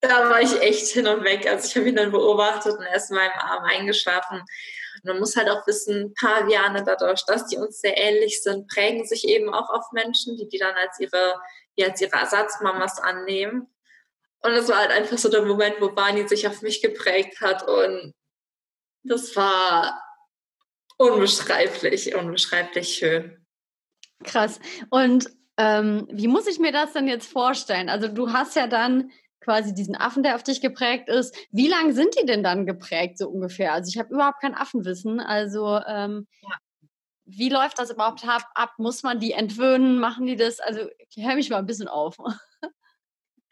da 0.00 0.30
war 0.30 0.40
ich 0.40 0.60
echt 0.60 0.88
hin 0.88 1.06
und 1.06 1.24
weg. 1.24 1.46
Also 1.46 1.66
ich 1.66 1.76
habe 1.76 1.88
ihn 1.88 1.96
dann 1.96 2.12
beobachtet 2.12 2.76
und 2.76 2.84
er 2.84 2.96
ist 2.96 3.10
in 3.10 3.16
meinem 3.16 3.32
Arm 3.38 3.64
eingeschlafen. 3.64 4.40
Und 4.40 5.04
man 5.04 5.18
muss 5.18 5.36
halt 5.36 5.48
auch 5.48 5.66
wissen, 5.66 6.14
Paviane 6.14 6.82
dadurch, 6.84 7.24
dass 7.26 7.46
die 7.46 7.56
uns 7.56 7.80
sehr 7.80 7.96
ähnlich 7.96 8.42
sind, 8.42 8.68
prägen 8.68 9.04
sich 9.04 9.26
eben 9.26 9.52
auch 9.52 9.70
auf 9.70 9.92
Menschen, 9.92 10.36
die 10.36 10.48
die 10.48 10.58
dann 10.58 10.74
als 10.74 10.98
ihre, 11.00 11.40
die 11.78 11.84
als 11.84 12.00
ihre 12.00 12.16
Ersatzmamas 12.16 12.98
annehmen. 12.98 13.68
Und 14.42 14.52
es 14.52 14.68
war 14.68 14.78
halt 14.78 14.90
einfach 14.90 15.18
so 15.18 15.28
der 15.28 15.44
Moment, 15.44 15.76
wo 15.80 15.90
Barney 15.90 16.26
sich 16.26 16.46
auf 16.48 16.62
mich 16.62 16.80
geprägt 16.80 17.40
hat 17.40 17.66
und 17.68 18.14
das 19.02 19.36
war 19.36 20.02
unbeschreiblich, 20.96 22.14
unbeschreiblich 22.14 22.94
schön. 22.94 23.46
Krass. 24.24 24.60
Und 24.90 25.30
ähm, 25.56 26.06
wie 26.10 26.28
muss 26.28 26.46
ich 26.46 26.58
mir 26.58 26.72
das 26.72 26.92
denn 26.92 27.08
jetzt 27.08 27.30
vorstellen? 27.30 27.88
Also 27.88 28.08
du 28.08 28.32
hast 28.32 28.56
ja 28.56 28.66
dann 28.66 29.10
quasi 29.40 29.74
diesen 29.74 29.96
Affen, 29.96 30.22
der 30.22 30.34
auf 30.34 30.42
dich 30.42 30.60
geprägt 30.60 31.08
ist. 31.08 31.34
Wie 31.50 31.68
lange 31.68 31.94
sind 31.94 32.14
die 32.20 32.26
denn 32.26 32.42
dann 32.42 32.66
geprägt, 32.66 33.18
so 33.18 33.28
ungefähr? 33.28 33.72
Also 33.72 33.88
ich 33.88 33.98
habe 33.98 34.14
überhaupt 34.14 34.40
kein 34.40 34.54
Affenwissen. 34.54 35.20
Also 35.20 35.80
ähm, 35.86 36.26
ja. 36.42 36.56
wie 37.24 37.48
läuft 37.48 37.78
das 37.78 37.90
überhaupt 37.90 38.26
ab, 38.26 38.44
ab? 38.54 38.72
Muss 38.78 39.02
man 39.02 39.20
die 39.20 39.32
entwöhnen? 39.32 39.98
Machen 39.98 40.26
die 40.26 40.36
das? 40.36 40.60
Also 40.60 40.88
hör 41.16 41.34
mich 41.34 41.50
mal 41.50 41.58
ein 41.58 41.66
bisschen 41.66 41.88
auf. 41.88 42.18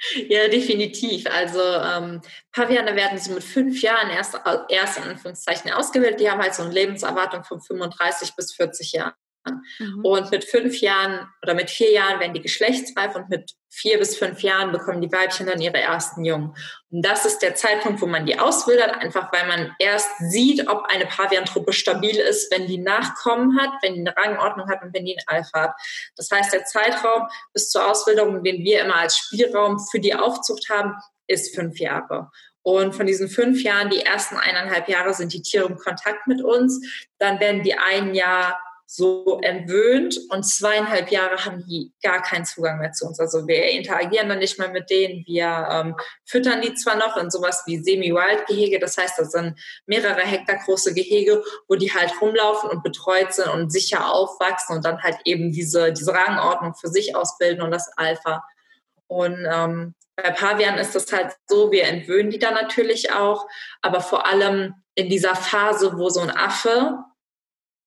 Ja, 0.28 0.48
definitiv. 0.48 1.26
Also 1.26 1.60
ähm, 1.60 2.20
Paviane 2.52 2.94
werden 2.94 3.18
so 3.18 3.32
mit 3.32 3.44
fünf 3.44 3.82
Jahren 3.82 4.10
erst, 4.10 4.38
erst 4.68 4.98
in 4.98 5.04
Anführungszeichen 5.04 5.72
ausgewählt. 5.72 6.20
Die 6.20 6.30
haben 6.30 6.40
halt 6.40 6.54
so 6.54 6.62
eine 6.62 6.72
Lebenserwartung 6.72 7.44
von 7.44 7.60
35 7.60 8.34
bis 8.36 8.52
40 8.52 8.92
Jahren. 8.92 9.14
Mhm. 9.78 10.04
Und 10.04 10.30
mit 10.30 10.44
fünf 10.44 10.80
Jahren 10.80 11.28
oder 11.42 11.54
mit 11.54 11.70
vier 11.70 11.92
Jahren 11.92 12.20
werden 12.20 12.34
die 12.34 12.42
geschlechtsreif 12.42 13.14
und 13.14 13.28
mit 13.28 13.52
vier 13.70 13.98
bis 13.98 14.16
fünf 14.16 14.40
Jahren 14.40 14.72
bekommen 14.72 15.00
die 15.00 15.12
Weibchen 15.12 15.46
dann 15.46 15.60
ihre 15.60 15.78
ersten 15.78 16.24
Jungen. 16.24 16.54
Und 16.90 17.04
das 17.04 17.26
ist 17.26 17.40
der 17.40 17.54
Zeitpunkt, 17.54 18.00
wo 18.00 18.06
man 18.06 18.26
die 18.26 18.38
auswildert, 18.38 18.96
einfach 18.96 19.32
weil 19.32 19.46
man 19.46 19.74
erst 19.78 20.08
sieht, 20.18 20.68
ob 20.68 20.84
eine 20.84 21.06
Paviantruppe 21.06 21.72
stabil 21.72 22.16
ist, 22.16 22.52
wenn 22.52 22.66
die 22.66 22.78
Nachkommen 22.78 23.60
hat, 23.60 23.70
wenn 23.82 23.94
die 23.94 24.00
eine 24.00 24.16
Rangordnung 24.16 24.68
hat 24.68 24.82
und 24.82 24.94
wenn 24.94 25.04
die 25.04 25.16
ein 25.16 25.24
Alpha 25.26 25.62
hat. 25.62 25.74
Das 26.16 26.30
heißt, 26.30 26.52
der 26.52 26.64
Zeitraum 26.64 27.28
bis 27.52 27.70
zur 27.70 27.88
Auswilderung, 27.88 28.42
den 28.42 28.64
wir 28.64 28.82
immer 28.82 28.96
als 28.96 29.16
Spielraum 29.16 29.78
für 29.90 30.00
die 30.00 30.14
Aufzucht 30.14 30.68
haben, 30.70 30.94
ist 31.26 31.54
fünf 31.54 31.78
Jahre. 31.78 32.30
Und 32.62 32.94
von 32.94 33.06
diesen 33.06 33.28
fünf 33.28 33.62
Jahren, 33.62 33.88
die 33.88 34.02
ersten 34.02 34.36
eineinhalb 34.36 34.88
Jahre 34.88 35.14
sind 35.14 35.32
die 35.32 35.42
Tiere 35.42 35.66
im 35.66 35.78
Kontakt 35.78 36.26
mit 36.26 36.42
uns. 36.42 37.08
Dann 37.18 37.40
werden 37.40 37.62
die 37.62 37.74
ein 37.74 38.14
Jahr 38.14 38.58
so 38.90 39.38
entwöhnt 39.42 40.18
und 40.30 40.44
zweieinhalb 40.44 41.10
Jahre 41.10 41.44
haben 41.44 41.62
die 41.66 41.92
gar 42.02 42.22
keinen 42.22 42.46
Zugang 42.46 42.78
mehr 42.78 42.92
zu 42.92 43.04
uns. 43.06 43.20
Also 43.20 43.46
wir 43.46 43.62
interagieren 43.64 44.30
dann 44.30 44.38
nicht 44.38 44.58
mehr 44.58 44.70
mit 44.70 44.88
denen. 44.88 45.26
Wir 45.26 45.68
ähm, 45.70 45.94
füttern 46.24 46.62
die 46.62 46.72
zwar 46.72 46.96
noch 46.96 47.18
in 47.18 47.30
sowas 47.30 47.64
wie 47.66 47.82
Semi-Wild-Gehege, 47.82 48.78
das 48.78 48.96
heißt, 48.96 49.18
das 49.18 49.32
sind 49.32 49.60
mehrere 49.84 50.22
Hektar 50.22 50.56
große 50.64 50.94
Gehege, 50.94 51.44
wo 51.68 51.74
die 51.74 51.92
halt 51.92 52.10
rumlaufen 52.18 52.70
und 52.70 52.82
betreut 52.82 53.34
sind 53.34 53.48
und 53.48 53.70
sicher 53.70 54.10
aufwachsen 54.10 54.76
und 54.76 54.86
dann 54.86 55.02
halt 55.02 55.18
eben 55.26 55.52
diese, 55.52 55.92
diese 55.92 56.14
Rangordnung 56.14 56.74
für 56.74 56.88
sich 56.88 57.14
ausbilden 57.14 57.60
und 57.60 57.70
das 57.70 57.90
Alpha. 57.98 58.42
Und 59.06 59.46
ähm, 59.52 59.94
bei 60.16 60.30
Pavian 60.30 60.78
ist 60.78 60.94
das 60.94 61.12
halt 61.12 61.36
so, 61.46 61.70
wir 61.70 61.84
entwöhnen 61.84 62.30
die 62.30 62.38
dann 62.38 62.54
natürlich 62.54 63.12
auch, 63.12 63.46
aber 63.82 64.00
vor 64.00 64.24
allem 64.24 64.76
in 64.94 65.10
dieser 65.10 65.36
Phase, 65.36 65.98
wo 65.98 66.08
so 66.08 66.20
ein 66.20 66.34
Affe 66.34 67.04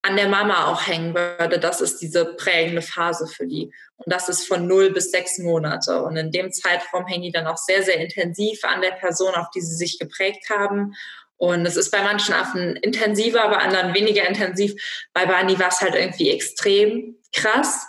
an 0.04 0.16
der 0.16 0.28
Mama 0.28 0.68
auch 0.68 0.88
hängen 0.88 1.14
würde. 1.14 1.60
Das 1.60 1.82
ist 1.82 2.02
diese 2.02 2.26
prägende 2.26 2.82
Phase 2.82 3.28
für 3.28 3.46
die. 3.46 3.72
Und 3.98 4.12
das 4.12 4.30
ist 4.30 4.48
von 4.48 4.68
null 4.68 4.92
bis 4.92 5.12
sechs 5.12 5.38
Monate. 5.38 6.02
Und 6.04 6.18
in 6.18 6.32
dem 6.32 6.52
Zeitraum 6.52 7.06
hängen 7.06 7.24
die 7.24 7.32
dann 7.32 7.48
auch 7.48 7.58
sehr, 7.58 7.84
sehr 7.84 7.98
intensiv 7.98 8.64
an 8.64 8.82
der 8.82 8.92
Person, 8.92 9.36
auf 9.36 9.50
die 9.54 9.62
sie 9.62 9.76
sich 9.76 10.00
geprägt 10.00 10.50
haben. 10.50 10.94
Und 11.38 11.66
es 11.66 11.78
ist 11.78 11.92
bei 11.92 12.02
manchen 12.02 12.34
Affen 12.34 12.76
intensiver, 12.78 13.48
bei 13.50 13.58
anderen 13.58 13.94
weniger 13.94 14.28
intensiv. 14.28 14.74
Bei 15.14 15.26
Barney 15.26 15.60
war 15.60 15.70
es 15.70 15.82
halt 15.82 15.96
irgendwie 15.96 16.32
extrem 16.32 17.18
krass. 17.34 17.86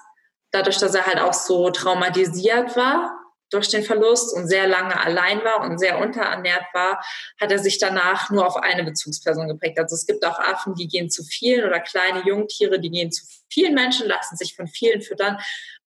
Dadurch, 0.51 0.79
dass 0.79 0.95
er 0.95 1.07
halt 1.07 1.19
auch 1.19 1.35
so 1.35 1.71
traumatisiert 1.71 2.77
war 2.77 3.22
durch 3.53 3.69
den 3.69 3.83
Verlust 3.83 4.35
und 4.35 4.49
sehr 4.49 4.67
lange 4.67 4.99
allein 4.99 5.45
war 5.45 5.61
und 5.63 5.79
sehr 5.79 5.99
unterernährt 5.99 6.65
war, 6.73 7.05
hat 7.41 7.53
er 7.53 7.59
sich 7.59 7.79
danach 7.79 8.31
nur 8.31 8.47
auf 8.47 8.57
eine 8.57 8.85
Bezugsperson 8.85 9.49
geprägt. 9.49 9.79
Also 9.79 9.95
es 9.95 10.07
gibt 10.07 10.25
auch 10.25 10.39
Affen, 10.39 10.75
die 10.75 10.89
gehen 10.89 11.11
zu 11.11 11.23
vielen 11.23 11.67
oder 11.67 11.81
kleine 11.81 12.27
Jungtiere, 12.27 12.81
die 12.81 12.91
gehen 12.91 13.13
zu 13.13 13.25
vielen 13.51 13.75
Menschen, 13.75 14.09
lassen 14.09 14.37
sich 14.37 14.57
von 14.57 14.67
vielen 14.67 15.03
füttern. 15.03 15.39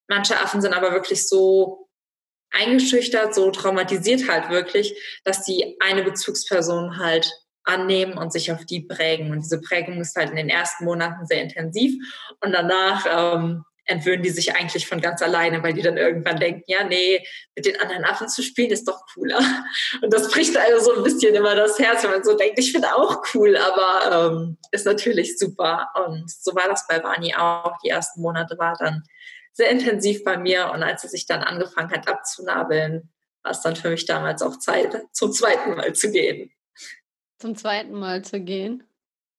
Manche 0.09 0.39
Affen 0.41 0.61
sind 0.63 0.75
aber 0.75 0.93
wirklich 0.93 1.29
so 1.29 1.89
eingeschüchtert, 2.51 3.35
so 3.35 3.51
traumatisiert 3.51 4.29
halt 4.29 4.51
wirklich, 4.51 5.21
dass 5.25 5.45
die 5.45 5.77
eine 5.81 6.03
Bezugsperson 6.03 6.99
halt 6.99 7.31
annehmen 7.65 8.17
und 8.17 8.33
sich 8.33 8.53
auf 8.53 8.65
die 8.65 8.81
prägen. 8.81 9.33
Und 9.33 9.41
diese 9.41 9.61
Prägung 9.61 10.01
ist 10.01 10.17
halt 10.17 10.31
in 10.31 10.37
den 10.37 10.49
ersten 10.49 10.85
Monaten 10.85 11.27
sehr 11.27 11.43
intensiv 11.43 11.95
und 12.41 12.53
danach 12.53 13.05
ähm, 13.09 13.65
entwöhnen 13.87 14.23
die 14.23 14.31
sich 14.31 14.55
eigentlich 14.55 14.87
von 14.87 15.01
ganz 15.01 15.23
alleine, 15.23 15.63
weil 15.63 15.73
die 15.73 15.83
dann 15.83 15.97
irgendwann 15.97 16.39
denken, 16.39 16.65
ja, 16.67 16.85
nee, 16.85 17.25
mit 17.55 17.67
den 17.67 17.81
anderen 17.81 18.05
Affen 18.05 18.29
zu 18.29 18.43
spielen 18.43 18.71
ist 18.71 18.87
doch 18.87 19.01
cooler. 19.15 19.39
Und 20.03 20.13
das 20.13 20.31
bricht 20.31 20.57
also 20.57 20.85
so 20.85 20.97
ein 20.97 21.03
bisschen 21.03 21.35
immer 21.35 21.55
das 21.55 21.79
Herz, 21.79 22.03
wenn 22.03 22.11
man 22.11 22.25
so 22.25 22.37
denkt, 22.37 22.59
ich 22.59 22.73
finde 22.73 22.95
auch 22.95 23.23
cool, 23.35 23.57
aber 23.57 24.33
ähm, 24.33 24.59
ist 24.73 24.87
natürlich 24.87 25.39
super. 25.39 25.89
Und 26.07 26.31
so 26.31 26.55
war 26.55 26.69
das 26.69 26.87
bei 26.87 27.03
Vani 27.03 27.35
auch. 27.35 27.79
Die 27.85 27.89
ersten 27.89 28.21
Monate 28.21 28.59
war 28.59 28.77
dann 28.79 29.03
sehr 29.53 29.71
intensiv 29.71 30.23
bei 30.23 30.37
mir 30.37 30.71
und 30.73 30.83
als 30.83 31.03
sie 31.03 31.09
sich 31.09 31.27
dann 31.27 31.43
angefangen 31.43 31.91
hat 31.91 32.07
abzunabeln, 32.09 33.11
war 33.43 33.53
es 33.53 33.63
dann 33.63 33.77
für 33.77 33.89
mich 33.89 34.05
damals 34.05 34.43
auch 34.43 34.59
Zeit, 34.59 35.01
zum 35.13 35.33
zweiten 35.33 35.75
Mal 35.75 35.95
zu 35.95 36.11
gehen. 36.11 36.51
Zum 37.39 37.57
zweiten 37.57 37.93
Mal 37.93 38.23
zu 38.23 38.41
gehen? 38.41 38.83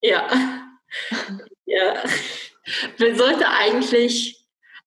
Ja. 0.02 0.28
ja. 1.66 2.04
Man 3.00 3.16
sollte 3.16 3.48
eigentlich, 3.48 4.37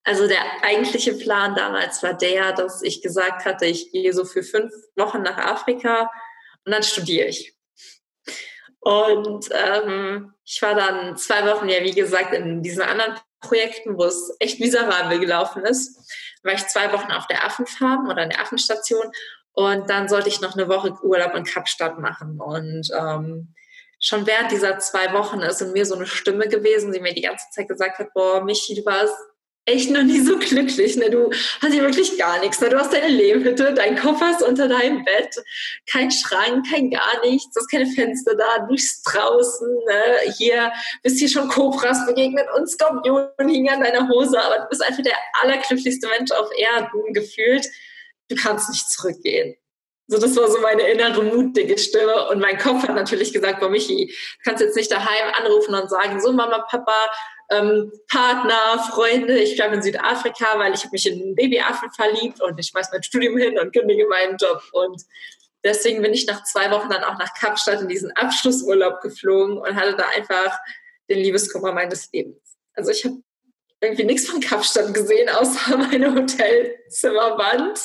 also 0.04 0.26
der 0.26 0.42
eigentliche 0.62 1.14
Plan 1.14 1.54
damals 1.54 2.02
war 2.02 2.14
der, 2.14 2.52
dass 2.52 2.82
ich 2.82 3.02
gesagt 3.02 3.44
hatte, 3.44 3.66
ich 3.66 3.92
gehe 3.92 4.12
so 4.12 4.24
für 4.24 4.42
fünf 4.42 4.72
Wochen 4.96 5.22
nach 5.22 5.36
Afrika 5.36 6.10
und 6.64 6.72
dann 6.72 6.82
studiere 6.82 7.28
ich. 7.28 7.54
Und 8.80 9.50
ähm, 9.52 10.32
ich 10.44 10.62
war 10.62 10.74
dann 10.74 11.16
zwei 11.16 11.46
Wochen, 11.46 11.68
ja, 11.68 11.82
wie 11.82 11.92
gesagt, 11.92 12.32
in 12.32 12.62
diesen 12.62 12.82
anderen 12.82 13.14
Projekten, 13.40 13.98
wo 13.98 14.04
es 14.04 14.34
echt 14.38 14.58
miserabel 14.58 15.18
gelaufen 15.18 15.64
ist, 15.64 15.98
war 16.42 16.54
ich 16.54 16.66
zwei 16.68 16.90
Wochen 16.92 17.12
auf 17.12 17.26
der 17.26 17.44
Affenfarm 17.44 18.08
oder 18.08 18.22
in 18.22 18.30
der 18.30 18.40
Affenstation 18.40 19.12
und 19.52 19.90
dann 19.90 20.08
sollte 20.08 20.28
ich 20.28 20.40
noch 20.40 20.54
eine 20.54 20.68
Woche 20.68 20.96
Urlaub 21.02 21.34
in 21.34 21.44
Kapstadt 21.44 21.98
machen. 21.98 22.40
Und 22.40 22.88
ähm, 22.98 23.54
schon 23.98 24.26
während 24.26 24.50
dieser 24.50 24.78
zwei 24.78 25.12
Wochen 25.12 25.40
ist 25.40 25.60
in 25.60 25.72
mir 25.72 25.84
so 25.84 25.94
eine 25.94 26.06
Stimme 26.06 26.48
gewesen, 26.48 26.92
die 26.92 27.00
mir 27.00 27.14
die 27.14 27.22
ganze 27.22 27.46
Zeit 27.50 27.68
gesagt 27.68 27.98
hat, 27.98 28.14
boah, 28.14 28.42
Michi, 28.42 28.74
du 28.74 28.84
warst 28.86 29.14
echt 29.66 29.90
noch 29.90 30.02
nie 30.02 30.20
so 30.20 30.38
glücklich. 30.38 30.96
Ne? 30.96 31.10
Du 31.10 31.30
hast 31.30 31.72
hier 31.72 31.82
wirklich 31.82 32.18
gar 32.18 32.40
nichts. 32.40 32.60
Ne? 32.60 32.68
Du 32.70 32.78
hast 32.78 32.92
deine 32.92 33.08
Lehmhütte, 33.08 33.74
dein 33.74 33.96
Koffer 33.96 34.30
ist 34.30 34.42
unter 34.42 34.68
deinem 34.68 35.04
Bett, 35.04 35.36
kein 35.90 36.10
Schrank, 36.10 36.66
kein 36.70 36.90
gar 36.90 37.20
nichts, 37.24 37.52
du 37.52 37.60
hast 37.60 37.70
keine 37.70 37.86
Fenster 37.86 38.34
da, 38.34 38.60
du 38.60 38.74
bist 38.74 39.02
draußen. 39.04 39.68
Ne? 39.86 40.32
Hier 40.36 40.72
bist 41.02 41.18
hier 41.18 41.28
schon 41.28 41.48
Kobras 41.48 42.06
begegnet 42.06 42.46
und 42.56 42.68
Skorpionen 42.68 43.30
hingen 43.48 43.74
an 43.74 43.80
deiner 43.80 44.08
Hose, 44.08 44.40
aber 44.40 44.58
du 44.60 44.68
bist 44.68 44.82
einfach 44.82 45.02
der 45.02 45.16
allerglücklichste 45.42 46.08
Mensch 46.08 46.30
auf 46.32 46.48
Erden 46.56 47.12
gefühlt. 47.12 47.66
Du 48.28 48.36
kannst 48.36 48.68
nicht 48.70 48.88
zurückgehen. 48.90 49.56
So, 50.06 50.18
das 50.18 50.36
war 50.36 50.50
so 50.50 50.60
meine 50.60 50.82
innere 50.82 51.22
mutige 51.22 51.78
Stimme. 51.78 52.28
Und 52.30 52.40
mein 52.40 52.58
Kopf 52.58 52.82
hat 52.82 52.96
natürlich 52.96 53.32
gesagt, 53.32 53.60
boah, 53.60 53.70
Michi, 53.70 54.12
kannst 54.42 54.60
jetzt 54.60 54.74
nicht 54.74 54.90
daheim 54.90 55.32
anrufen 55.38 55.72
und 55.72 55.88
sagen, 55.88 56.20
so 56.20 56.32
Mama, 56.32 56.66
Papa, 56.68 57.12
ähm, 57.50 57.92
Partner, 58.08 58.78
Freunde, 58.90 59.38
ich 59.38 59.56
bleibe 59.56 59.74
in 59.74 59.82
Südafrika, 59.82 60.58
weil 60.58 60.72
ich 60.72 60.80
habe 60.84 60.92
mich 60.92 61.06
in 61.06 61.20
einen 61.20 61.34
Babyaffen 61.34 61.90
verliebt 61.90 62.40
und 62.40 62.58
ich 62.58 62.68
schmeiß 62.68 62.90
mein 62.92 63.02
Studium 63.02 63.36
hin 63.36 63.58
und 63.58 63.72
kündige 63.72 64.06
meinen 64.06 64.36
Job. 64.36 64.62
Und 64.72 65.02
deswegen 65.64 66.00
bin 66.00 66.12
ich 66.12 66.26
nach 66.26 66.44
zwei 66.44 66.70
Wochen 66.70 66.88
dann 66.88 67.04
auch 67.04 67.18
nach 67.18 67.34
Kapstadt 67.34 67.80
in 67.80 67.88
diesen 67.88 68.12
Abschlussurlaub 68.12 69.00
geflogen 69.00 69.58
und 69.58 69.74
hatte 69.74 69.96
da 69.96 70.04
einfach 70.16 70.58
den 71.08 71.18
Liebeskummer 71.18 71.72
meines 71.72 72.10
Lebens. 72.12 72.38
Also 72.74 72.92
ich 72.92 73.04
habe 73.04 73.16
irgendwie 73.80 74.04
nichts 74.04 74.28
von 74.28 74.40
Kapstadt 74.40 74.92
gesehen, 74.92 75.28
außer 75.28 75.76
meine 75.76 76.14
Hotelzimmerwand, 76.14 77.80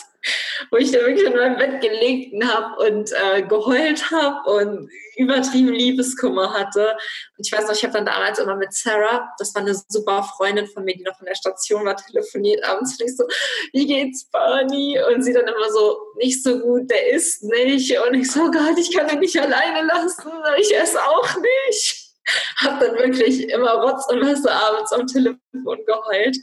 wo 0.71 0.77
ich 0.77 0.91
da 0.91 0.99
wirklich 0.99 1.25
in 1.25 1.35
meinem 1.35 1.57
Bett 1.57 1.81
gelegt 1.81 2.43
habe 2.43 2.89
und 2.89 3.11
äh, 3.11 3.43
geheult 3.43 4.11
habe 4.11 4.49
und 4.49 4.89
übertrieben 5.17 5.71
Liebeskummer 5.71 6.51
hatte. 6.51 6.97
Und 7.37 7.47
ich 7.47 7.51
weiß 7.51 7.67
noch, 7.67 7.73
ich 7.73 7.83
habe 7.83 7.93
dann 7.93 8.05
damals 8.05 8.39
immer 8.39 8.55
mit 8.55 8.73
Sarah, 8.73 9.29
das 9.37 9.55
war 9.55 9.61
eine 9.61 9.75
super 9.87 10.23
Freundin 10.23 10.67
von 10.67 10.83
mir, 10.83 10.95
die 10.95 11.03
noch 11.03 11.19
in 11.21 11.27
der 11.27 11.35
Station 11.35 11.85
war, 11.85 11.95
telefoniert 11.95 12.65
abends. 12.65 12.99
Und 12.99 13.07
ich 13.07 13.15
so, 13.15 13.23
wie 13.71 13.87
geht's, 13.87 14.25
Barney? 14.25 14.99
Und 15.13 15.23
sie 15.23 15.31
dann 15.31 15.47
immer 15.47 15.71
so, 15.71 15.97
nicht 16.17 16.43
so 16.43 16.59
gut, 16.59 16.89
der 16.89 17.11
isst 17.11 17.43
nicht. 17.43 17.97
Und 17.99 18.15
ich 18.15 18.29
so, 18.29 18.41
oh 18.41 18.51
Gott, 18.51 18.77
ich 18.77 18.91
kann 18.93 19.09
ihn 19.09 19.19
nicht 19.19 19.39
alleine 19.39 19.87
lassen. 19.87 20.31
Ich 20.57 20.75
esse 20.75 20.99
auch 21.01 21.35
nicht 21.37 22.04
habe 22.57 22.85
dann 22.85 22.97
wirklich 22.97 23.49
immer 23.49 23.73
Rotz 23.81 24.05
und 24.11 24.21
Wasser 24.21 24.51
abends 24.51 24.91
am 24.91 25.07
Telefon 25.07 25.39
geheult. 25.85 26.37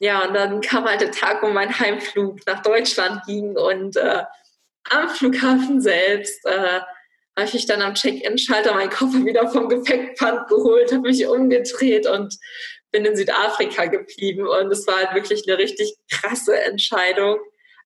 Ja, 0.00 0.26
und 0.26 0.34
dann 0.34 0.60
kam 0.60 0.84
halt 0.84 1.00
der 1.00 1.10
Tag, 1.10 1.42
wo 1.42 1.48
mein 1.48 1.76
Heimflug 1.76 2.46
nach 2.46 2.62
Deutschland 2.62 3.24
ging 3.26 3.56
und 3.56 3.96
äh, 3.96 4.22
am 4.90 5.08
Flughafen 5.08 5.80
selbst 5.80 6.44
äh, 6.46 6.80
habe 7.36 7.56
ich 7.56 7.66
dann 7.66 7.82
am 7.82 7.94
Check-in-Schalter 7.94 8.74
meinen 8.74 8.90
Koffer 8.90 9.24
wieder 9.24 9.48
vom 9.48 9.68
Gepäckband 9.68 10.48
geholt, 10.48 10.92
habe 10.92 11.08
mich 11.08 11.26
umgedreht 11.26 12.06
und 12.06 12.36
bin 12.90 13.04
in 13.04 13.16
Südafrika 13.16 13.86
geblieben. 13.86 14.46
Und 14.46 14.72
es 14.72 14.86
war 14.86 14.96
halt 14.96 15.14
wirklich 15.14 15.46
eine 15.46 15.58
richtig 15.58 15.94
krasse 16.10 16.60
Entscheidung, 16.62 17.38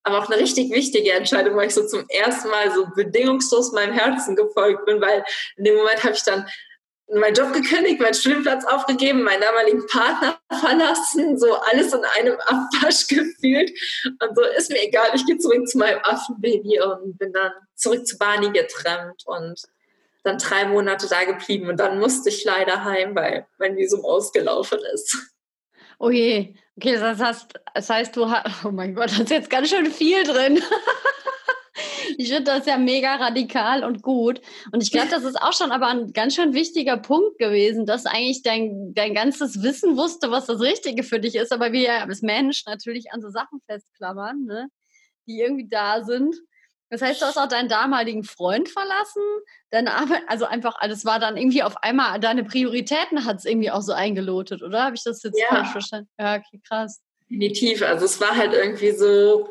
aber 0.05 0.19
auch 0.19 0.31
eine 0.31 0.41
richtig 0.41 0.73
wichtige 0.73 1.13
Entscheidung, 1.13 1.57
weil 1.57 1.69
ich 1.69 1.75
so 1.75 1.87
zum 1.87 2.07
ersten 2.09 2.49
Mal 2.49 2.73
so 2.73 2.87
bedingungslos 2.95 3.73
meinem 3.73 3.93
Herzen 3.93 4.37
gefolgt 4.37 4.87
bin, 4.87 5.01
weil 5.01 5.25
in 5.57 5.65
dem 5.65 5.77
Moment 5.77 6.03
habe 6.03 6.15
ich 6.15 6.23
dann 6.23 6.49
meinen 7.21 7.35
Job 7.35 7.53
gekündigt, 7.53 8.01
meinen 8.01 8.15
Studienplatz 8.15 8.65
aufgegeben, 8.65 9.23
meinen 9.23 9.41
damaligen 9.41 9.87
Partner 9.87 10.39
verlassen, 10.61 11.39
so 11.39 11.55
alles 11.55 11.93
in 11.93 12.05
einem 12.19 12.37
Abwasch 12.47 13.07
gefühlt. 13.09 13.71
Und 14.05 14.37
so 14.37 14.43
ist 14.57 14.71
mir 14.71 14.83
egal, 14.83 15.11
ich 15.15 15.27
gehe 15.27 15.39
zurück 15.39 15.67
zu 15.69 15.79
meinem 15.79 16.01
Affenbaby 16.03 16.81
und 16.81 17.19
bin 17.19 17.33
dann 17.33 17.53
zurück 17.75 18.07
zu 18.07 18.19
Barney 18.19 18.51
getrennt 18.51 19.23
und 19.27 19.61
dann 20.25 20.39
drei 20.39 20.67
Monate 20.67 21.09
da 21.09 21.25
geblieben. 21.25 21.69
Und 21.69 21.79
dann 21.79 21.99
musste 21.99 22.29
ich 22.29 22.45
leider 22.45 22.85
heim, 22.85 23.15
weil 23.15 23.47
mein 23.59 23.77
Visum 23.77 24.05
ausgelaufen 24.05 24.79
ist. 24.95 25.17
Oh 25.99 26.11
je, 26.11 26.55
okay, 26.77 26.97
das 26.99 27.21
heißt, 27.21 27.55
das 27.75 27.91
heißt, 27.91 28.17
du 28.17 28.29
hast, 28.31 28.65
oh 28.65 28.71
mein 28.71 28.95
Gott, 28.95 29.11
da 29.17 29.23
ist 29.23 29.31
jetzt 29.31 29.51
ganz 29.51 29.69
schön 29.69 29.87
viel 29.87 30.25
drin. 30.25 30.63
ich 32.19 32.29
finde 32.29 32.45
das 32.45 32.67
ja 32.67 32.79
mega 32.79 33.15
radikal 33.17 33.85
und 33.85 34.03
gut. 34.03 34.41
Und 34.73 34.83
ich 34.83 34.91
glaube, 34.91 35.09
das 35.09 35.25
ist 35.25 35.41
auch 35.41 35.53
schon 35.53 35.73
aber 35.73 35.89
ein 35.89 36.13
ganz 36.13 36.35
schön 36.35 36.55
wichtiger 36.55 36.97
Punkt 36.97 37.39
gewesen, 37.39 37.87
dass 37.87 38.07
eigentlich 38.07 38.43
dein, 38.43 38.93
dein 38.95 39.15
ganzes 39.15 39.63
Wissen 39.63 39.97
wusste, 39.97 40.31
was 40.31 40.47
das 40.47 40.61
Richtige 40.61 41.03
für 41.03 41.21
dich 41.21 41.35
ist, 41.35 41.53
aber 41.53 41.73
wir 41.73 41.81
ja 41.81 42.05
als 42.05 42.23
Mensch 42.23 42.65
natürlich 42.67 43.13
an 43.13 43.21
so 43.21 43.31
Sachen 43.31 43.61
festklammern, 43.67 44.45
ne? 44.45 44.69
die 45.27 45.41
irgendwie 45.41 45.69
da 45.69 46.03
sind. 46.03 46.35
Das 46.91 47.01
heißt, 47.01 47.23
du 47.23 47.27
hast 47.27 47.39
auch 47.39 47.49
deinen 47.49 47.71
damaligen 47.71 48.23
Freund 48.23 48.69
verlassen, 48.69 49.23
deine 49.71 49.95
Arbeit, 49.95 50.23
also 50.27 50.45
einfach, 50.45 50.79
das 50.87 51.07
war 51.07 51.19
dann 51.19 51.39
irgendwie 51.39 51.63
auf 51.63 51.79
einmal, 51.79 52.21
deine 52.21 52.45
Prioritäten 52.45 53.25
hat 53.25 53.39
es 53.39 53.47
irgendwie 53.47 53.71
auch 53.71 53.81
so 53.81 53.93
eingelotet, 53.93 54.63
oder? 54.63 54.85
Habe 54.85 54.97
ich 54.97 55.03
das 55.03 55.23
jetzt 55.23 55.41
ja. 55.41 55.47
falsch 55.49 55.71
verstanden? 55.71 56.11
Ja, 56.19 56.37
okay, 56.37 56.61
krass. 56.69 57.01
Definitiv. 57.31 57.81
Also 57.83 58.05
es 58.05 58.21
war 58.21 58.37
halt 58.37 58.53
irgendwie 58.53 58.91
so, 58.91 59.49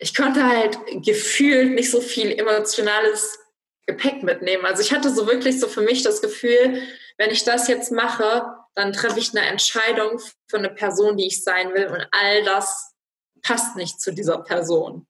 ich 0.00 0.14
konnte 0.14 0.44
halt 0.44 0.78
gefühlt 1.04 1.72
nicht 1.72 1.90
so 1.90 2.00
viel 2.00 2.32
emotionales 2.32 3.38
Gepäck 3.86 4.22
mitnehmen. 4.22 4.64
Also 4.64 4.82
ich 4.82 4.92
hatte 4.92 5.14
so 5.14 5.26
wirklich 5.26 5.60
so 5.60 5.68
für 5.68 5.82
mich 5.82 6.02
das 6.02 6.22
Gefühl, 6.22 6.82
wenn 7.18 7.30
ich 7.30 7.44
das 7.44 7.68
jetzt 7.68 7.92
mache, 7.92 8.46
dann 8.74 8.94
treffe 8.94 9.18
ich 9.18 9.36
eine 9.36 9.46
Entscheidung 9.46 10.18
für 10.48 10.56
eine 10.56 10.70
Person, 10.70 11.18
die 11.18 11.26
ich 11.26 11.44
sein 11.44 11.74
will 11.74 11.86
und 11.86 12.06
all 12.12 12.42
das 12.44 12.94
passt 13.42 13.76
nicht 13.76 14.00
zu 14.00 14.12
dieser 14.12 14.38
Person. 14.38 15.06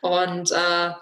Und 0.00 0.52
äh, 0.52 0.92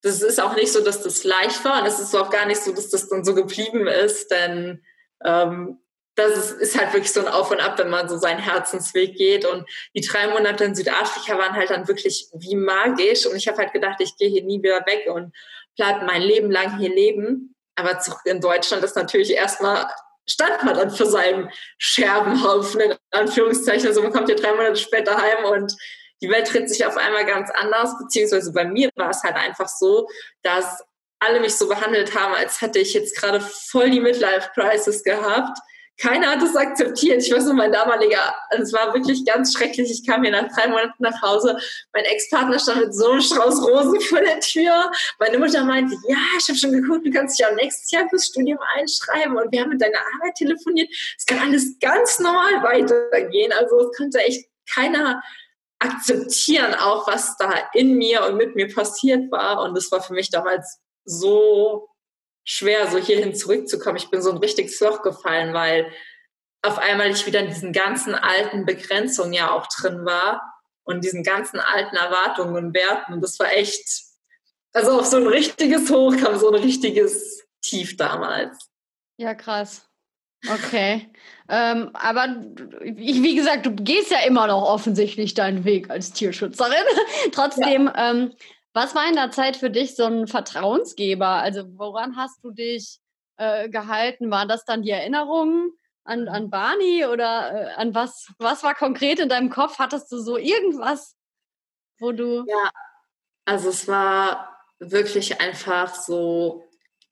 das 0.00 0.22
ist 0.22 0.40
auch 0.40 0.54
nicht 0.54 0.72
so, 0.72 0.80
dass 0.80 1.02
das 1.02 1.24
leicht 1.24 1.64
war 1.64 1.82
und 1.82 1.86
es 1.86 1.98
ist 1.98 2.14
auch 2.14 2.30
gar 2.30 2.46
nicht 2.46 2.62
so, 2.62 2.72
dass 2.72 2.88
das 2.88 3.08
dann 3.08 3.24
so 3.24 3.34
geblieben 3.34 3.86
ist, 3.86 4.30
denn 4.30 4.82
ähm, 5.22 5.80
das 6.16 6.36
ist, 6.36 6.60
ist, 6.60 6.78
halt 6.78 6.92
wirklich 6.92 7.12
so 7.12 7.20
ein 7.20 7.28
Auf 7.28 7.50
und 7.50 7.60
Ab, 7.60 7.78
wenn 7.78 7.90
man 7.90 8.08
so 8.08 8.16
seinen 8.16 8.38
Herzensweg 8.38 9.16
geht. 9.16 9.44
Und 9.44 9.68
die 9.94 10.00
drei 10.00 10.28
Monate 10.28 10.64
in 10.64 10.74
Südafrika 10.74 11.36
waren 11.38 11.54
halt 11.54 11.70
dann 11.70 11.88
wirklich 11.88 12.28
wie 12.34 12.54
magisch. 12.54 13.26
Und 13.26 13.36
ich 13.36 13.48
habe 13.48 13.58
halt 13.58 13.72
gedacht, 13.72 13.96
ich 13.98 14.16
gehe 14.16 14.28
hier 14.28 14.44
nie 14.44 14.62
wieder 14.62 14.86
weg 14.86 15.08
und 15.12 15.34
bleibe 15.76 16.04
mein 16.04 16.22
Leben 16.22 16.50
lang 16.50 16.78
hier 16.78 16.94
leben. 16.94 17.54
Aber 17.74 17.98
zurück 17.98 18.20
in 18.26 18.40
Deutschland 18.40 18.84
ist 18.84 18.94
natürlich 18.94 19.32
erstmal, 19.32 19.88
stand 20.28 20.62
man 20.62 20.76
dann 20.76 20.90
für 20.90 21.06
seinen 21.06 21.50
Scherbenhaufen, 21.78 22.80
in 22.80 22.94
Anführungszeichen. 23.10 23.88
Also 23.88 24.02
man 24.02 24.12
kommt 24.12 24.28
hier 24.28 24.36
drei 24.36 24.52
Monate 24.52 24.76
später 24.76 25.16
heim 25.16 25.44
und 25.46 25.74
die 26.22 26.30
Welt 26.30 26.46
tritt 26.46 26.70
sich 26.70 26.86
auf 26.86 26.96
einmal 26.96 27.26
ganz 27.26 27.50
anders. 27.50 27.98
Beziehungsweise 27.98 28.52
bei 28.52 28.64
mir 28.64 28.88
war 28.94 29.10
es 29.10 29.24
halt 29.24 29.34
einfach 29.34 29.68
so, 29.68 30.08
dass 30.42 30.80
alle 31.18 31.40
mich 31.40 31.56
so 31.56 31.66
behandelt 31.66 32.14
haben, 32.14 32.34
als 32.34 32.60
hätte 32.60 32.78
ich 32.78 32.94
jetzt 32.94 33.16
gerade 33.16 33.40
voll 33.40 33.90
die 33.90 34.00
Midlife-Crisis 34.00 35.02
gehabt 35.02 35.58
keiner 35.96 36.30
hat 36.30 36.42
es 36.42 36.56
akzeptiert. 36.56 37.22
Ich 37.22 37.32
weiß 37.32 37.44
nur, 37.44 37.54
mein 37.54 37.72
damaliger, 37.72 38.34
also 38.50 38.64
es 38.64 38.72
war 38.72 38.92
wirklich 38.94 39.24
ganz 39.24 39.52
schrecklich. 39.52 39.90
Ich 39.90 40.06
kam 40.06 40.22
hier 40.22 40.32
nach 40.32 40.48
drei 40.48 40.66
Monaten 40.66 40.94
nach 40.98 41.22
Hause. 41.22 41.56
Mein 41.92 42.04
Ex-Partner 42.04 42.58
stand 42.58 42.80
mit 42.80 42.94
so 42.94 43.10
einem 43.10 43.20
Strauß 43.20 43.62
Rosen 43.62 44.00
vor 44.08 44.20
der 44.20 44.40
Tür. 44.40 44.90
Meine 45.20 45.38
Mutter 45.38 45.64
meinte, 45.64 45.94
ja, 46.08 46.16
ich 46.38 46.48
habe 46.48 46.58
schon 46.58 46.72
geguckt, 46.72 47.06
du 47.06 47.10
kannst 47.12 47.38
dich 47.38 47.46
auch 47.46 47.54
nächstes 47.54 47.90
Jahr 47.92 48.08
fürs 48.08 48.26
Studium 48.26 48.58
einschreiben. 48.76 49.36
Und 49.36 49.52
wir 49.52 49.60
haben 49.60 49.70
mit 49.70 49.80
deiner 49.80 49.98
Arbeit 49.98 50.34
telefoniert. 50.36 50.88
Es 51.16 51.26
kann 51.26 51.38
alles 51.38 51.78
ganz 51.78 52.18
normal 52.18 52.62
weitergehen. 52.62 53.52
Also 53.52 53.88
es 53.88 53.96
konnte 53.96 54.18
echt 54.18 54.48
keiner 54.74 55.22
akzeptieren, 55.78 56.74
auch 56.74 57.06
was 57.06 57.36
da 57.36 57.52
in 57.72 57.94
mir 57.96 58.24
und 58.26 58.36
mit 58.36 58.56
mir 58.56 58.72
passiert 58.72 59.30
war. 59.30 59.62
Und 59.62 59.76
es 59.76 59.92
war 59.92 60.02
für 60.02 60.14
mich 60.14 60.30
damals 60.30 60.80
so 61.04 61.88
schwer, 62.44 62.86
so 62.88 62.98
hierhin 62.98 63.34
zurückzukommen. 63.34 63.96
Ich 63.96 64.10
bin 64.10 64.22
so 64.22 64.30
ein 64.30 64.36
richtiges 64.36 64.78
Loch 64.80 65.02
gefallen, 65.02 65.54
weil 65.54 65.90
auf 66.62 66.78
einmal 66.78 67.10
ich 67.10 67.26
wieder 67.26 67.40
in 67.40 67.48
diesen 67.48 67.72
ganzen 67.72 68.14
alten 68.14 68.64
Begrenzungen 68.64 69.32
ja 69.32 69.50
auch 69.50 69.66
drin 69.66 70.04
war 70.04 70.54
und 70.84 71.04
diesen 71.04 71.22
ganzen 71.22 71.60
alten 71.60 71.96
Erwartungen 71.96 72.56
und 72.56 72.74
Werten. 72.74 73.14
Und 73.14 73.20
das 73.22 73.38
war 73.38 73.52
echt, 73.52 73.84
also 74.72 75.00
auf 75.00 75.06
so 75.06 75.16
ein 75.16 75.26
richtiges 75.26 75.90
Hoch 75.90 76.16
kam 76.16 76.38
so 76.38 76.48
ein 76.48 76.62
richtiges 76.62 77.44
Tief 77.62 77.96
damals. 77.96 78.70
Ja, 79.16 79.34
krass. 79.34 79.88
Okay. 80.52 81.08
ähm, 81.48 81.90
aber 81.94 82.36
wie 82.82 83.34
gesagt, 83.34 83.64
du 83.64 83.74
gehst 83.74 84.10
ja 84.10 84.20
immer 84.26 84.46
noch 84.46 84.62
offensichtlich 84.62 85.32
deinen 85.34 85.64
Weg 85.64 85.88
als 85.90 86.12
Tierschützerin. 86.12 86.84
Trotzdem, 87.32 87.86
ja. 87.86 88.10
ähm, 88.10 88.32
was 88.74 88.94
war 88.94 89.08
in 89.08 89.14
der 89.14 89.30
Zeit 89.30 89.56
für 89.56 89.70
dich 89.70 89.96
so 89.96 90.04
ein 90.04 90.26
Vertrauensgeber? 90.26 91.28
Also 91.28 91.62
woran 91.78 92.16
hast 92.16 92.42
du 92.42 92.50
dich 92.50 92.98
äh, 93.36 93.68
gehalten? 93.68 94.30
Waren 94.30 94.48
das 94.48 94.64
dann 94.64 94.82
die 94.82 94.90
Erinnerungen 94.90 95.72
an, 96.02 96.28
an 96.28 96.50
Barney 96.50 97.06
oder 97.06 97.52
äh, 97.52 97.74
an 97.74 97.94
was? 97.94 98.28
Was 98.38 98.62
war 98.64 98.74
konkret 98.74 99.20
in 99.20 99.28
deinem 99.28 99.48
Kopf? 99.48 99.78
Hattest 99.78 100.10
du 100.10 100.18
so 100.18 100.36
irgendwas, 100.36 101.16
wo 101.98 102.12
du... 102.12 102.44
Ja, 102.48 102.70
also 103.44 103.68
es 103.68 103.86
war 103.86 104.58
wirklich 104.80 105.40
einfach 105.40 105.94
so 105.94 106.64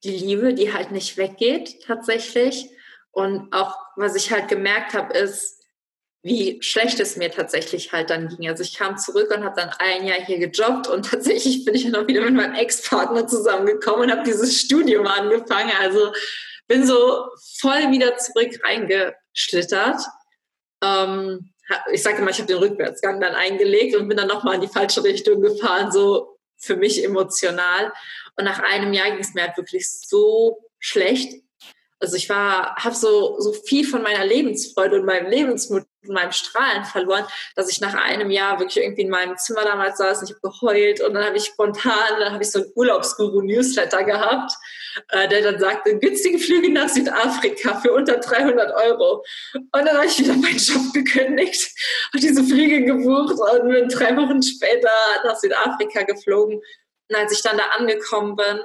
die 0.03 0.17
Liebe, 0.17 0.55
die 0.55 0.73
halt 0.73 0.91
nicht 0.91 1.17
weggeht 1.17 1.85
tatsächlich. 1.87 2.69
Und 3.13 3.53
auch 3.53 3.77
was 3.97 4.17
ich 4.17 4.33
halt 4.33 4.49
gemerkt 4.49 4.95
habe, 4.95 5.15
ist, 5.15 5.62
wie 6.23 6.63
schlecht 6.63 7.01
es 7.01 7.17
mir 7.17 7.31
tatsächlich 7.31 7.93
halt 7.93 8.11
dann 8.11 8.29
ging. 8.29 8.49
Also 8.49 8.63
ich 8.63 8.77
kam 8.77 8.97
zurück 8.97 9.33
und 9.35 9.45
habe 9.45 9.61
dann 9.61 9.71
ein 9.79 10.07
Jahr 10.07 10.21
hier 10.25 10.39
gejobbt 10.39 10.87
und 10.87 11.07
tatsächlich 11.11 11.65
bin 11.65 11.75
ich 11.75 11.85
dann 11.85 11.97
auch 11.97 12.07
wieder 12.07 12.23
mit 12.23 12.35
meinem 12.35 12.55
Ex-Partner 12.55 13.27
zusammengekommen 13.27 14.05
und 14.05 14.13
habe 14.13 14.23
dieses 14.23 14.61
Studium 14.61 15.07
angefangen. 15.07 15.73
Also 15.81 16.13
bin 16.69 16.87
so 16.87 17.27
voll 17.59 17.91
wieder 17.91 18.17
zurück 18.19 18.51
reingeschlittert. 18.65 20.01
Ähm, 20.83 21.53
ich 21.93 22.03
sage 22.03 22.19
immer, 22.19 22.31
ich 22.31 22.39
habe 22.39 22.47
den 22.47 22.59
Rückwärtsgang 22.59 23.21
dann 23.21 23.35
eingelegt 23.35 23.97
und 23.97 24.09
bin 24.09 24.17
dann 24.17 24.29
nochmal 24.29 24.57
in 24.57 24.61
die 24.61 24.69
falsche 24.69 25.03
Richtung 25.03 25.41
gefahren, 25.41 25.91
so 25.91 26.39
für 26.57 26.77
mich 26.77 27.05
emotional. 27.05 27.93
Und 28.37 28.45
nach 28.45 28.61
einem 28.61 28.93
Jahr 28.93 29.11
ging 29.11 29.21
es 29.21 29.35
mir 29.35 29.43
halt 29.43 29.57
wirklich 29.57 29.91
so 29.91 30.59
schlecht. 30.79 31.43
Also 32.03 32.17
ich 32.17 32.29
war, 32.29 32.75
habe 32.75 32.97
so 32.97 33.37
so 33.39 33.53
viel 33.53 33.87
von 33.87 34.03
meiner 34.03 34.27
Lebensfreude 34.27 34.99
und 34.99 35.07
meinem 35.07 35.31
Lebensmut 35.31 35.85
und 36.03 36.15
meinem 36.15 36.33
Strahlen 36.33 36.85
verloren, 36.85 37.25
dass 37.55 37.71
ich 37.71 37.81
nach 37.81 37.95
einem 37.95 38.29
Jahr 38.33 38.59
wirklich 38.59 38.83
irgendwie 38.83 39.03
in 39.03 39.09
meinem 39.09 39.37
Zimmer 39.39 39.63
damals 39.63 39.99
saß 39.99 40.19
und 40.19 40.31
ich 40.31 40.37
habe 40.37 40.51
geheult 40.51 41.01
und 41.01 41.15
dann 41.15 41.25
habe 41.25 41.37
ich 41.37 41.45
spontan, 41.45 42.19
dann 42.19 42.33
habe 42.33 42.43
ich 42.43 42.51
so 42.51 42.59
einen 42.59 42.73
Urlaubsguru-Newsletter 42.75 44.03
gehabt, 44.03 44.53
äh, 45.11 45.29
der 45.29 45.43
dann 45.43 45.61
sagte, 45.61 45.97
günstige 45.97 46.41
Flüge 46.41 46.73
nach 46.73 46.89
Südafrika 46.89 47.81
für 47.81 47.93
unter 47.93 48.19
300 48.19 48.75
Euro. 48.85 49.25
Und 49.55 49.71
dann 49.73 49.97
habe 49.97 50.07
ich 50.07 50.19
wieder 50.19 50.35
meinen 50.35 50.59
Job 50.59 50.93
gekündigt, 50.93 51.71
habe 52.09 52.21
diese 52.21 52.43
Flüge 52.43 52.85
gebucht 52.85 53.37
und 53.39 53.69
bin 53.69 53.89
drei 53.89 54.17
Wochen 54.17 54.43
später 54.43 54.91
nach 55.25 55.37
Südafrika 55.37 56.03
geflogen. 56.03 56.57
Und 56.57 57.17
als 57.17 57.33
ich 57.33 57.43
dann 57.43 57.57
da 57.57 57.65
angekommen 57.79 58.35
bin, 58.35 58.61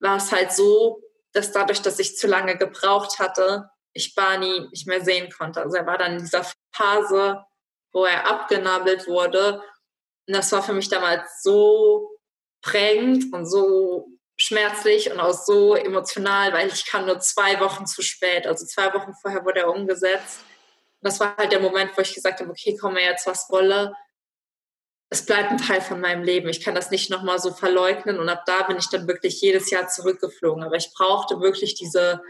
war 0.00 0.16
es 0.16 0.32
halt 0.32 0.50
so, 0.50 1.03
dass 1.34 1.52
dadurch, 1.52 1.82
dass 1.82 1.98
ich 1.98 2.16
zu 2.16 2.26
lange 2.26 2.56
gebraucht 2.56 3.18
hatte, 3.18 3.68
ich 3.92 4.14
Barney 4.14 4.68
nicht 4.70 4.86
mehr 4.86 5.04
sehen 5.04 5.30
konnte. 5.30 5.60
Also 5.60 5.76
er 5.76 5.86
war 5.86 5.98
dann 5.98 6.14
in 6.14 6.18
dieser 6.18 6.46
Phase, 6.72 7.44
wo 7.92 8.04
er 8.04 8.28
abgenabelt 8.28 9.06
wurde. 9.06 9.62
Und 10.26 10.34
das 10.36 10.50
war 10.52 10.62
für 10.62 10.72
mich 10.72 10.88
damals 10.88 11.42
so 11.42 12.18
prägend 12.62 13.32
und 13.32 13.46
so 13.46 14.08
schmerzlich 14.36 15.12
und 15.12 15.20
auch 15.20 15.32
so 15.32 15.76
emotional, 15.76 16.52
weil 16.52 16.68
ich 16.68 16.86
kam 16.86 17.06
nur 17.06 17.20
zwei 17.20 17.60
Wochen 17.60 17.86
zu 17.86 18.02
spät. 18.02 18.46
Also 18.46 18.66
zwei 18.66 18.92
Wochen 18.94 19.12
vorher 19.20 19.44
wurde 19.44 19.60
er 19.60 19.70
umgesetzt. 19.70 20.40
Und 21.00 21.08
das 21.08 21.20
war 21.20 21.36
halt 21.36 21.52
der 21.52 21.60
Moment, 21.60 21.96
wo 21.96 22.02
ich 22.02 22.14
gesagt 22.14 22.40
habe, 22.40 22.50
okay, 22.50 22.76
komme 22.76 23.00
jetzt 23.00 23.26
was 23.26 23.48
wolle. 23.50 23.94
Es 25.14 25.24
bleibt 25.24 25.52
ein 25.52 25.58
Teil 25.58 25.80
von 25.80 26.00
meinem 26.00 26.24
Leben. 26.24 26.48
Ich 26.48 26.60
kann 26.60 26.74
das 26.74 26.90
nicht 26.90 27.08
nochmal 27.08 27.38
so 27.38 27.52
verleugnen. 27.52 28.18
Und 28.18 28.28
ab 28.28 28.42
da 28.46 28.64
bin 28.64 28.78
ich 28.78 28.88
dann 28.88 29.06
wirklich 29.06 29.40
jedes 29.40 29.70
Jahr 29.70 29.86
zurückgeflogen. 29.86 30.64
Aber 30.64 30.74
ich 30.74 30.90
brauchte 30.92 31.40
wirklich 31.40 31.76
diese, 31.76 32.20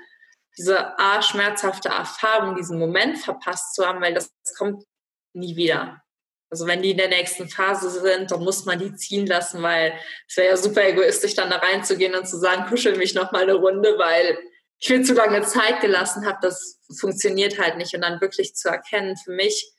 diese 0.59 0.99
A, 0.99 1.23
schmerzhafte 1.23 1.89
Erfahrung, 1.89 2.57
diesen 2.57 2.79
Moment 2.79 3.17
verpasst 3.17 3.75
zu 3.75 3.87
haben, 3.87 4.03
weil 4.03 4.13
das, 4.13 4.35
das 4.45 4.55
kommt 4.55 4.85
nie 5.33 5.57
wieder. 5.57 6.03
Also 6.51 6.67
wenn 6.67 6.83
die 6.83 6.91
in 6.91 6.99
der 6.99 7.09
nächsten 7.09 7.49
Phase 7.49 7.89
sind, 7.89 8.31
dann 8.31 8.45
muss 8.45 8.67
man 8.67 8.79
die 8.79 8.95
ziehen 8.95 9.27
lassen, 9.27 9.63
weil 9.63 9.99
es 10.29 10.37
wäre 10.37 10.49
ja 10.51 10.57
super 10.59 10.87
egoistisch, 10.87 11.35
dann 11.35 11.49
da 11.49 11.57
reinzugehen 11.57 12.15
und 12.15 12.29
zu 12.29 12.37
sagen, 12.37 12.67
kuschel 12.69 12.99
mich 12.99 13.15
noch 13.15 13.33
mal 13.33 13.45
eine 13.45 13.55
Runde, 13.55 13.99
weil 13.99 14.39
ich 14.79 14.91
mir 14.91 15.03
zu 15.03 15.15
lange 15.15 15.41
Zeit 15.41 15.81
gelassen 15.81 16.27
habe. 16.27 16.37
Das 16.43 16.83
funktioniert 17.01 17.59
halt 17.59 17.79
nicht. 17.79 17.95
Und 17.95 18.03
dann 18.03 18.21
wirklich 18.21 18.55
zu 18.55 18.69
erkennen, 18.69 19.17
für 19.17 19.33
mich, 19.33 19.74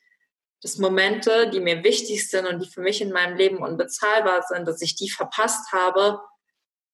dass 0.62 0.78
Momente, 0.78 1.50
die 1.50 1.60
mir 1.60 1.84
wichtig 1.84 2.28
sind 2.28 2.46
und 2.46 2.60
die 2.60 2.68
für 2.68 2.80
mich 2.80 3.00
in 3.00 3.12
meinem 3.12 3.36
Leben 3.36 3.58
unbezahlbar 3.58 4.42
sind, 4.48 4.66
dass 4.66 4.82
ich 4.82 4.96
die 4.96 5.10
verpasst 5.10 5.72
habe, 5.72 6.20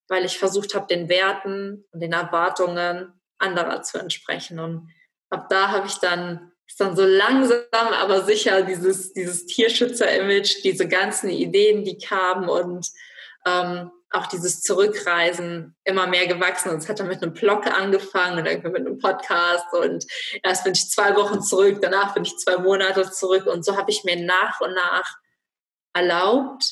weil 0.07 0.25
ich 0.25 0.37
versucht 0.37 0.75
habe, 0.75 0.87
den 0.87 1.09
Werten 1.09 1.85
und 1.91 1.99
den 2.01 2.13
Erwartungen 2.13 3.13
anderer 3.37 3.81
zu 3.81 3.97
entsprechen. 3.97 4.59
Und 4.59 4.89
ab 5.29 5.47
da 5.49 5.69
habe 5.69 5.87
ich 5.87 5.95
dann 5.95 6.53
ist 6.67 6.79
dann 6.79 6.95
so 6.95 7.05
langsam, 7.05 7.61
aber 7.71 8.23
sicher 8.23 8.63
dieses, 8.63 9.13
dieses 9.13 9.45
Tierschützer-Image, 9.45 10.63
diese 10.63 10.87
ganzen 10.87 11.29
Ideen, 11.29 11.83
die 11.83 11.97
kamen 11.97 12.49
und 12.49 12.87
ähm, 13.45 13.91
auch 14.13 14.27
dieses 14.27 14.61
Zurückreisen 14.61 15.75
immer 15.83 16.07
mehr 16.07 16.27
gewachsen. 16.27 16.69
Und 16.69 16.77
es 16.77 16.87
hat 16.87 16.99
dann 16.99 17.07
mit 17.07 17.21
einem 17.21 17.33
Blog 17.33 17.65
angefangen 17.67 18.39
und 18.39 18.45
irgendwann 18.45 18.71
mit 18.73 18.85
einem 18.85 18.99
Podcast. 18.99 19.65
Und 19.73 20.05
erst 20.43 20.63
bin 20.63 20.73
ich 20.73 20.89
zwei 20.89 21.15
Wochen 21.15 21.41
zurück, 21.41 21.79
danach 21.81 22.13
bin 22.13 22.23
ich 22.23 22.37
zwei 22.37 22.57
Monate 22.57 23.09
zurück. 23.11 23.47
Und 23.47 23.65
so 23.65 23.75
habe 23.75 23.91
ich 23.91 24.03
mir 24.03 24.23
nach 24.23 24.61
und 24.61 24.73
nach 24.73 25.15
erlaubt, 25.93 26.65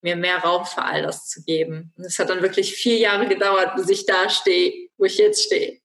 mir 0.00 0.16
mehr 0.16 0.38
Raum 0.38 0.64
für 0.64 0.82
all 0.82 1.02
das 1.02 1.28
zu 1.28 1.42
geben. 1.42 1.92
Und 1.96 2.04
es 2.04 2.18
hat 2.18 2.30
dann 2.30 2.42
wirklich 2.42 2.74
vier 2.74 2.98
Jahre 2.98 3.26
gedauert, 3.26 3.76
bis 3.76 3.88
ich 3.88 4.06
da 4.06 4.28
stehe, 4.28 4.88
wo 4.96 5.04
ich 5.04 5.18
jetzt 5.18 5.44
stehe. 5.44 5.80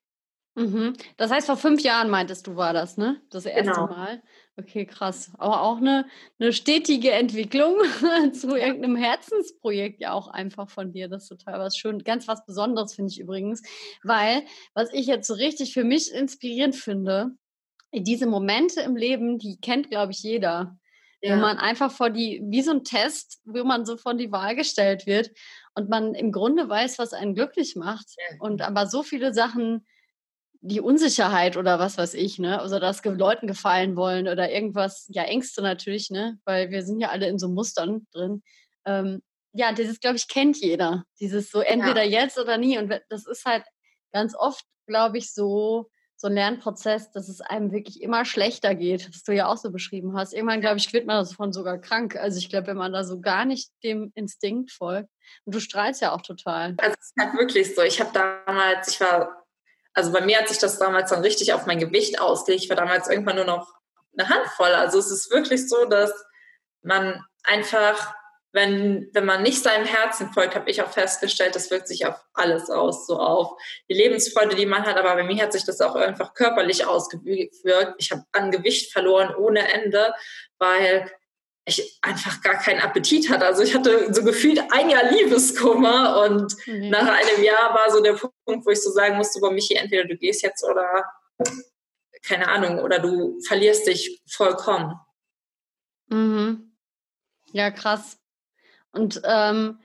Mhm. 0.56 0.94
Das 1.18 1.32
heißt, 1.32 1.48
vor 1.48 1.58
fünf 1.58 1.82
Jahren 1.82 2.10
meintest 2.10 2.48
du, 2.48 2.56
war 2.56 2.74
das, 2.74 2.98
ne? 2.98 3.22
Das 3.30 3.46
erste 3.46 3.72
genau. 3.72 3.88
Mal. 3.88 4.22
Okay, 4.58 4.86
krass. 4.86 5.32
Aber 5.38 5.62
auch 5.62 5.78
eine, 5.78 6.06
eine 6.40 6.52
stetige 6.52 7.12
Entwicklung 7.12 7.78
zu 8.34 8.56
irgendeinem 8.56 8.98
Herzensprojekt 8.98 10.02
ja 10.02 10.12
auch 10.12 10.28
einfach 10.28 10.70
von 10.70 10.92
dir. 10.92 11.08
Das 11.08 11.24
ist 11.24 11.30
total 11.30 11.60
was 11.60 11.78
schön. 11.78 12.00
Ganz 12.04 12.28
was 12.28 12.46
Besonderes 12.46 12.94
finde 12.94 13.12
ich 13.12 13.20
übrigens. 13.20 13.62
Weil, 14.04 14.44
was 14.74 14.94
ich 14.94 15.08
jetzt 15.08 15.28
so 15.28 15.34
richtig 15.36 15.74
für 15.74 15.86
mich 15.86 16.12
inspirierend 16.14 16.76
finde, 16.76 17.32
diese 17.94 18.26
Momente 18.28 18.82
im 18.82 18.96
Leben, 18.96 19.38
die 19.38 19.60
kennt, 19.60 19.90
glaube 19.90 20.12
ich, 20.12 20.22
jeder. 20.22 20.78
Ja. 21.22 21.36
Wo 21.36 21.42
man 21.42 21.58
einfach 21.58 21.92
vor 21.92 22.10
die, 22.10 22.42
wie 22.46 22.62
so 22.62 22.72
ein 22.72 22.84
Test, 22.84 23.42
wo 23.46 23.64
man 23.64 23.86
so 23.86 23.96
vor 23.96 24.16
die 24.16 24.32
Wahl 24.32 24.56
gestellt 24.56 25.06
wird 25.06 25.32
und 25.76 25.88
man 25.88 26.14
im 26.14 26.32
Grunde 26.32 26.68
weiß, 26.68 27.00
was 27.00 27.14
einen 27.14 27.36
glücklich 27.36 27.76
macht. 27.76 28.08
Ja. 28.18 28.38
Und 28.40 28.62
aber 28.62 28.88
so 28.88 29.04
viele 29.04 29.34
Sachen 29.34 29.86
die 30.62 30.80
Unsicherheit 30.80 31.58
oder 31.58 31.80
was 31.80 31.98
weiß 31.98 32.14
ich, 32.14 32.38
ne? 32.38 32.62
Also 32.62 32.80
dass 32.80 33.04
Leuten 33.04 33.48
gefallen 33.48 33.96
wollen 33.96 34.28
oder 34.28 34.52
irgendwas, 34.52 35.08
ja, 35.10 35.24
Ängste 35.24 35.62
natürlich, 35.62 36.12
ne? 36.12 36.40
Weil 36.46 36.70
wir 36.70 36.84
sind 36.84 37.00
ja 37.00 37.10
alle 37.10 37.28
in 37.28 37.40
so 37.40 37.50
Mustern 37.50 38.08
drin. 38.14 38.44
Ähm, 38.86 39.22
ja, 39.54 39.74
dieses, 39.74 40.00
glaube 40.00 40.18
ich, 40.18 40.28
kennt 40.28 40.58
jeder. 40.58 41.04
Dieses 41.20 41.50
so 41.50 41.60
entweder 41.62 42.04
ja. 42.04 42.22
jetzt 42.22 42.38
oder 42.38 42.58
nie. 42.58 42.78
Und 42.78 42.94
das 43.10 43.26
ist 43.26 43.44
halt 43.46 43.64
ganz 44.14 44.36
oft, 44.36 44.64
glaube 44.86 45.18
ich, 45.18 45.34
so, 45.34 45.90
so 46.16 46.28
ein 46.28 46.34
Lernprozess, 46.34 47.12
dass 47.12 47.28
es 47.28 47.42
einem 47.42 47.72
wirklich 47.72 48.02
immer 48.02 48.24
schlechter 48.24 48.76
geht, 48.76 49.10
was 49.10 49.24
du 49.24 49.34
ja 49.34 49.48
auch 49.48 49.58
so 49.58 49.72
beschrieben 49.72 50.16
hast. 50.16 50.32
Irgendwann, 50.32 50.62
glaube 50.62 50.78
ich, 50.78 50.94
wird 50.94 51.08
man 51.08 51.26
davon 51.26 51.52
sogar 51.52 51.80
krank. 51.80 52.16
Also 52.16 52.38
ich 52.38 52.50
glaube, 52.50 52.68
wenn 52.68 52.78
man 52.78 52.94
da 52.94 53.04
so 53.04 53.20
gar 53.20 53.46
nicht 53.46 53.72
dem 53.84 54.12
Instinkt 54.14 54.72
folgt. 54.72 55.10
Und 55.46 55.56
du 55.56 55.60
strahlst 55.60 56.02
ja 56.02 56.14
auch 56.14 56.22
total. 56.22 56.76
Also 56.78 56.96
es 57.00 57.08
ist 57.08 57.14
halt 57.20 57.34
wirklich 57.34 57.76
so. 57.76 57.82
Ich 57.82 58.00
habe 58.00 58.12
damals, 58.14 58.90
ich 58.90 59.02
war 59.02 59.41
also 59.94 60.12
bei 60.12 60.22
mir 60.22 60.40
hat 60.40 60.48
sich 60.48 60.60
das 60.60 60.80
damals 60.80 61.10
dann 61.10 61.22
richtig 61.22 61.54
auf 61.54 61.66
mein 61.66 61.80
Gewicht 61.80 62.20
ausgelegt. 62.20 62.64
Ich 62.64 62.70
war 62.70 62.78
damals 62.78 63.10
irgendwann 63.10 63.36
nur 63.36 63.46
noch 63.46 63.68
eine 64.18 64.30
Handvoll. 64.30 64.74
Also 64.74 65.00
es 65.00 65.12
ist 65.12 65.32
wirklich 65.32 65.68
so, 65.68 65.86
dass 65.86 66.12
man 66.82 67.24
einfach, 67.44 68.14
wenn, 68.54 69.10
wenn 69.14 69.26
man 69.26 69.44
nicht 69.44 69.62
seinem 69.64 69.86
Herzen 69.86 70.32
folgt, 70.34 70.56
habe 70.56 70.70
ich 70.70 70.82
auch 70.82 70.92
festgestellt, 70.92 71.56
das 71.56 71.72
wirkt 71.72 71.88
sich 71.88 72.06
auf 72.06 72.16
alles 72.34 72.70
aus, 72.70 73.06
so 73.08 73.18
auf 73.18 73.60
die 73.90 73.94
Lebensfreude, 73.94 74.56
die 74.56 74.66
man 74.66 74.86
hat. 74.86 74.98
Aber 74.98 75.16
bei 75.16 75.24
mir 75.24 75.44
hat 75.44 75.54
sich 75.54 75.66
das 75.66 75.82
auch 75.82 75.96
einfach 75.96 76.34
körperlich 76.34 76.86
ausgewirkt. 76.86 77.96
Ich 77.98 78.12
habe 78.12 78.24
an 78.32 78.52
Gewicht 78.52 78.92
verloren 78.92 79.36
ohne 79.36 79.72
Ende, 79.72 80.14
weil 80.58 81.12
ich 81.66 82.00
einfach 82.02 82.42
gar 82.42 82.56
keinen 82.56 82.82
Appetit 82.82 83.30
hatte. 83.30 83.46
Also 83.46 83.62
ich 83.62 83.76
hatte 83.76 84.14
so 84.14 84.24
gefühlt 84.24 84.60
ein 84.72 84.90
Jahr 84.90 85.12
Liebeskummer 85.12 86.26
und 86.26 86.56
mhm. 86.68 86.90
nach 86.90 87.08
einem 87.08 87.44
Jahr 87.44 87.74
war 87.74 87.92
so 87.92 88.02
der 88.02 88.14
Punkt, 88.14 88.66
wo 88.66 88.72
ich 88.72 88.82
so 88.82 88.90
sagen 88.92 89.18
musste, 89.18 89.40
boah, 89.40 89.52
Michi, 89.52 89.76
entweder 89.76 90.06
du 90.06 90.18
gehst 90.18 90.42
jetzt 90.42 90.64
oder 90.64 91.06
keine 92.24 92.48
Ahnung, 92.48 92.80
oder 92.80 93.00
du 93.00 93.40
verlierst 93.42 93.88
dich 93.88 94.22
vollkommen. 94.30 94.96
Mhm. 96.08 96.76
Ja, 97.52 97.72
krass. 97.72 98.18
Und 98.92 99.22
ähm, 99.24 99.80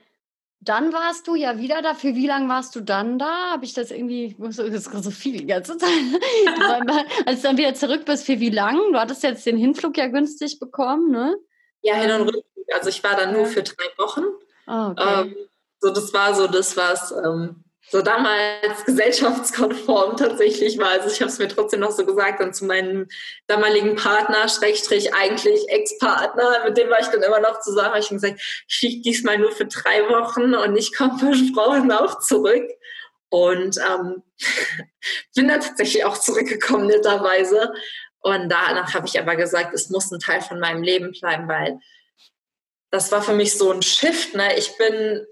dann 0.59 0.91
warst 0.93 1.27
du 1.27 1.35
ja 1.35 1.57
wieder 1.57 1.81
da. 1.81 1.93
Für 1.93 2.15
wie 2.15 2.27
lange 2.27 2.49
warst 2.49 2.75
du 2.75 2.81
dann 2.81 3.19
da? 3.19 3.51
Habe 3.51 3.65
ich 3.65 3.73
das 3.73 3.91
irgendwie, 3.91 4.35
das 4.39 4.59
ist 4.59 4.91
so 5.03 5.11
viel 5.11 5.37
die 5.37 5.45
ganze 5.47 5.77
Zeit. 5.77 5.89
Als 7.25 7.41
du 7.41 7.47
dann 7.47 7.57
wieder 7.57 7.73
zurück 7.73 8.05
bist, 8.05 8.25
für 8.25 8.39
wie 8.39 8.49
lang? 8.49 8.77
Du 8.91 8.99
hattest 8.99 9.23
jetzt 9.23 9.45
den 9.45 9.57
Hinflug 9.57 9.97
ja 9.97 10.07
günstig 10.07 10.59
bekommen, 10.59 11.11
ne? 11.11 11.35
Ja, 11.81 11.95
Hin- 11.95 12.11
und 12.11 12.21
Rückflug. 12.27 12.73
Also 12.73 12.89
ich 12.89 13.03
war 13.03 13.15
dann 13.15 13.33
nur 13.33 13.45
für 13.45 13.63
drei 13.63 13.85
Wochen. 13.97 14.23
Oh, 14.67 14.91
okay. 14.91 15.21
ähm, 15.21 15.35
so, 15.79 15.91
das 15.91 16.13
war 16.13 16.33
so 16.33 16.47
das, 16.47 16.75
was 16.75 17.11
ähm, 17.11 17.63
so 17.89 18.01
damals 18.01 18.83
gesellschaftskonform 18.85 20.17
tatsächlich 20.17 20.77
war. 20.77 20.89
Also 20.89 21.09
ich 21.09 21.21
habe 21.21 21.31
es 21.31 21.39
mir 21.39 21.47
trotzdem 21.47 21.79
noch 21.79 21.91
so 21.91 22.05
gesagt 22.05 22.41
dann 22.41 22.53
zu 22.53 22.65
meinem 22.65 23.07
damaligen 23.47 23.95
Partner, 23.95 24.47
Schrägstrich 24.49 25.13
eigentlich 25.13 25.69
Ex-Partner, 25.69 26.65
mit 26.65 26.77
dem 26.77 26.89
war 26.89 26.99
ich 26.99 27.07
dann 27.07 27.23
immer 27.23 27.39
noch 27.39 27.61
zusammen, 27.61 27.89
habe 27.89 27.99
ich 27.99 28.11
ihm 28.11 28.17
gesagt, 28.17 28.41
ich 28.67 28.79
fliege 28.79 29.01
diesmal 29.01 29.37
nur 29.37 29.51
für 29.51 29.65
drei 29.65 30.09
Wochen 30.09 30.55
und 30.55 30.75
ich 30.75 30.95
komme 30.95 31.17
versprochen 31.19 31.91
auch 31.91 32.19
zurück. 32.19 32.67
Und 33.29 33.77
ähm, 33.77 34.23
bin 35.35 35.49
dann 35.49 35.59
tatsächlich 35.59 36.05
auch 36.05 36.17
zurückgekommen, 36.17 36.87
netterweise. 36.87 37.73
Und 38.21 38.49
danach 38.49 38.93
habe 38.93 39.07
ich 39.07 39.19
aber 39.19 39.35
gesagt, 39.35 39.73
es 39.73 39.89
muss 39.89 40.11
ein 40.11 40.19
Teil 40.19 40.41
von 40.41 40.59
meinem 40.59 40.83
Leben 40.83 41.11
bleiben, 41.11 41.47
weil 41.47 41.79
das 42.91 43.11
war 43.11 43.21
für 43.21 43.33
mich 43.33 43.57
so 43.57 43.71
ein 43.71 43.81
Shift. 43.81 44.35
Ne? 44.35 44.57
Ich 44.57 44.77
bin 44.77 45.25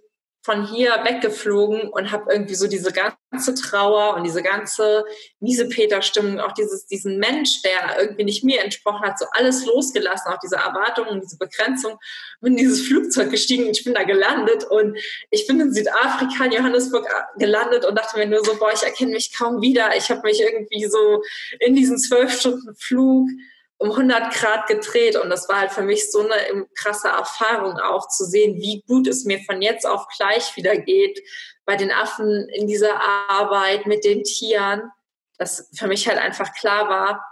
von 0.45 0.63
hier 0.67 0.91
weggeflogen 1.03 1.89
und 1.89 2.12
habe 2.12 2.31
irgendwie 2.31 2.53
so 2.53 2.67
diese 2.67 2.93
ganze 2.93 3.55
Trauer 3.55 4.15
und 4.15 4.23
diese 4.23 4.43
ganze 4.43 5.03
miese 5.39 5.67
Peter-Stimmung, 5.67 6.39
auch 6.39 6.51
dieses, 6.51 6.86
diesen 6.86 7.17
Mensch, 7.17 7.63
der 7.63 7.99
irgendwie 7.99 8.25
nicht 8.25 8.43
mir 8.43 8.63
entsprochen 8.63 9.01
hat, 9.01 9.17
so 9.17 9.25
alles 9.31 9.65
losgelassen, 9.65 10.31
auch 10.31 10.38
diese 10.38 10.58
Erwartungen, 10.58 11.19
diese 11.19 11.39
Begrenzung, 11.39 11.97
bin 12.41 12.53
in 12.53 12.58
dieses 12.58 12.86
Flugzeug 12.86 13.31
gestiegen 13.31 13.65
und 13.65 13.75
ich 13.75 13.84
bin 13.84 13.95
da 13.95 14.03
gelandet 14.03 14.65
und 14.65 14.99
ich 15.31 15.47
bin 15.47 15.60
in 15.60 15.73
Südafrika, 15.73 16.45
in 16.45 16.51
Johannesburg 16.51 17.08
äh, 17.08 17.39
gelandet 17.39 17.84
und 17.84 17.97
dachte 17.97 18.19
mir 18.19 18.27
nur 18.27 18.45
so, 18.45 18.55
boah, 18.60 18.71
ich 18.71 18.84
erkenne 18.84 19.13
mich 19.13 19.36
kaum 19.36 19.63
wieder. 19.63 19.97
Ich 19.97 20.12
habe 20.12 20.21
mich 20.23 20.39
irgendwie 20.39 20.86
so 20.86 21.23
in 21.60 21.75
diesen 21.75 21.97
zwölf 21.97 22.39
Stunden 22.39 22.75
Flug 22.75 23.29
um 23.78 23.92
100 23.92 24.34
Grad 24.34 24.68
gedreht. 24.68 25.16
Und 25.16 25.30
das 25.30 25.50
war 25.50 25.60
halt 25.60 25.72
für 25.72 25.82
mich 25.82 26.12
so 26.12 26.22
eine 26.22 26.66
krasse 26.76 27.10
Erfahrung 27.10 27.78
auch 27.80 28.08
zu 28.08 28.26
sehen, 28.26 28.56
wie 28.56 28.84
gut 28.88 29.08
es 29.08 29.26
mir 29.26 29.40
von 29.40 29.62
jetzt 29.62 29.86
auf 29.86 30.08
gleich 30.18 30.56
wieder 30.56 30.78
geht 30.78 31.22
bei 31.66 31.76
den 31.76 31.92
Affen 31.92 32.48
in 32.50 32.68
dieser 32.68 33.02
Arbeit 33.02 33.86
mit 33.88 34.06
den 34.06 34.24
Tieren, 34.24 34.92
dass 35.38 35.70
für 35.76 35.88
mich 35.88 36.08
halt 36.08 36.20
einfach 36.20 36.54
klar 36.54 36.90
war, 36.90 37.26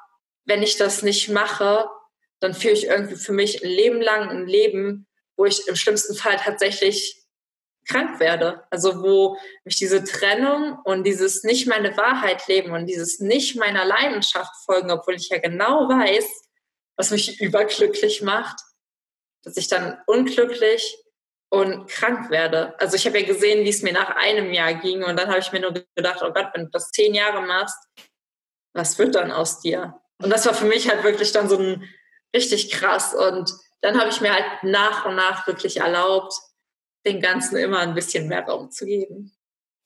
wenn 0.45 0.63
ich 0.63 0.77
das 0.77 1.03
nicht 1.03 1.29
mache, 1.29 1.87
dann 2.39 2.53
führe 2.53 2.73
ich 2.73 2.87
irgendwie 2.87 3.15
für 3.15 3.31
mich 3.31 3.63
ein 3.63 3.69
Leben 3.69 4.01
lang 4.01 4.29
ein 4.29 4.47
Leben, 4.47 5.07
wo 5.37 5.45
ich 5.45 5.67
im 5.67 5.75
schlimmsten 5.75 6.15
Fall 6.15 6.37
tatsächlich 6.37 7.22
krank 7.85 8.19
werde. 8.19 8.63
Also 8.69 9.01
wo 9.01 9.37
mich 9.63 9.77
diese 9.77 10.03
Trennung 10.03 10.79
und 10.83 11.03
dieses 11.03 11.43
nicht 11.43 11.67
meine 11.67 11.95
Wahrheit 11.97 12.47
leben 12.47 12.71
und 12.71 12.85
dieses 12.85 13.19
nicht 13.19 13.55
meiner 13.55 13.85
Leidenschaft 13.85 14.53
folgen, 14.65 14.91
obwohl 14.91 15.15
ich 15.15 15.29
ja 15.29 15.39
genau 15.39 15.87
weiß, 15.89 16.25
was 16.95 17.11
mich 17.11 17.39
überglücklich 17.41 18.21
macht, 18.21 18.59
dass 19.43 19.57
ich 19.57 19.67
dann 19.67 19.99
unglücklich 20.07 20.97
und 21.49 21.87
krank 21.87 22.31
werde. 22.31 22.73
Also 22.79 22.95
ich 22.95 23.05
habe 23.05 23.19
ja 23.19 23.27
gesehen, 23.27 23.63
wie 23.63 23.69
es 23.69 23.83
mir 23.83 23.93
nach 23.93 24.15
einem 24.15 24.51
Jahr 24.53 24.73
ging 24.73 25.03
und 25.03 25.17
dann 25.17 25.29
habe 25.29 25.39
ich 25.39 25.51
mir 25.51 25.59
nur 25.59 25.73
gedacht, 25.95 26.21
oh 26.23 26.31
Gott, 26.31 26.49
wenn 26.53 26.65
du 26.65 26.71
das 26.71 26.89
zehn 26.89 27.13
Jahre 27.13 27.41
machst, 27.41 27.77
was 28.73 28.97
wird 28.97 29.15
dann 29.15 29.31
aus 29.31 29.59
dir? 29.59 29.99
Und 30.21 30.29
das 30.29 30.45
war 30.45 30.53
für 30.53 30.65
mich 30.65 30.89
halt 30.89 31.03
wirklich 31.03 31.31
dann 31.31 31.49
so 31.49 31.57
ein 31.57 31.87
richtig 32.35 32.71
krass. 32.71 33.13
Und 33.13 33.53
dann 33.81 33.99
habe 33.99 34.09
ich 34.09 34.21
mir 34.21 34.33
halt 34.33 34.45
nach 34.63 35.05
und 35.05 35.15
nach 35.15 35.45
wirklich 35.45 35.77
erlaubt, 35.77 36.33
den 37.05 37.21
Ganzen 37.21 37.57
immer 37.57 37.79
ein 37.79 37.93
bisschen 37.93 38.27
mehr 38.27 38.45
Raum 38.45 38.71
zu 38.71 38.85
geben. 38.85 39.31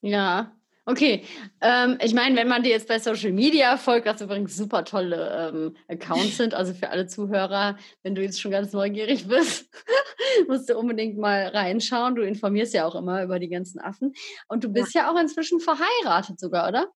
Ja, 0.01 0.57
Okay, 0.89 1.25
ähm, 1.59 1.97
ich 2.01 2.13
meine, 2.13 2.37
wenn 2.37 2.47
man 2.47 2.63
dir 2.63 2.69
jetzt 2.69 2.87
bei 2.87 2.97
Social 2.97 3.33
Media 3.33 3.75
folgt, 3.75 4.05
was 4.05 4.21
übrigens 4.21 4.55
super 4.55 4.85
tolle 4.85 5.51
ähm, 5.53 5.75
Accounts 5.89 6.37
sind, 6.37 6.53
also 6.53 6.73
für 6.73 6.89
alle 6.89 7.07
Zuhörer, 7.07 7.77
wenn 8.03 8.15
du 8.15 8.21
jetzt 8.21 8.39
schon 8.39 8.51
ganz 8.51 8.71
neugierig 8.71 9.27
bist, 9.27 9.69
musst 10.47 10.69
du 10.69 10.77
unbedingt 10.77 11.17
mal 11.17 11.47
reinschauen. 11.47 12.15
Du 12.15 12.21
informierst 12.21 12.73
ja 12.73 12.85
auch 12.85 12.95
immer 12.95 13.21
über 13.21 13.37
die 13.37 13.49
ganzen 13.49 13.81
Affen. 13.81 14.13
Und 14.47 14.63
du 14.63 14.69
bist 14.69 14.93
ja, 14.93 15.01
ja 15.01 15.11
auch 15.11 15.19
inzwischen 15.19 15.59
verheiratet 15.59 16.39
sogar, 16.39 16.69
oder? 16.69 16.87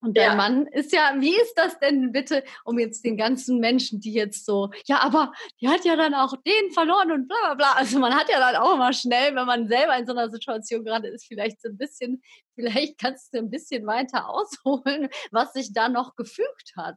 Und 0.00 0.16
der 0.16 0.24
ja. 0.24 0.34
Mann 0.34 0.66
ist 0.66 0.92
ja, 0.92 1.14
wie 1.18 1.34
ist 1.34 1.54
das 1.54 1.78
denn 1.78 2.12
bitte, 2.12 2.44
um 2.64 2.78
jetzt 2.78 3.04
den 3.04 3.16
ganzen 3.16 3.58
Menschen, 3.58 3.98
die 3.98 4.12
jetzt 4.12 4.44
so, 4.44 4.70
ja, 4.86 5.00
aber 5.00 5.32
die 5.60 5.68
hat 5.68 5.84
ja 5.84 5.96
dann 5.96 6.14
auch 6.14 6.34
den 6.46 6.70
verloren 6.72 7.12
und 7.12 7.28
bla 7.28 7.36
bla 7.42 7.54
bla. 7.54 7.72
Also 7.72 7.98
man 7.98 8.14
hat 8.14 8.28
ja 8.28 8.38
dann 8.38 8.56
auch 8.56 8.74
immer 8.74 8.92
schnell, 8.92 9.34
wenn 9.34 9.46
man 9.46 9.68
selber 9.68 9.96
in 9.96 10.06
so 10.06 10.12
einer 10.12 10.30
Situation 10.30 10.84
gerade 10.84 11.08
ist, 11.08 11.26
vielleicht 11.26 11.60
so 11.62 11.70
ein 11.70 11.78
bisschen, 11.78 12.22
vielleicht 12.54 12.98
kannst 12.98 13.32
du 13.32 13.38
ein 13.38 13.50
bisschen 13.50 13.86
weiter 13.86 14.28
ausholen, 14.28 15.08
was 15.30 15.54
sich 15.54 15.72
da 15.72 15.88
noch 15.88 16.14
gefügt 16.14 16.72
hat, 16.76 16.96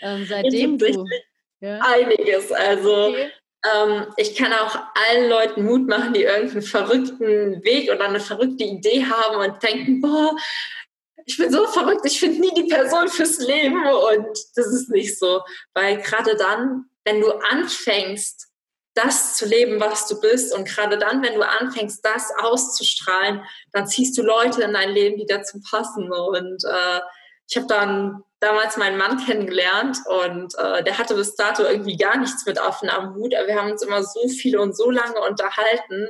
ähm, 0.00 0.24
seitdem 0.26 0.78
du. 0.78 1.04
Ja. 1.60 1.80
Einiges. 1.80 2.52
Also 2.52 3.08
okay. 3.08 3.30
ähm, 3.74 4.06
ich 4.16 4.36
kann 4.36 4.52
auch 4.52 4.78
allen 4.94 5.28
Leuten 5.28 5.64
Mut 5.64 5.86
machen, 5.88 6.14
die 6.14 6.22
irgendeinen 6.22 6.62
verrückten 6.62 7.62
Weg 7.64 7.90
oder 7.90 8.08
eine 8.08 8.20
verrückte 8.20 8.64
Idee 8.64 9.04
haben 9.04 9.36
und 9.36 9.62
denken, 9.62 10.00
boah, 10.00 10.36
ich 11.28 11.36
bin 11.36 11.52
so 11.52 11.66
verrückt, 11.66 12.00
ich 12.04 12.18
finde 12.18 12.40
nie 12.40 12.54
die 12.54 12.72
Person 12.72 13.06
fürs 13.08 13.38
Leben 13.38 13.84
und 13.86 14.38
das 14.56 14.66
ist 14.68 14.88
nicht 14.88 15.18
so. 15.18 15.42
Weil 15.74 15.98
gerade 15.98 16.34
dann, 16.36 16.86
wenn 17.04 17.20
du 17.20 17.30
anfängst, 17.50 18.46
das 18.94 19.36
zu 19.36 19.44
leben, 19.44 19.78
was 19.78 20.08
du 20.08 20.18
bist 20.20 20.54
und 20.54 20.66
gerade 20.66 20.96
dann, 20.96 21.22
wenn 21.22 21.34
du 21.34 21.46
anfängst, 21.46 22.02
das 22.02 22.32
auszustrahlen, 22.40 23.44
dann 23.72 23.86
ziehst 23.86 24.16
du 24.16 24.22
Leute 24.22 24.62
in 24.62 24.72
dein 24.72 24.88
Leben, 24.90 25.18
die 25.18 25.26
dazu 25.26 25.60
passen. 25.70 26.10
Und 26.10 26.64
äh, 26.64 27.00
ich 27.46 27.56
habe 27.56 27.66
dann 27.66 28.24
damals 28.40 28.78
meinen 28.78 28.96
Mann 28.96 29.22
kennengelernt 29.24 29.98
und 30.06 30.54
äh, 30.58 30.82
der 30.82 30.96
hatte 30.96 31.14
bis 31.14 31.36
dato 31.36 31.62
irgendwie 31.62 31.98
gar 31.98 32.16
nichts 32.16 32.46
mit 32.46 32.58
Affen 32.58 32.88
am 32.88 33.14
Hut, 33.14 33.34
aber 33.34 33.48
wir 33.48 33.60
haben 33.60 33.70
uns 33.70 33.82
immer 33.82 34.02
so 34.02 34.28
viel 34.28 34.56
und 34.56 34.74
so 34.74 34.90
lange 34.90 35.20
unterhalten 35.20 36.08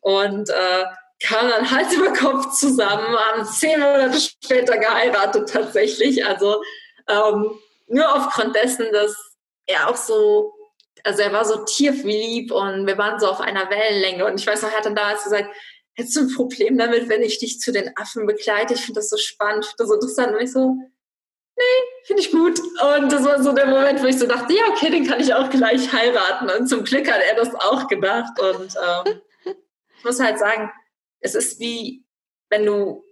und 0.00 0.48
äh, 0.48 0.84
kam 1.24 1.48
dann 1.48 1.70
Hals 1.70 1.94
über 1.94 2.12
Kopf 2.12 2.52
zusammen, 2.52 3.16
haben 3.16 3.44
zehn 3.44 3.80
Monate 3.80 4.20
später 4.20 4.76
geheiratet 4.76 5.48
tatsächlich. 5.48 6.24
Also 6.26 6.62
ähm, 7.08 7.58
nur 7.88 8.14
aufgrund 8.14 8.54
dessen, 8.54 8.86
dass 8.92 9.16
er 9.66 9.88
auch 9.88 9.96
so, 9.96 10.52
also 11.02 11.22
er 11.22 11.32
war 11.32 11.44
so 11.44 11.64
tieflieb 11.64 12.52
und 12.52 12.86
wir 12.86 12.98
waren 12.98 13.18
so 13.18 13.28
auf 13.28 13.40
einer 13.40 13.70
Wellenlänge. 13.70 14.26
Und 14.26 14.38
ich 14.38 14.46
weiß 14.46 14.62
noch, 14.62 14.70
er 14.70 14.78
hat 14.78 14.84
dann 14.84 14.94
damals 14.94 15.24
gesagt, 15.24 15.48
hättest 15.94 16.16
du 16.16 16.20
ein 16.20 16.34
Problem 16.34 16.76
damit, 16.76 17.08
wenn 17.08 17.22
ich 17.22 17.38
dich 17.38 17.58
zu 17.58 17.72
den 17.72 17.96
Affen 17.96 18.26
begleite? 18.26 18.74
Ich 18.74 18.80
finde 18.80 19.00
das 19.00 19.10
so 19.10 19.16
spannend, 19.16 19.64
finde 19.64 19.78
das 19.78 19.88
so 19.88 19.94
interessant. 19.94 20.34
Und 20.34 20.42
ich 20.42 20.52
so, 20.52 20.76
nee, 21.56 21.62
finde 22.04 22.22
ich 22.22 22.32
gut. 22.32 22.60
Und 22.60 23.10
das 23.10 23.24
war 23.24 23.42
so 23.42 23.52
der 23.52 23.66
Moment, 23.66 24.02
wo 24.02 24.06
ich 24.06 24.18
so 24.18 24.26
dachte, 24.26 24.52
ja, 24.52 24.64
okay, 24.68 24.90
den 24.90 25.06
kann 25.06 25.20
ich 25.20 25.32
auch 25.32 25.48
gleich 25.48 25.90
heiraten. 25.90 26.50
Und 26.50 26.68
zum 26.68 26.84
Glück 26.84 27.10
hat 27.10 27.22
er 27.22 27.36
das 27.36 27.54
auch 27.54 27.88
gedacht. 27.88 28.38
Und 28.40 28.74
ähm, 28.76 29.20
ich 29.98 30.04
muss 30.04 30.20
halt 30.20 30.38
sagen, 30.38 30.70
es 31.24 31.34
ist 31.34 31.58
wie, 31.58 32.04
wenn 32.50 32.66
du 32.66 33.02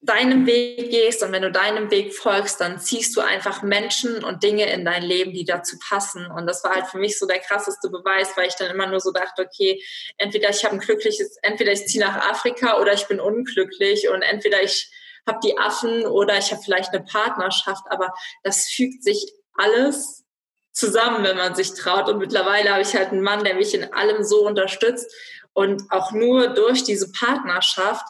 deinem 0.00 0.46
Weg 0.46 0.90
gehst 0.90 1.22
und 1.22 1.30
wenn 1.30 1.42
du 1.42 1.52
deinem 1.52 1.92
Weg 1.92 2.12
folgst, 2.12 2.60
dann 2.60 2.80
ziehst 2.80 3.16
du 3.16 3.20
einfach 3.20 3.62
Menschen 3.62 4.24
und 4.24 4.42
Dinge 4.42 4.70
in 4.72 4.84
dein 4.84 5.04
Leben, 5.04 5.32
die 5.32 5.44
dazu 5.44 5.78
passen. 5.78 6.26
Und 6.26 6.48
das 6.48 6.64
war 6.64 6.74
halt 6.74 6.86
für 6.86 6.98
mich 6.98 7.20
so 7.20 7.26
der 7.26 7.38
krasseste 7.38 7.88
Beweis, 7.88 8.36
weil 8.36 8.48
ich 8.48 8.56
dann 8.56 8.72
immer 8.72 8.88
nur 8.88 8.98
so 8.98 9.12
dachte, 9.12 9.46
okay, 9.46 9.80
entweder 10.18 10.50
ich 10.50 10.64
habe 10.64 10.74
ein 10.74 10.80
glückliches, 10.80 11.36
entweder 11.42 11.70
ich 11.70 11.86
ziehe 11.86 12.04
nach 12.04 12.28
Afrika 12.28 12.80
oder 12.80 12.92
ich 12.92 13.06
bin 13.06 13.20
unglücklich 13.20 14.08
und 14.08 14.22
entweder 14.22 14.60
ich 14.60 14.90
habe 15.24 15.38
die 15.44 15.56
Affen 15.56 16.04
oder 16.04 16.36
ich 16.36 16.50
habe 16.50 16.62
vielleicht 16.64 16.92
eine 16.92 17.04
Partnerschaft, 17.04 17.84
aber 17.88 18.12
das 18.42 18.68
fügt 18.70 19.04
sich 19.04 19.32
alles 19.56 20.24
zusammen, 20.72 21.22
wenn 21.22 21.36
man 21.36 21.54
sich 21.54 21.74
traut. 21.74 22.08
Und 22.08 22.18
mittlerweile 22.18 22.70
habe 22.70 22.82
ich 22.82 22.96
halt 22.96 23.10
einen 23.10 23.22
Mann, 23.22 23.44
der 23.44 23.54
mich 23.54 23.72
in 23.72 23.92
allem 23.92 24.24
so 24.24 24.44
unterstützt 24.44 25.14
und 25.54 25.82
auch 25.90 26.12
nur 26.12 26.48
durch 26.48 26.84
diese 26.84 27.10
Partnerschaft 27.12 28.06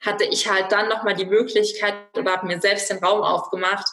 hatte 0.00 0.24
ich 0.24 0.48
halt 0.48 0.72
dann 0.72 0.88
nochmal 0.88 1.14
die 1.14 1.26
Möglichkeit 1.26 1.94
oder 2.16 2.32
habe 2.32 2.46
mir 2.46 2.60
selbst 2.60 2.88
den 2.88 2.98
Raum 2.98 3.22
aufgemacht, 3.22 3.86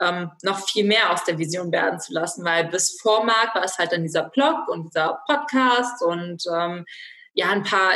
ähm, 0.00 0.30
noch 0.42 0.68
viel 0.68 0.84
mehr 0.84 1.12
aus 1.12 1.24
der 1.24 1.38
Vision 1.38 1.70
werden 1.70 2.00
zu 2.00 2.12
lassen, 2.12 2.44
weil 2.44 2.64
bis 2.64 3.00
vor 3.00 3.24
Marc 3.24 3.54
war 3.54 3.64
es 3.64 3.78
halt 3.78 3.92
dann 3.92 4.02
dieser 4.02 4.24
Blog 4.24 4.68
und 4.68 4.86
dieser 4.86 5.20
Podcast 5.26 6.02
und 6.02 6.42
ähm, 6.52 6.84
ja, 7.34 7.50
ein 7.50 7.62
paar 7.62 7.92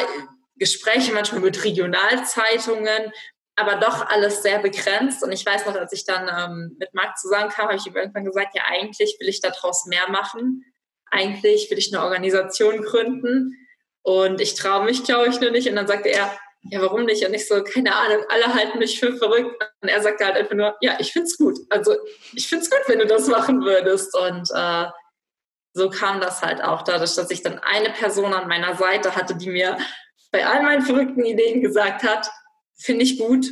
Gespräche 0.57 1.13
manchmal 1.13 1.41
mit 1.41 1.65
Regionalzeitungen, 1.65 3.13
aber 3.57 3.77
doch 3.77 4.07
alles 4.09 4.43
sehr 4.43 4.61
begrenzt. 4.61 5.23
Und 5.23 5.33
ich 5.33 5.45
weiß 5.45 5.67
noch, 5.67 5.75
als 5.75 5.93
ich 5.93 6.05
dann 6.05 6.29
ähm, 6.29 6.77
mit 6.79 6.95
Marc 6.95 7.19
zusammenkam, 7.19 7.67
habe 7.67 7.77
ich 7.77 7.87
ihm 7.87 7.97
irgendwann 7.97 8.25
gesagt, 8.25 8.55
ja, 8.55 8.63
eigentlich 8.67 9.17
will 9.19 9.29
ich 9.29 9.41
daraus 9.41 9.87
mehr 9.87 10.09
machen. 10.09 10.65
Eigentlich 11.11 11.71
will 11.71 11.79
ich 11.79 11.95
eine 11.95 12.05
Organisation 12.05 12.83
gründen 12.83 13.66
und 14.07 14.41
ich 14.41 14.55
traue 14.55 14.85
mich, 14.85 15.03
glaube 15.03 15.27
ich, 15.27 15.41
nur 15.41 15.51
nicht. 15.51 15.69
Und 15.69 15.75
dann 15.75 15.89
sagte 15.89 16.11
er, 16.11 16.31
ja, 16.71 16.81
warum 16.81 17.07
nicht? 17.07 17.27
Und 17.27 17.35
ich 17.35 17.49
so, 17.49 17.61
keine 17.65 17.93
Ahnung, 17.93 18.25
alle 18.29 18.55
halten 18.55 18.79
mich 18.79 19.01
für 19.01 19.17
verrückt. 19.17 19.61
Und 19.81 19.89
er 19.89 20.01
sagte 20.01 20.25
halt 20.25 20.37
einfach 20.37 20.55
nur, 20.55 20.77
ja, 20.81 20.97
ich 21.01 21.13
finde 21.13 21.27
es 21.27 21.37
gut. 21.37 21.59
Also 21.71 21.97
ich 22.33 22.47
finde 22.47 22.63
es 22.65 22.71
gut, 22.71 22.83
wenn 22.87 23.01
du 23.01 23.07
das 23.07 23.27
machen 23.27 23.65
würdest. 23.65 24.17
Und 24.17 24.49
äh, 24.55 24.85
so 25.73 25.91
kam 25.91 26.21
das 26.21 26.41
halt 26.41 26.63
auch 26.63 26.83
dadurch, 26.83 27.17
dass 27.17 27.33
ich 27.33 27.43
dann 27.43 27.59
eine 27.59 27.91
Person 27.91 28.33
an 28.33 28.47
meiner 28.47 28.77
Seite 28.77 29.17
hatte, 29.17 29.35
die 29.35 29.51
mir 29.51 29.77
bei 30.31 30.47
all 30.47 30.63
meinen 30.63 30.83
verrückten 30.83 31.25
Ideen 31.25 31.61
gesagt 31.61 32.05
hat, 32.05 32.31
finde 32.77 33.03
ich 33.03 33.19
gut, 33.19 33.51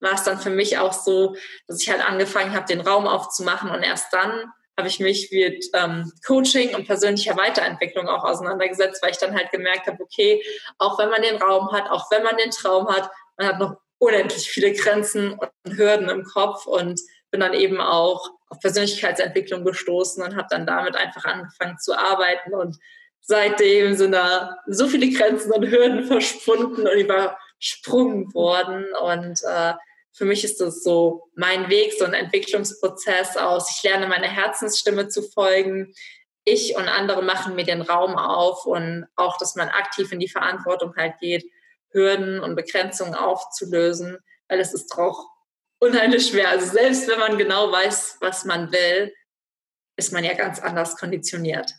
war 0.00 0.12
es 0.12 0.22
dann 0.22 0.38
für 0.38 0.50
mich 0.50 0.76
auch 0.76 0.92
so, 0.92 1.34
dass 1.66 1.80
ich 1.80 1.88
halt 1.88 2.06
angefangen 2.06 2.52
habe, 2.52 2.66
den 2.66 2.82
Raum 2.82 3.06
aufzumachen 3.06 3.70
und 3.70 3.82
erst 3.82 4.12
dann 4.12 4.52
habe 4.78 4.88
ich 4.88 5.00
mich 5.00 5.30
mit 5.32 5.66
ähm, 5.74 6.10
Coaching 6.24 6.74
und 6.74 6.86
persönlicher 6.86 7.36
Weiterentwicklung 7.36 8.08
auch 8.08 8.22
auseinandergesetzt, 8.22 9.02
weil 9.02 9.10
ich 9.10 9.18
dann 9.18 9.34
halt 9.34 9.50
gemerkt 9.50 9.88
habe, 9.88 10.00
okay, 10.00 10.40
auch 10.78 10.98
wenn 11.00 11.10
man 11.10 11.20
den 11.20 11.36
Raum 11.36 11.72
hat, 11.72 11.90
auch 11.90 12.08
wenn 12.12 12.22
man 12.22 12.36
den 12.36 12.52
Traum 12.52 12.88
hat, 12.88 13.10
man 13.36 13.48
hat 13.48 13.58
noch 13.58 13.76
unendlich 13.98 14.48
viele 14.48 14.72
Grenzen 14.72 15.32
und 15.32 15.76
Hürden 15.76 16.08
im 16.08 16.22
Kopf 16.22 16.66
und 16.66 17.00
bin 17.32 17.40
dann 17.40 17.54
eben 17.54 17.80
auch 17.80 18.30
auf 18.48 18.60
Persönlichkeitsentwicklung 18.60 19.64
gestoßen 19.64 20.22
und 20.22 20.36
habe 20.36 20.46
dann 20.48 20.64
damit 20.64 20.96
einfach 20.96 21.24
angefangen 21.24 21.78
zu 21.78 21.98
arbeiten 21.98 22.54
und 22.54 22.78
seitdem 23.20 23.94
sind 23.96 24.12
da 24.12 24.56
so 24.68 24.86
viele 24.86 25.10
Grenzen 25.10 25.52
und 25.52 25.66
Hürden 25.68 26.04
verschwunden 26.06 26.86
und 26.86 26.96
übersprungen 26.96 28.32
worden 28.32 28.86
und 29.02 29.42
äh, 29.44 29.74
für 30.18 30.24
mich 30.24 30.42
ist 30.42 30.60
das 30.60 30.82
so 30.82 31.30
mein 31.36 31.70
Weg, 31.70 31.92
so 31.96 32.04
ein 32.04 32.12
Entwicklungsprozess 32.12 33.36
aus. 33.36 33.70
Ich 33.70 33.84
lerne 33.84 34.08
meine 34.08 34.26
Herzensstimme 34.26 35.06
zu 35.06 35.22
folgen. 35.22 35.94
Ich 36.44 36.76
und 36.76 36.88
andere 36.88 37.22
machen 37.22 37.54
mir 37.54 37.64
den 37.64 37.82
Raum 37.82 38.16
auf 38.16 38.66
und 38.66 39.06
auch, 39.14 39.38
dass 39.38 39.54
man 39.54 39.68
aktiv 39.68 40.10
in 40.10 40.18
die 40.18 40.28
Verantwortung 40.28 40.96
halt 40.96 41.20
geht, 41.20 41.44
Hürden 41.90 42.40
und 42.40 42.56
Begrenzungen 42.56 43.14
aufzulösen, 43.14 44.18
weil 44.48 44.58
es 44.58 44.74
ist 44.74 44.92
auch 44.98 45.24
unheimlich 45.78 46.26
schwer. 46.26 46.48
Also 46.48 46.66
selbst 46.66 47.06
wenn 47.06 47.20
man 47.20 47.38
genau 47.38 47.70
weiß, 47.70 48.16
was 48.20 48.44
man 48.44 48.72
will, 48.72 49.14
ist 49.96 50.12
man 50.12 50.24
ja 50.24 50.34
ganz 50.34 50.58
anders 50.58 50.96
konditioniert. 50.96 51.70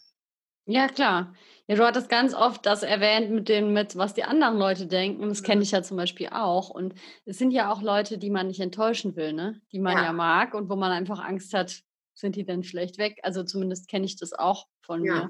Ja, 0.65 0.87
klar. 0.87 1.35
Ja, 1.69 1.75
du 1.75 1.85
hattest 1.85 2.09
ganz 2.09 2.33
oft 2.33 2.65
das 2.65 2.81
erwähnt 2.81 3.29
mit 3.29 3.47
dem, 3.47 3.73
mit 3.73 3.95
was 3.95 4.15
die 4.15 4.23
anderen 4.23 4.57
Leute 4.57 4.87
denken. 4.87 5.29
Das 5.29 5.43
kenne 5.43 5.61
ich 5.61 5.69
ja 5.69 5.83
zum 5.83 5.97
Beispiel 5.97 6.29
auch. 6.31 6.71
Und 6.71 6.95
es 7.25 7.37
sind 7.37 7.51
ja 7.51 7.71
auch 7.71 7.83
Leute, 7.83 8.17
die 8.17 8.31
man 8.31 8.47
nicht 8.47 8.59
enttäuschen 8.59 9.15
will, 9.15 9.33
ne? 9.33 9.61
Die 9.71 9.77
man 9.77 9.95
ja, 9.95 10.05
ja 10.05 10.11
mag 10.11 10.55
und 10.55 10.67
wo 10.67 10.75
man 10.75 10.91
einfach 10.91 11.23
Angst 11.23 11.53
hat, 11.53 11.83
sind 12.15 12.35
die 12.35 12.43
dann 12.43 12.63
schlecht 12.63 12.97
weg? 12.97 13.19
Also 13.21 13.43
zumindest 13.43 13.87
kenne 13.87 14.07
ich 14.07 14.15
das 14.15 14.33
auch 14.33 14.65
von 14.81 15.05
ja. 15.05 15.13
mir. 15.13 15.29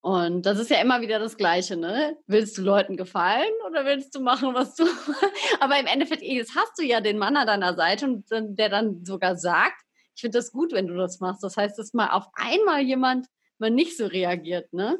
Und 0.00 0.46
das 0.46 0.58
ist 0.58 0.68
ja 0.68 0.80
immer 0.80 1.00
wieder 1.00 1.20
das 1.20 1.36
Gleiche, 1.36 1.76
ne? 1.76 2.16
Willst 2.26 2.58
du 2.58 2.62
Leuten 2.62 2.96
gefallen 2.96 3.52
oder 3.68 3.84
willst 3.84 4.16
du 4.16 4.20
machen, 4.20 4.54
was 4.54 4.74
du. 4.74 4.82
Aber 5.60 5.78
im 5.78 5.86
Endeffekt, 5.86 6.22
jetzt 6.22 6.56
hast 6.56 6.76
du 6.76 6.82
ja 6.82 7.00
den 7.00 7.18
Mann 7.18 7.36
an 7.36 7.46
deiner 7.46 7.76
Seite 7.76 8.06
und 8.06 8.24
der 8.58 8.68
dann 8.68 9.04
sogar 9.04 9.36
sagt, 9.36 9.80
ich 10.16 10.22
finde 10.22 10.38
das 10.38 10.50
gut, 10.50 10.72
wenn 10.72 10.88
du 10.88 10.96
das 10.96 11.20
machst. 11.20 11.44
Das 11.44 11.56
heißt, 11.56 11.78
dass 11.78 11.94
mal 11.94 12.10
auf 12.10 12.26
einmal 12.34 12.80
jemand 12.80 13.28
mal 13.58 13.70
nicht 13.70 13.96
so 13.96 14.06
reagiert, 14.06 14.72
ne? 14.72 14.98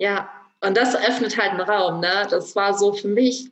Ja, 0.00 0.30
und 0.62 0.78
das 0.78 0.96
öffnet 0.96 1.36
halt 1.36 1.50
einen 1.50 1.60
Raum. 1.60 2.00
Ne? 2.00 2.26
Das 2.30 2.56
war 2.56 2.76
so 2.76 2.94
für 2.94 3.08
mich, 3.08 3.50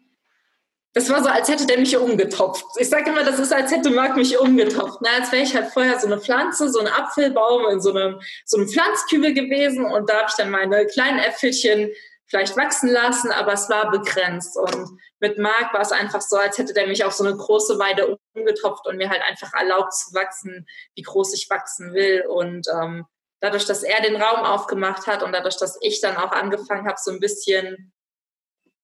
das 0.94 1.10
war 1.10 1.22
so, 1.22 1.28
als 1.28 1.46
hätte 1.48 1.66
der 1.66 1.78
mich 1.78 1.94
umgetopft. 1.94 2.64
Ich 2.78 2.88
sage 2.88 3.10
immer, 3.10 3.22
das 3.22 3.38
ist, 3.38 3.52
als 3.52 3.70
hätte 3.70 3.90
Marc 3.90 4.16
mich 4.16 4.38
umgetopft. 4.38 5.02
Ne? 5.02 5.08
Als 5.10 5.30
wäre 5.30 5.42
ich 5.42 5.54
halt 5.54 5.70
vorher 5.70 6.00
so 6.00 6.06
eine 6.06 6.18
Pflanze, 6.18 6.70
so 6.70 6.80
ein 6.80 6.86
Apfelbaum 6.86 7.70
in 7.70 7.82
so 7.82 7.90
einem, 7.90 8.18
so 8.46 8.56
einem 8.56 8.66
Pflanzkübel 8.66 9.34
gewesen 9.34 9.84
und 9.84 10.08
da 10.08 10.20
habe 10.20 10.26
ich 10.30 10.36
dann 10.36 10.50
meine 10.50 10.86
kleinen 10.86 11.18
Äpfelchen 11.18 11.90
vielleicht 12.24 12.56
wachsen 12.56 12.88
lassen, 12.88 13.30
aber 13.30 13.52
es 13.52 13.68
war 13.68 13.90
begrenzt. 13.90 14.56
Und 14.56 14.98
mit 15.20 15.38
Marc 15.38 15.74
war 15.74 15.82
es 15.82 15.92
einfach 15.92 16.22
so, 16.22 16.36
als 16.36 16.56
hätte 16.56 16.72
der 16.72 16.86
mich 16.86 17.04
auf 17.04 17.12
so 17.12 17.24
eine 17.24 17.36
große 17.36 17.78
Weide 17.78 18.18
umgetopft 18.34 18.86
und 18.86 18.96
mir 18.96 19.10
halt 19.10 19.22
einfach 19.28 19.52
erlaubt 19.52 19.94
zu 19.94 20.14
wachsen, 20.14 20.66
wie 20.94 21.02
groß 21.02 21.34
ich 21.34 21.50
wachsen 21.50 21.92
will. 21.92 22.24
Und 22.26 22.66
ähm, 22.72 23.04
dadurch, 23.40 23.66
dass 23.66 23.82
er 23.82 24.00
den 24.02 24.20
Raum 24.20 24.44
aufgemacht 24.44 25.06
hat 25.06 25.22
und 25.22 25.32
dadurch, 25.32 25.56
dass 25.56 25.78
ich 25.80 26.00
dann 26.00 26.16
auch 26.16 26.32
angefangen 26.32 26.86
habe, 26.86 26.98
so 27.02 27.10
ein 27.10 27.20
bisschen 27.20 27.92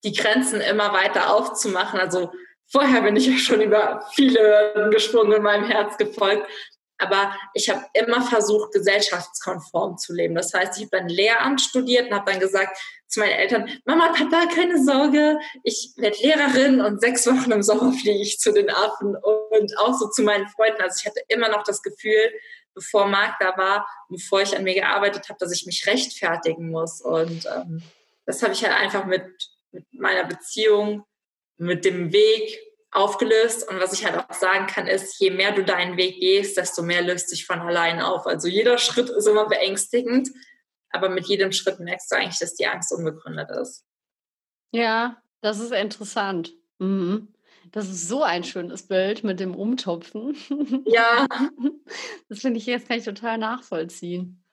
die 0.03 0.13
Grenzen 0.13 0.61
immer 0.61 0.93
weiter 0.93 1.33
aufzumachen. 1.33 1.99
Also 1.99 2.31
vorher 2.71 3.01
bin 3.01 3.15
ich 3.15 3.27
ja 3.27 3.37
schon 3.37 3.61
über 3.61 4.07
viele 4.13 4.89
gesprungen 4.91 5.33
in 5.33 5.43
meinem 5.43 5.65
Herz 5.65 5.97
gefolgt. 5.97 6.47
Aber 6.97 7.35
ich 7.53 7.69
habe 7.69 7.85
immer 7.93 8.21
versucht, 8.21 8.71
gesellschaftskonform 8.71 9.97
zu 9.97 10.13
leben. 10.13 10.35
Das 10.35 10.53
heißt, 10.53 10.77
ich 10.77 10.83
habe 10.85 10.97
dann 10.97 11.09
Lehramt 11.09 11.59
studiert 11.59 12.07
und 12.07 12.15
habe 12.15 12.31
dann 12.31 12.39
gesagt 12.39 12.77
zu 13.07 13.19
meinen 13.19 13.31
Eltern, 13.31 13.69
Mama, 13.85 14.13
Papa, 14.13 14.45
keine 14.53 14.81
Sorge, 14.83 15.37
ich 15.63 15.91
werde 15.97 16.17
Lehrerin 16.21 16.81
und 16.81 17.01
sechs 17.01 17.27
Wochen 17.27 17.51
im 17.51 17.63
Sommer 17.63 17.91
fliege 17.93 18.21
ich 18.21 18.39
zu 18.39 18.53
den 18.53 18.69
Affen. 18.69 19.15
Und 19.15 19.77
auch 19.79 19.93
so 19.93 20.09
zu 20.09 20.23
meinen 20.23 20.47
Freunden. 20.47 20.81
Also 20.81 21.01
ich 21.01 21.05
hatte 21.05 21.21
immer 21.27 21.49
noch 21.49 21.63
das 21.63 21.81
Gefühl, 21.81 22.31
bevor 22.75 23.07
Marc 23.07 23.39
da 23.39 23.57
war, 23.57 23.87
bevor 24.09 24.41
ich 24.41 24.55
an 24.55 24.63
mir 24.63 24.75
gearbeitet 24.75 25.29
habe, 25.29 25.39
dass 25.39 25.51
ich 25.51 25.65
mich 25.65 25.87
rechtfertigen 25.87 26.69
muss. 26.69 27.01
Und 27.01 27.45
ähm, 27.45 27.81
das 28.25 28.43
habe 28.43 28.53
ich 28.53 28.63
halt 28.63 28.75
einfach 28.75 29.05
mit, 29.05 29.25
mit 29.71 29.85
meiner 29.93 30.25
Beziehung, 30.25 31.05
mit 31.57 31.85
dem 31.85 32.11
Weg 32.11 32.59
aufgelöst. 32.91 33.67
Und 33.67 33.79
was 33.79 33.93
ich 33.93 34.05
halt 34.05 34.17
auch 34.17 34.33
sagen 34.33 34.67
kann, 34.67 34.87
ist, 34.87 35.19
je 35.19 35.31
mehr 35.31 35.51
du 35.51 35.63
deinen 35.63 35.97
Weg 35.97 36.19
gehst, 36.19 36.57
desto 36.57 36.83
mehr 36.83 37.01
löst 37.01 37.29
sich 37.29 37.45
von 37.45 37.59
allein 37.59 38.01
auf. 38.01 38.25
Also 38.27 38.47
jeder 38.47 38.77
Schritt 38.77 39.09
ist 39.09 39.27
immer 39.27 39.47
beängstigend, 39.47 40.29
aber 40.91 41.09
mit 41.09 41.25
jedem 41.27 41.51
Schritt 41.51 41.79
merkst 41.79 42.11
du 42.11 42.15
eigentlich, 42.15 42.39
dass 42.39 42.55
die 42.55 42.67
Angst 42.67 42.91
unbegründet 42.91 43.49
ist. 43.51 43.83
Ja, 44.71 45.21
das 45.41 45.59
ist 45.59 45.71
interessant. 45.71 46.53
Mhm. 46.79 47.34
Das 47.71 47.89
ist 47.89 48.07
so 48.07 48.23
ein 48.23 48.43
schönes 48.43 48.87
Bild 48.87 49.23
mit 49.23 49.39
dem 49.39 49.55
Umtopfen. 49.55 50.35
Ja. 50.85 51.27
Das 52.27 52.39
finde 52.39 52.57
ich 52.57 52.65
jetzt 52.65 52.87
kann 52.87 52.97
ich 52.97 53.05
total 53.05 53.37
nachvollziehen. 53.37 54.43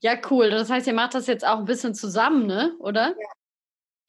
Ja, 0.00 0.18
cool. 0.30 0.50
Das 0.50 0.68
heißt, 0.68 0.86
ihr 0.86 0.92
macht 0.92 1.14
das 1.14 1.26
jetzt 1.26 1.46
auch 1.46 1.58
ein 1.58 1.64
bisschen 1.64 1.94
zusammen, 1.94 2.46
ne? 2.46 2.76
Oder? 2.78 3.14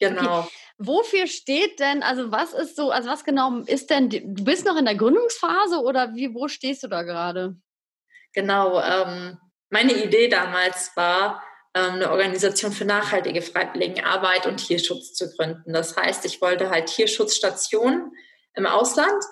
Ja, 0.00 0.10
genau. 0.10 0.40
Okay. 0.40 0.50
Wofür 0.76 1.26
steht 1.26 1.80
denn, 1.80 2.02
also 2.02 2.30
was 2.30 2.52
ist 2.52 2.76
so, 2.76 2.90
also 2.90 3.08
was 3.08 3.24
genau 3.24 3.60
ist 3.60 3.88
denn, 3.88 4.10
du 4.10 4.44
bist 4.44 4.66
noch 4.66 4.76
in 4.76 4.84
der 4.84 4.96
Gründungsphase 4.96 5.80
oder 5.80 6.14
wie, 6.14 6.34
wo 6.34 6.48
stehst 6.48 6.82
du 6.82 6.88
da 6.88 7.02
gerade? 7.02 7.56
Genau, 8.34 8.80
ähm, 8.80 9.38
meine 9.70 9.92
Idee 9.92 10.28
damals 10.28 10.94
war, 10.96 11.42
eine 11.74 12.10
Organisation 12.10 12.72
für 12.72 12.84
nachhaltige 12.84 13.42
Freiwilligenarbeit 13.42 14.46
und 14.46 14.58
Tierschutz 14.58 15.14
zu 15.14 15.34
gründen. 15.34 15.72
Das 15.72 15.96
heißt, 15.96 16.24
ich 16.26 16.40
wollte 16.40 16.70
halt 16.70 16.86
Tierschutzstationen 16.86 18.12
im 18.54 18.66
Ausland 18.66 19.22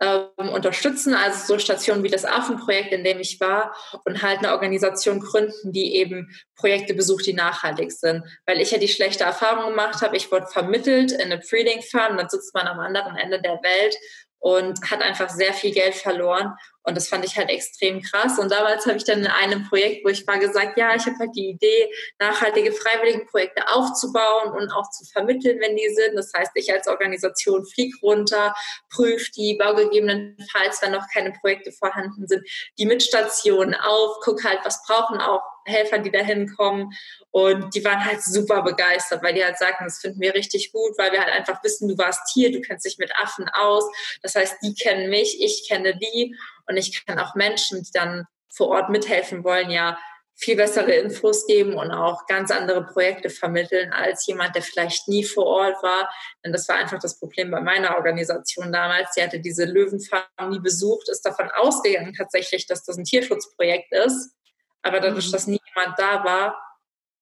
ähm, 0.00 0.48
unterstützen, 0.48 1.14
also 1.14 1.54
so 1.54 1.58
Stationen 1.58 2.02
wie 2.02 2.08
das 2.08 2.24
Affenprojekt, 2.24 2.92
in 2.92 3.04
dem 3.04 3.20
ich 3.20 3.38
war, 3.40 3.76
und 4.04 4.22
halt 4.22 4.38
eine 4.38 4.52
Organisation 4.52 5.20
gründen, 5.20 5.72
die 5.72 5.94
eben 5.94 6.34
Projekte 6.56 6.94
besucht, 6.94 7.26
die 7.26 7.34
nachhaltig 7.34 7.92
sind. 7.92 8.24
Weil 8.46 8.60
ich 8.60 8.70
ja 8.70 8.78
die 8.78 8.88
schlechte 8.88 9.24
Erfahrung 9.24 9.70
gemacht 9.70 10.02
habe, 10.02 10.16
ich 10.16 10.32
wurde 10.32 10.46
vermittelt 10.46 11.12
in 11.12 11.20
eine 11.20 11.38
Breeding 11.38 11.82
Farm, 11.82 12.16
dann 12.16 12.28
sitzt 12.28 12.54
man 12.54 12.66
am 12.66 12.80
anderen 12.80 13.16
Ende 13.16 13.40
der 13.40 13.60
Welt 13.62 13.96
und 14.38 14.90
hat 14.90 15.02
einfach 15.02 15.30
sehr 15.30 15.52
viel 15.52 15.72
Geld 15.72 15.94
verloren. 15.94 16.52
Und 16.84 16.96
das 16.96 17.08
fand 17.08 17.24
ich 17.24 17.36
halt 17.36 17.48
extrem 17.48 18.02
krass. 18.02 18.38
Und 18.38 18.50
damals 18.50 18.86
habe 18.86 18.96
ich 18.96 19.04
dann 19.04 19.20
in 19.20 19.26
einem 19.26 19.68
Projekt, 19.68 20.04
wo 20.04 20.08
ich 20.08 20.26
war, 20.26 20.38
gesagt, 20.38 20.76
ja, 20.76 20.94
ich 20.94 21.06
habe 21.06 21.16
halt 21.18 21.30
die 21.36 21.50
Idee, 21.50 21.92
nachhaltige 22.18 22.72
Freiwilligenprojekte 22.72 23.68
aufzubauen 23.68 24.52
und 24.52 24.70
auch 24.72 24.90
zu 24.90 25.04
vermitteln, 25.04 25.60
wenn 25.60 25.76
die 25.76 25.88
sind. 25.94 26.16
Das 26.16 26.32
heißt, 26.36 26.52
ich 26.54 26.72
als 26.72 26.88
Organisation 26.88 27.64
fliege 27.64 27.96
runter, 28.02 28.54
prüfe 28.90 29.30
die, 29.36 29.54
baue 29.54 29.84
gegebenenfalls, 29.84 30.82
wenn 30.82 30.92
noch 30.92 31.06
keine 31.12 31.32
Projekte 31.32 31.72
vorhanden 31.72 32.26
sind, 32.26 32.46
die 32.78 32.86
Mitstationen 32.86 33.74
auf, 33.74 34.20
gucke 34.20 34.48
halt, 34.48 34.60
was 34.64 34.82
brauchen 34.84 35.20
auch 35.20 35.42
Helfer, 35.64 35.98
die 35.98 36.10
da 36.10 36.20
hinkommen. 36.20 36.92
Und 37.30 37.74
die 37.74 37.84
waren 37.84 38.04
halt 38.04 38.22
super 38.22 38.62
begeistert, 38.62 39.22
weil 39.22 39.34
die 39.34 39.44
halt 39.44 39.58
sagten, 39.58 39.84
das 39.84 40.00
finden 40.00 40.20
wir 40.20 40.34
richtig 40.34 40.72
gut, 40.72 40.98
weil 40.98 41.12
wir 41.12 41.20
halt 41.20 41.32
einfach 41.32 41.62
wissen, 41.62 41.88
du 41.88 41.96
warst 41.96 42.30
hier, 42.32 42.52
du 42.52 42.60
kennst 42.60 42.84
dich 42.84 42.98
mit 42.98 43.14
Affen 43.16 43.48
aus. 43.48 43.84
Das 44.22 44.34
heißt, 44.34 44.56
die 44.62 44.74
kennen 44.74 45.08
mich, 45.10 45.40
ich 45.40 45.66
kenne 45.68 45.96
die. 45.96 46.36
Und 46.68 46.76
ich 46.76 47.04
kann 47.06 47.18
auch 47.18 47.34
Menschen, 47.34 47.82
die 47.82 47.92
dann 47.92 48.26
vor 48.48 48.68
Ort 48.68 48.90
mithelfen 48.90 49.44
wollen, 49.44 49.70
ja 49.70 49.98
viel 50.34 50.56
bessere 50.56 50.92
Infos 50.92 51.46
geben 51.46 51.74
und 51.74 51.92
auch 51.92 52.26
ganz 52.26 52.50
andere 52.50 52.84
Projekte 52.84 53.30
vermitteln 53.30 53.92
als 53.92 54.26
jemand, 54.26 54.54
der 54.56 54.62
vielleicht 54.62 55.06
nie 55.06 55.24
vor 55.24 55.46
Ort 55.46 55.82
war. 55.82 56.10
Denn 56.44 56.52
das 56.52 56.68
war 56.68 56.76
einfach 56.76 56.98
das 56.98 57.18
Problem 57.18 57.50
bei 57.50 57.60
meiner 57.60 57.96
Organisation 57.96 58.72
damals. 58.72 59.14
Sie 59.14 59.22
hatte 59.22 59.40
diese 59.40 59.64
Löwenfarm 59.66 60.24
nie 60.48 60.58
besucht, 60.58 61.08
ist 61.08 61.24
davon 61.24 61.50
ausgegangen 61.54 62.14
tatsächlich, 62.14 62.66
dass 62.66 62.84
das 62.84 62.96
ein 62.96 63.04
Tierschutzprojekt 63.04 63.92
ist. 63.92 64.34
Aber 64.82 65.00
dadurch, 65.00 65.28
mhm. 65.28 65.32
dass 65.32 65.46
nie 65.46 65.60
jemand 65.74 65.98
da 65.98 66.24
war, 66.24 66.60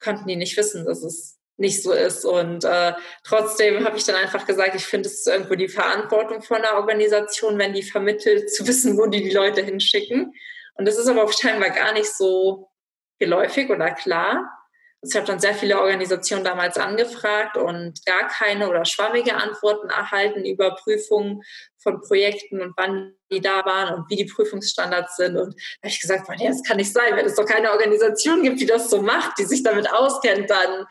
konnten 0.02 0.26
die 0.26 0.36
nicht 0.36 0.56
wissen, 0.56 0.86
dass 0.86 1.02
es 1.02 1.39
nicht 1.60 1.82
so 1.82 1.92
ist. 1.92 2.24
Und 2.24 2.64
äh, 2.64 2.94
trotzdem 3.22 3.84
habe 3.84 3.96
ich 3.96 4.04
dann 4.04 4.16
einfach 4.16 4.46
gesagt, 4.46 4.74
ich 4.74 4.86
finde, 4.86 5.08
es 5.08 5.26
irgendwo 5.26 5.54
die 5.54 5.68
Verantwortung 5.68 6.42
von 6.42 6.56
einer 6.56 6.76
Organisation, 6.76 7.58
wenn 7.58 7.74
die 7.74 7.82
vermittelt, 7.82 8.52
zu 8.52 8.66
wissen, 8.66 8.96
wo 8.96 9.06
die 9.06 9.22
die 9.22 9.30
Leute 9.30 9.62
hinschicken. 9.62 10.32
Und 10.74 10.88
das 10.88 10.98
ist 10.98 11.06
aber 11.06 11.30
scheinbar 11.32 11.70
gar 11.70 11.92
nicht 11.92 12.12
so 12.12 12.70
geläufig 13.18 13.70
oder 13.70 13.90
klar. 13.90 14.50
Ich 15.02 15.16
habe 15.16 15.26
dann 15.26 15.40
sehr 15.40 15.54
viele 15.54 15.80
Organisationen 15.80 16.44
damals 16.44 16.76
angefragt 16.76 17.56
und 17.56 18.04
gar 18.04 18.28
keine 18.28 18.68
oder 18.68 18.84
schwammige 18.84 19.34
Antworten 19.34 19.88
erhalten 19.88 20.44
über 20.44 20.74
Prüfungen 20.74 21.42
von 21.78 22.02
Projekten 22.02 22.60
und 22.60 22.74
wann 22.76 23.14
die 23.30 23.40
da 23.40 23.64
waren 23.64 23.94
und 23.94 24.10
wie 24.10 24.16
die 24.16 24.26
Prüfungsstandards 24.26 25.16
sind. 25.16 25.38
Und 25.38 25.54
da 25.54 25.88
habe 25.88 25.88
ich 25.88 26.00
gesagt, 26.00 26.28
das 26.28 26.62
kann 26.64 26.76
nicht 26.76 26.92
sein, 26.92 27.16
wenn 27.16 27.24
es 27.24 27.34
doch 27.34 27.46
keine 27.46 27.72
Organisation 27.72 28.42
gibt, 28.42 28.60
die 28.60 28.66
das 28.66 28.90
so 28.90 29.00
macht, 29.00 29.38
die 29.38 29.44
sich 29.44 29.62
damit 29.62 29.90
auskennt, 29.90 30.50
dann 30.50 30.86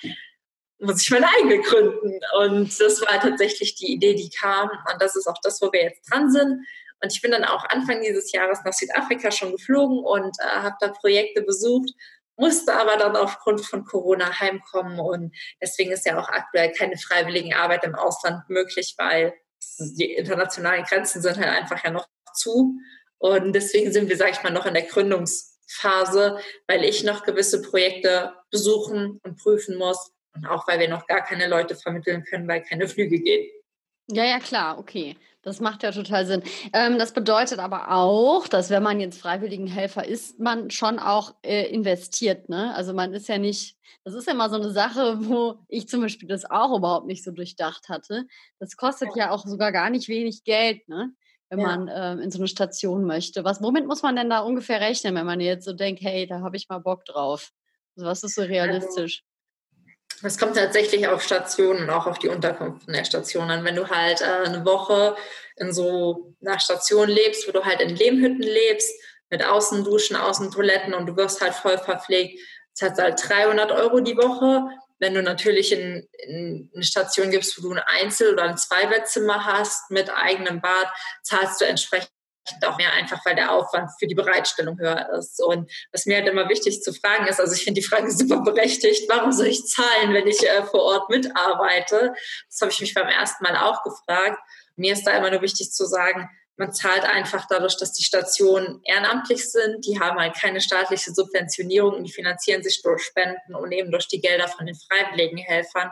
muss 0.80 1.01
ich 1.01 1.11
meine 1.11 1.27
eigene 1.27 1.61
gründen. 1.61 2.19
Und 2.39 2.80
das 2.80 3.01
war 3.01 3.19
tatsächlich 3.19 3.75
die 3.75 3.93
Idee, 3.93 4.15
die 4.15 4.30
kam. 4.30 4.69
Und 4.69 5.01
das 5.01 5.15
ist 5.15 5.27
auch 5.27 5.39
das, 5.43 5.61
wo 5.61 5.71
wir 5.71 5.84
jetzt 5.84 6.09
dran 6.09 6.32
sind. 6.32 6.65
Und 7.01 7.13
ich 7.13 7.21
bin 7.21 7.32
dann 7.32 7.45
auch 7.45 7.65
Anfang 7.65 8.01
dieses 8.01 8.32
Jahres 8.32 8.59
nach 8.65 8.73
Südafrika 8.73 9.32
schon 9.32 9.51
geflogen 9.51 9.99
und 9.99 10.36
äh, 10.39 10.59
habe 10.59 10.75
da 10.82 10.89
Projekte 10.89 11.41
besucht, 11.41 11.91
musste 12.36 12.73
aber 12.73 12.97
dann 12.97 13.15
aufgrund 13.15 13.65
von 13.65 13.86
Corona 13.86 14.39
heimkommen. 14.39 14.99
Und 14.99 15.36
deswegen 15.61 15.91
ist 15.91 16.05
ja 16.05 16.19
auch 16.19 16.30
aktuell 16.30 16.71
keine 16.71 16.97
freiwillige 16.97 17.55
Arbeit 17.55 17.84
im 17.84 17.95
Ausland 17.95 18.49
möglich, 18.49 18.95
weil 18.97 19.34
die 19.77 20.13
internationalen 20.13 20.84
Grenzen 20.84 21.21
sind 21.21 21.38
halt 21.38 21.49
einfach 21.49 21.84
ja 21.84 21.91
noch 21.91 22.07
zu. 22.34 22.77
Und 23.17 23.53
deswegen 23.53 23.91
sind 23.91 24.09
wir, 24.09 24.17
sage 24.17 24.32
ich 24.32 24.43
mal, 24.43 24.51
noch 24.51 24.65
in 24.65 24.73
der 24.73 24.84
Gründungsphase, 24.84 26.39
weil 26.67 26.84
ich 26.86 27.03
noch 27.03 27.23
gewisse 27.23 27.61
Projekte 27.61 28.34
besuchen 28.51 29.19
und 29.23 29.38
prüfen 29.38 29.77
muss, 29.77 30.11
auch 30.47 30.67
weil 30.67 30.79
wir 30.79 30.89
noch 30.89 31.07
gar 31.07 31.21
keine 31.21 31.47
Leute 31.47 31.75
vermitteln 31.75 32.23
können, 32.23 32.47
weil 32.47 32.61
keine 32.61 32.87
Flüge 32.87 33.19
gehen. 33.19 33.49
Ja, 34.11 34.23
ja, 34.23 34.39
klar, 34.39 34.79
okay. 34.79 35.15
Das 35.41 35.61
macht 35.61 35.83
ja 35.83 35.91
total 35.91 36.25
Sinn. 36.25 36.43
Ähm, 36.73 36.97
das 36.97 37.13
bedeutet 37.13 37.59
aber 37.59 37.91
auch, 37.91 38.47
dass 38.47 38.69
wenn 38.69 38.83
man 38.83 38.99
jetzt 38.99 39.21
Freiwilligenhelfer 39.21 40.05
ist, 40.05 40.39
man 40.39 40.69
schon 40.69 40.99
auch 40.99 41.33
äh, 41.43 41.71
investiert. 41.71 42.49
Ne? 42.49 42.73
Also 42.75 42.93
man 42.93 43.13
ist 43.13 43.29
ja 43.29 43.37
nicht, 43.37 43.77
das 44.03 44.15
ist 44.15 44.27
ja 44.27 44.33
immer 44.33 44.49
so 44.49 44.57
eine 44.57 44.71
Sache, 44.71 45.17
wo 45.21 45.59
ich 45.69 45.87
zum 45.87 46.01
Beispiel 46.01 46.27
das 46.27 46.43
auch 46.49 46.77
überhaupt 46.77 47.07
nicht 47.07 47.23
so 47.23 47.31
durchdacht 47.31 47.87
hatte. 47.87 48.25
Das 48.59 48.75
kostet 48.75 49.09
ja, 49.15 49.25
ja 49.25 49.31
auch 49.31 49.45
sogar 49.45 49.71
gar 49.71 49.89
nicht 49.89 50.09
wenig 50.09 50.43
Geld, 50.43 50.87
ne? 50.89 51.13
wenn 51.49 51.59
ja. 51.59 51.67
man 51.67 51.87
äh, 51.87 52.23
in 52.23 52.31
so 52.31 52.39
eine 52.39 52.47
Station 52.47 53.05
möchte. 53.05 53.43
Was, 53.43 53.61
womit 53.61 53.87
muss 53.87 54.03
man 54.03 54.15
denn 54.15 54.29
da 54.29 54.39
ungefähr 54.39 54.81
rechnen, 54.81 55.15
wenn 55.15 55.25
man 55.25 55.39
jetzt 55.39 55.65
so 55.65 55.73
denkt, 55.73 56.01
hey, 56.01 56.27
da 56.27 56.41
habe 56.41 56.57
ich 56.57 56.67
mal 56.67 56.79
Bock 56.79 57.05
drauf? 57.05 57.51
Also 57.95 58.09
was 58.09 58.23
ist 58.23 58.35
so 58.35 58.41
also 58.41 58.51
realistisch? 58.51 59.23
Es 60.22 60.38
kommt 60.38 60.55
tatsächlich 60.55 61.07
auf 61.07 61.24
Stationen 61.24 61.84
und 61.84 61.89
auch 61.89 62.05
auf 62.05 62.20
die 62.20 62.30
Unterkunft 62.30 62.88
der 62.88 63.05
Station 63.05 63.49
an. 63.49 63.63
Wenn 63.63 63.76
du 63.76 63.89
halt 63.89 64.22
äh, 64.22 64.45
eine 64.45 64.65
Woche 64.65 65.15
in 65.55 65.74
so 65.74 66.36
einer 66.41 66.59
Station 66.59 67.09
lebst, 67.09 67.47
wo 67.47 67.51
du 67.51 67.63
halt 67.63 67.82
in 67.82 67.95
Lehmhütten 67.95 68.41
lebst, 68.41 68.91
mit 69.30 69.45
Außenduschen, 69.45 70.15
Außentoiletten 70.15 70.93
und 70.93 71.05
du 71.05 71.15
wirst 71.15 71.41
halt 71.41 71.53
voll 71.53 71.78
verpflegt, 71.78 72.39
zahlst 72.74 73.01
halt 73.01 73.30
300 73.30 73.72
Euro 73.72 73.99
die 73.99 74.17
Woche. 74.17 74.70
Wenn 74.99 75.13
du 75.13 75.22
natürlich 75.24 75.72
in, 75.72 76.07
in 76.24 76.72
eine 76.74 76.84
Station 76.84 77.32
gibst, 77.32 77.57
wo 77.57 77.70
du 77.70 77.76
ein 77.76 77.84
Einzel- 78.01 78.34
oder 78.34 78.43
ein 78.43 78.57
Zweibettzimmer 78.57 79.45
hast 79.45 79.91
mit 79.91 80.09
eigenem 80.09 80.61
Bad, 80.61 80.88
zahlst 81.24 81.61
du 81.61 81.65
entsprechend 81.65 82.11
auch 82.65 82.77
mehr 82.77 82.93
einfach, 82.93 83.23
weil 83.25 83.35
der 83.35 83.51
Aufwand 83.51 83.89
für 83.99 84.07
die 84.07 84.15
Bereitstellung 84.15 84.79
höher 84.79 85.09
ist. 85.17 85.41
Und 85.41 85.71
was 85.91 86.05
mir 86.05 86.17
halt 86.17 86.27
immer 86.27 86.49
wichtig 86.49 86.81
zu 86.81 86.93
fragen 86.93 87.27
ist, 87.27 87.39
also 87.39 87.53
ich 87.53 87.63
finde 87.63 87.81
die 87.81 87.87
Frage 87.87 88.11
super 88.15 88.41
berechtigt, 88.41 89.09
warum 89.09 89.31
soll 89.31 89.47
ich 89.47 89.65
zahlen, 89.65 90.13
wenn 90.13 90.27
ich 90.27 90.47
äh, 90.47 90.63
vor 90.63 90.81
Ort 90.83 91.09
mitarbeite? 91.09 92.13
Das 92.49 92.61
habe 92.61 92.71
ich 92.71 92.81
mich 92.81 92.93
beim 92.93 93.07
ersten 93.07 93.43
Mal 93.43 93.57
auch 93.57 93.83
gefragt. 93.83 94.39
Mir 94.75 94.93
ist 94.93 95.05
da 95.05 95.11
immer 95.17 95.31
nur 95.31 95.41
wichtig 95.41 95.71
zu 95.71 95.85
sagen, 95.85 96.29
man 96.59 96.73
zahlt 96.73 97.05
einfach 97.05 97.45
dadurch, 97.49 97.77
dass 97.77 97.93
die 97.93 98.03
Stationen 98.03 98.81
ehrenamtlich 98.83 99.49
sind. 99.49 99.85
Die 99.85 99.99
haben 99.99 100.19
halt 100.19 100.35
keine 100.35 100.59
staatliche 100.59 101.13
Subventionierung 101.13 102.03
die 102.03 102.11
finanzieren 102.11 102.63
sich 102.63 102.81
durch 102.81 103.01
Spenden 103.01 103.55
und 103.55 103.71
eben 103.71 103.91
durch 103.91 104.09
die 104.09 104.19
Gelder 104.19 104.49
von 104.49 104.65
den 104.65 104.75
freiwilligen 104.75 105.37
Helfern. 105.37 105.89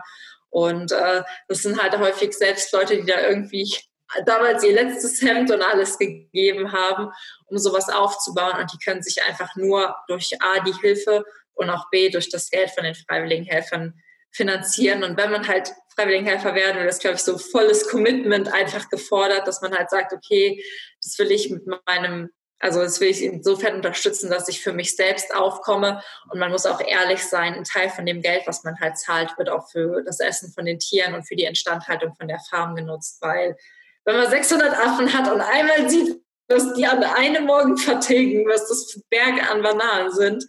Und 0.49 0.91
äh, 0.91 1.23
das 1.47 1.61
sind 1.61 1.81
halt 1.81 1.97
häufig 1.97 2.33
selbst 2.33 2.71
Leute, 2.73 2.97
die 2.97 3.05
da 3.05 3.21
irgendwie 3.21 3.73
damals 4.25 4.63
ihr 4.63 4.73
letztes 4.73 5.21
Hemd 5.21 5.51
und 5.51 5.61
alles 5.61 5.97
gegeben 5.97 6.71
haben, 6.71 7.11
um 7.45 7.57
sowas 7.57 7.89
aufzubauen. 7.89 8.59
Und 8.59 8.71
die 8.73 8.77
können 8.77 9.01
sich 9.01 9.23
einfach 9.23 9.55
nur 9.55 9.95
durch 10.07 10.31
A, 10.41 10.59
die 10.63 10.73
Hilfe 10.81 11.25
und 11.53 11.69
auch 11.69 11.89
B, 11.89 12.09
durch 12.09 12.29
das 12.29 12.49
Geld 12.49 12.71
von 12.71 12.83
den 12.83 12.95
freiwilligen 12.95 13.45
Helfern 13.45 13.93
finanzieren. 14.31 15.03
Und 15.03 15.17
wenn 15.17 15.31
man 15.31 15.47
halt 15.47 15.73
Freiwilligenhelfer 15.95 16.53
werden 16.53 16.79
will, 16.79 16.87
ist, 16.87 17.01
glaube 17.01 17.15
ich, 17.15 17.23
so 17.23 17.37
volles 17.37 17.89
Commitment 17.89 18.53
einfach 18.53 18.89
gefordert, 18.89 19.47
dass 19.47 19.61
man 19.61 19.75
halt 19.75 19.89
sagt, 19.89 20.13
okay, 20.13 20.63
das 21.01 21.17
will 21.19 21.31
ich 21.31 21.49
mit 21.49 21.65
meinem 21.85 22.29
also 22.59 22.81
das 22.81 22.99
will 22.99 23.09
ich 23.09 23.21
insofern 23.21 23.75
unterstützen, 23.75 24.31
dass 24.31 24.47
ich 24.47 24.61
für 24.61 24.73
mich 24.73 24.95
selbst 24.95 25.35
aufkomme 25.35 26.01
und 26.29 26.39
man 26.39 26.51
muss 26.51 26.65
auch 26.65 26.81
ehrlich 26.81 27.23
sein, 27.23 27.53
ein 27.53 27.63
Teil 27.63 27.89
von 27.89 28.05
dem 28.05 28.21
Geld, 28.21 28.47
was 28.47 28.63
man 28.63 28.79
halt 28.79 28.97
zahlt, 28.97 29.37
wird 29.37 29.49
auch 29.49 29.69
für 29.69 30.01
das 30.03 30.19
Essen 30.19 30.51
von 30.51 30.65
den 30.65 30.79
Tieren 30.79 31.13
und 31.13 31.27
für 31.27 31.35
die 31.35 31.43
Instandhaltung 31.43 32.15
von 32.15 32.27
der 32.27 32.39
Farm 32.49 32.75
genutzt, 32.75 33.19
weil 33.21 33.55
wenn 34.07 34.15
man 34.15 34.29
600 34.29 34.73
Affen 34.73 35.11
hat 35.11 35.29
und 35.31 35.41
einmal 35.41 35.89
sieht, 35.89 36.21
was 36.47 36.73
die 36.73 36.85
an 36.85 37.03
einem 37.03 37.45
Morgen 37.45 37.75
vertilgen, 37.77 38.47
was 38.47 38.67
das 38.69 38.89
für 38.89 39.01
Berge 39.09 39.47
an 39.49 39.61
Bananen 39.61 40.11
sind, 40.11 40.45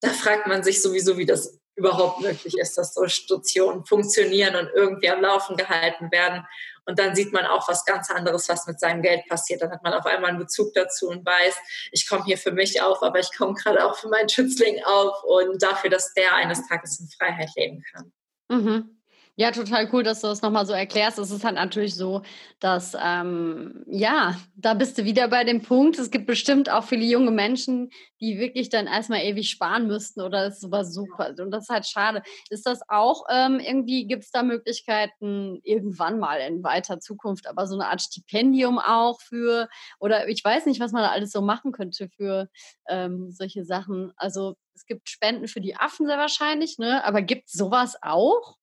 da 0.00 0.08
fragt 0.08 0.48
man 0.48 0.64
sich 0.64 0.82
sowieso, 0.82 1.16
wie 1.16 1.24
das 1.24 1.60
überhaupt 1.76 2.20
möglich 2.20 2.58
ist, 2.58 2.76
dass 2.76 2.94
so 2.94 3.06
Stationen 3.06 3.84
funktionieren 3.84 4.56
und 4.56 4.70
irgendwie 4.74 5.08
am 5.08 5.20
Laufen 5.20 5.56
gehalten 5.56 6.10
werden. 6.10 6.44
Und 6.84 6.98
dann 6.98 7.14
sieht 7.14 7.32
man 7.32 7.46
auch 7.46 7.68
was 7.68 7.84
ganz 7.84 8.10
anderes, 8.10 8.48
was 8.48 8.66
mit 8.66 8.80
seinem 8.80 9.02
Geld 9.02 9.28
passiert. 9.28 9.62
Dann 9.62 9.70
hat 9.70 9.84
man 9.84 9.92
auf 9.92 10.06
einmal 10.06 10.30
einen 10.30 10.40
Bezug 10.40 10.74
dazu 10.74 11.08
und 11.08 11.24
weiß, 11.24 11.54
ich 11.92 12.08
komme 12.08 12.24
hier 12.24 12.38
für 12.38 12.52
mich 12.52 12.82
auf, 12.82 13.02
aber 13.04 13.20
ich 13.20 13.30
komme 13.36 13.54
gerade 13.54 13.84
auch 13.84 13.96
für 13.96 14.08
meinen 14.08 14.28
Schützling 14.28 14.82
auf 14.84 15.22
und 15.22 15.62
dafür, 15.62 15.90
dass 15.90 16.12
der 16.14 16.34
eines 16.34 16.66
Tages 16.66 16.98
in 16.98 17.08
Freiheit 17.08 17.50
leben 17.54 17.84
kann. 17.92 18.12
Mhm. 18.48 18.95
Ja, 19.38 19.50
total 19.50 19.86
cool, 19.92 20.02
dass 20.02 20.22
du 20.22 20.28
das 20.28 20.40
nochmal 20.40 20.64
so 20.64 20.72
erklärst. 20.72 21.18
Es 21.18 21.30
ist 21.30 21.44
halt 21.44 21.56
natürlich 21.56 21.94
so, 21.94 22.22
dass, 22.58 22.96
ähm, 22.98 23.84
ja, 23.86 24.34
da 24.54 24.72
bist 24.72 24.96
du 24.96 25.04
wieder 25.04 25.28
bei 25.28 25.44
dem 25.44 25.60
Punkt. 25.60 25.98
Es 25.98 26.10
gibt 26.10 26.26
bestimmt 26.26 26.70
auch 26.70 26.84
viele 26.84 27.04
junge 27.04 27.30
Menschen, 27.30 27.90
die 28.18 28.38
wirklich 28.38 28.70
dann 28.70 28.86
erstmal 28.86 29.20
ewig 29.20 29.50
sparen 29.50 29.86
müssten 29.88 30.22
oder 30.22 30.44
das 30.46 30.70
war 30.70 30.86
super. 30.86 31.34
Und 31.38 31.50
das 31.50 31.64
ist 31.64 31.68
halt 31.68 31.86
schade. 31.86 32.22
Ist 32.48 32.64
das 32.64 32.80
auch 32.88 33.24
ähm, 33.30 33.60
irgendwie, 33.60 34.06
gibt 34.06 34.24
es 34.24 34.30
da 34.30 34.42
Möglichkeiten 34.42 35.60
irgendwann 35.64 36.18
mal 36.18 36.36
in 36.40 36.62
weiter 36.64 36.98
Zukunft, 36.98 37.46
aber 37.46 37.66
so 37.66 37.74
eine 37.74 37.88
Art 37.88 38.00
Stipendium 38.00 38.78
auch 38.78 39.20
für, 39.20 39.68
oder 40.00 40.28
ich 40.30 40.42
weiß 40.42 40.64
nicht, 40.64 40.80
was 40.80 40.92
man 40.92 41.02
da 41.02 41.10
alles 41.10 41.30
so 41.32 41.42
machen 41.42 41.72
könnte 41.72 42.08
für 42.08 42.48
ähm, 42.88 43.30
solche 43.32 43.64
Sachen. 43.66 44.12
Also 44.16 44.56
es 44.74 44.86
gibt 44.86 45.10
Spenden 45.10 45.46
für 45.46 45.60
die 45.60 45.76
Affen 45.76 46.06
sehr 46.06 46.16
wahrscheinlich, 46.16 46.78
ne? 46.78 47.04
Aber 47.04 47.20
gibt 47.20 47.48
es 47.48 47.52
sowas 47.52 47.96
auch? 48.00 48.56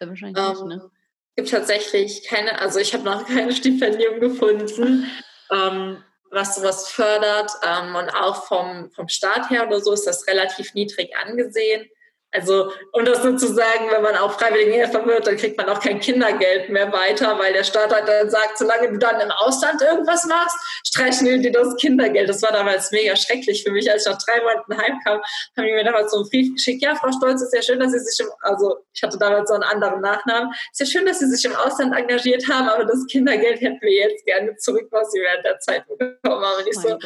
Ja, 0.00 0.08
wahrscheinlich 0.08 0.38
ähm, 0.38 0.50
nicht, 0.50 0.64
ne? 0.64 0.74
Ähm, 0.84 0.90
gibt 1.36 1.50
tatsächlich 1.50 2.26
keine, 2.26 2.60
also 2.60 2.80
ich 2.80 2.92
habe 2.94 3.04
noch 3.04 3.26
kein 3.28 3.52
Stipendium 3.52 4.20
gefunden, 4.20 5.10
ähm, 5.52 6.02
was 6.30 6.56
sowas 6.56 6.88
fördert. 6.88 7.50
Ähm, 7.64 7.94
und 7.94 8.10
auch 8.10 8.44
vom, 8.44 8.90
vom 8.90 9.08
Staat 9.08 9.48
her 9.50 9.66
oder 9.66 9.80
so 9.80 9.92
ist 9.92 10.06
das 10.06 10.26
relativ 10.26 10.74
niedrig 10.74 11.16
angesehen. 11.16 11.88
Also, 12.30 12.70
um 12.92 13.06
das 13.06 13.24
nur 13.24 13.38
zu 13.38 13.46
sagen, 13.46 13.86
wenn 13.90 14.02
man 14.02 14.14
auch 14.16 14.38
Freiwilligenhelfer 14.38 15.06
wird, 15.06 15.26
dann 15.26 15.38
kriegt 15.38 15.56
man 15.56 15.66
auch 15.70 15.80
kein 15.80 15.98
Kindergeld 15.98 16.68
mehr 16.68 16.92
weiter, 16.92 17.38
weil 17.38 17.54
der 17.54 17.64
Staat 17.64 17.90
halt 17.90 18.06
dann 18.06 18.28
sagt, 18.28 18.58
solange 18.58 18.90
du 18.90 18.98
dann 18.98 19.18
im 19.18 19.30
Ausland 19.30 19.80
irgendwas 19.80 20.26
machst, 20.26 20.56
streichen 20.86 21.26
wir 21.26 21.38
dir 21.38 21.52
das 21.52 21.74
Kindergeld. 21.76 22.28
Das 22.28 22.42
war 22.42 22.52
damals 22.52 22.90
mega 22.90 23.16
schrecklich 23.16 23.62
für 23.64 23.70
mich, 23.70 23.90
als 23.90 24.06
ich 24.06 24.12
nach 24.12 24.18
drei 24.22 24.42
Monaten 24.42 24.76
heimkam, 24.76 25.22
haben 25.56 25.66
die 25.66 25.72
mir 25.72 25.84
damals 25.84 26.10
so 26.10 26.18
einen 26.18 26.28
Brief 26.28 26.54
geschickt. 26.54 26.82
Ja, 26.82 26.94
Frau 26.96 27.10
Stolz, 27.12 27.40
ist 27.40 27.54
ja 27.54 27.62
schön, 27.62 27.80
dass 27.80 27.92
Sie 27.92 27.98
sich 28.00 28.20
im, 28.20 28.30
also 28.40 28.76
ich 28.92 29.02
hatte 29.02 29.16
damals 29.16 29.48
so 29.48 29.54
einen 29.54 29.62
anderen 29.62 30.02
Nachnamen, 30.02 30.52
ist 30.70 30.80
ja 30.80 30.86
schön, 30.86 31.06
dass 31.06 31.20
Sie 31.20 31.30
sich 31.30 31.42
im 31.46 31.56
Ausland 31.56 31.96
engagiert 31.96 32.46
haben, 32.46 32.68
aber 32.68 32.84
das 32.84 33.06
Kindergeld 33.10 33.62
hätten 33.62 33.80
wir 33.80 34.10
jetzt 34.10 34.26
gerne 34.26 34.54
zurück, 34.56 34.88
was 34.90 35.10
Sie 35.12 35.20
während 35.20 35.46
der 35.46 35.58
Zeit 35.60 35.86
bekommen 35.88 36.44
haben. 36.44 36.62
Und 36.62 36.68
ich 36.68 36.78
so, 36.78 36.98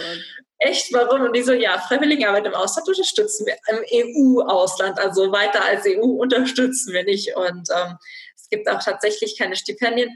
echt, 0.63 0.93
warum? 0.93 1.23
Und 1.23 1.37
die 1.37 1.43
so, 1.43 1.53
ja, 1.53 1.79
Freiwilligenarbeit 1.79 2.47
im 2.47 2.55
Ausland 2.55 2.89
unterstützen 2.89 3.47
wir, 3.47 3.57
im 3.69 4.39
EU-Ausland, 4.39 4.99
also 4.99 5.33
weiter 5.33 5.65
als 5.65 5.85
EU 5.87 6.03
unterstützen 6.03 6.93
wir 6.93 7.05
nicht. 7.05 7.37
Und 7.37 7.69
ähm, 7.75 7.97
es 8.37 8.49
gibt 8.49 8.69
auch 8.69 8.83
tatsächlich 8.83 9.39
keine 9.39 9.57
Stipendien, 9.57 10.11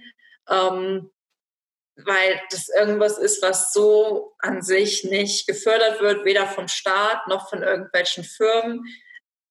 ähm, 0.49 1.11
weil 1.97 2.41
das 2.51 2.69
irgendwas 2.69 3.19
ist, 3.19 3.43
was 3.43 3.73
so 3.73 4.35
an 4.39 4.63
sich 4.63 5.05
nicht 5.05 5.47
gefördert 5.47 6.01
wird, 6.01 6.25
weder 6.25 6.47
vom 6.47 6.69
Staat 6.69 7.27
noch 7.29 7.49
von 7.49 7.63
irgendwelchen 7.63 8.25
Firmen. 8.25 8.85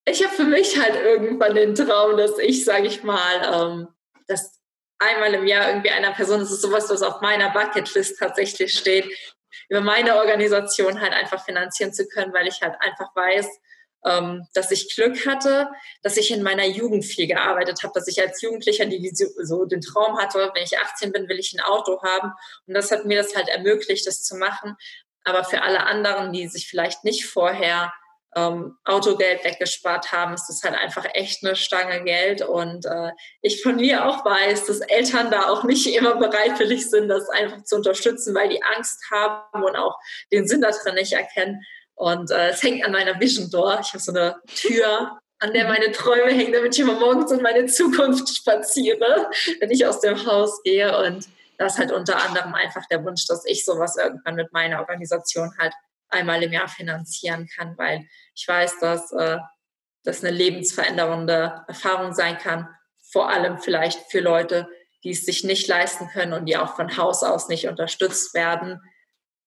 Ich 0.06 0.24
habe 0.24 0.36
für 0.36 0.44
mich 0.44 0.80
halt 0.80 0.96
irgendwann 0.96 1.56
den 1.56 1.76
Traum, 1.76 2.18
dass 2.18 2.38
ich, 2.38 2.64
sage 2.64 2.88
ich 2.88 3.04
mal, 3.04 3.42
ähm, 3.54 3.88
dass 4.28 4.60
einmal 5.00 5.34
im 5.34 5.48
Jahr 5.48 5.70
irgendwie 5.70 5.90
einer 5.90 6.14
Person, 6.14 6.40
das 6.40 6.52
ist 6.52 6.62
sowas, 6.62 6.90
was 6.90 7.02
auf 7.02 7.22
meiner 7.22 7.52
Bucketlist 7.52 8.20
tatsächlich 8.20 8.78
steht, 8.78 9.12
über 9.70 9.82
meine 9.82 10.16
Organisation 10.18 11.02
halt 11.02 11.14
einfach 11.14 11.44
finanzieren 11.44 11.94
zu 11.94 12.08
können, 12.08 12.34
weil 12.34 12.48
ich 12.48 12.62
halt 12.62 12.76
einfach 12.80 13.16
weiß, 13.16 13.48
ähm, 14.06 14.48
dass 14.54 14.72
ich 14.72 14.94
Glück 14.96 15.26
hatte, 15.26 15.70
dass 16.04 16.18
ich 16.18 16.32
in 16.32 16.44
meiner 16.44 16.66
Jugend 16.66 17.04
viel 17.04 17.28
gearbeitet 17.28 17.82
habe, 17.84 17.94
dass 17.96 18.08
ich 18.08 18.22
als 18.22 18.42
Jugendlicher 18.42 18.86
die, 18.86 19.12
so 19.14 19.66
den 19.66 19.82
Traum 19.82 20.18
hatte, 20.20 20.52
wenn 20.54 20.64
ich 20.64 20.78
18 20.78 21.12
bin, 21.12 21.28
will 21.28 21.40
ich 21.40 21.54
ein 21.54 21.62
Auto 21.62 22.02
haben. 22.04 22.32
Und 22.68 22.76
das 22.76 22.92
hat 22.92 23.06
mir 23.06 23.22
das 23.22 23.36
halt 23.36 23.50
ermöglicht, 23.50 24.06
das 24.06 24.24
zu 24.24 24.36
machen. 24.36 24.76
Aber 25.24 25.44
für 25.44 25.64
alle 25.64 25.88
anderen, 25.88 26.32
die 26.34 26.48
sich 26.48 26.68
vielleicht 26.68 27.04
nicht 27.04 27.26
vorher 27.26 27.92
ähm, 28.36 28.78
Autogeld 28.84 29.44
weggespart 29.44 30.12
haben, 30.12 30.34
ist 30.34 30.48
das 30.48 30.62
halt 30.64 30.76
einfach 30.76 31.06
echt 31.14 31.44
eine 31.44 31.56
Stange 31.56 32.04
Geld. 32.04 32.42
Und 32.42 32.86
äh, 32.86 33.12
ich 33.42 33.64
von 33.64 33.78
mir 33.78 34.06
auch 34.06 34.26
weiß, 34.26 34.66
dass 34.66 34.82
Eltern 34.82 35.32
da 35.32 35.50
auch 35.50 35.64
nicht 35.64 35.88
immer 35.96 36.16
bereitwillig 36.16 36.90
sind, 36.90 37.08
das 37.08 37.30
einfach 37.30 37.64
zu 37.64 37.78
unterstützen, 37.78 38.36
weil 38.36 38.50
die 38.50 38.62
Angst 38.76 39.02
haben 39.12 39.64
und 39.64 39.76
auch 39.76 39.98
den 40.32 40.48
Sinn 40.48 40.62
darin 40.62 40.96
nicht 40.96 41.14
erkennen. 41.14 41.64
Und 41.96 42.30
äh, 42.30 42.50
es 42.50 42.62
hängt 42.62 42.84
an 42.84 42.92
meiner 42.92 43.20
Vision 43.20 43.50
Door. 43.50 43.80
Ich 43.82 43.94
habe 43.94 44.00
so 44.00 44.12
eine 44.12 44.36
Tür, 44.54 45.18
an 45.40 45.54
der 45.54 45.66
meine 45.66 45.92
Träume 45.92 46.32
hängen, 46.32 46.52
damit 46.52 46.76
ich 46.76 46.82
immer 46.82 47.00
morgens 47.00 47.32
in 47.32 47.42
meine 47.42 47.66
Zukunft 47.68 48.28
spaziere, 48.36 49.30
wenn 49.60 49.72
ich 49.72 49.86
aus 49.86 50.02
dem 50.02 50.26
Haus 50.26 50.62
gehe. 50.64 50.98
Und 51.06 51.26
das 51.58 51.74
ist 51.74 51.80
halt 51.80 51.94
unter 51.94 52.22
anderem 52.22 52.54
einfach 52.54 52.86
der 52.88 53.04
Wunsch, 53.06 53.28
dass 53.28 53.46
ich 53.46 53.64
sowas 53.64 53.96
irgendwann 53.96 54.36
mit 54.36 54.52
meiner 54.52 54.80
Organisation 54.80 55.54
halt 55.58 55.74
einmal 56.16 56.42
im 56.44 56.54
Jahr 56.54 56.68
finanzieren 56.68 57.48
kann, 57.56 57.78
weil 57.78 58.08
ich 58.34 58.48
weiß, 58.48 58.80
dass 58.80 59.12
äh, 59.12 59.38
das 60.04 60.24
eine 60.24 60.36
lebensverändernde 60.36 61.66
Erfahrung 61.68 62.14
sein 62.14 62.38
kann, 62.38 62.68
vor 63.12 63.30
allem 63.30 63.60
vielleicht 63.60 64.12
für 64.12 64.20
Leute, 64.20 64.68
die 65.04 65.12
es 65.12 65.26
sich 65.26 65.44
nicht 65.44 65.68
leisten 65.68 66.10
können 66.10 66.34
und 66.34 66.46
die 66.46 66.58
auch 66.58 66.76
von 66.76 66.98
Haus 66.98 67.24
aus 67.24 67.48
nicht 67.48 67.68
unterstützt 67.68 68.34
werden. 68.34 68.82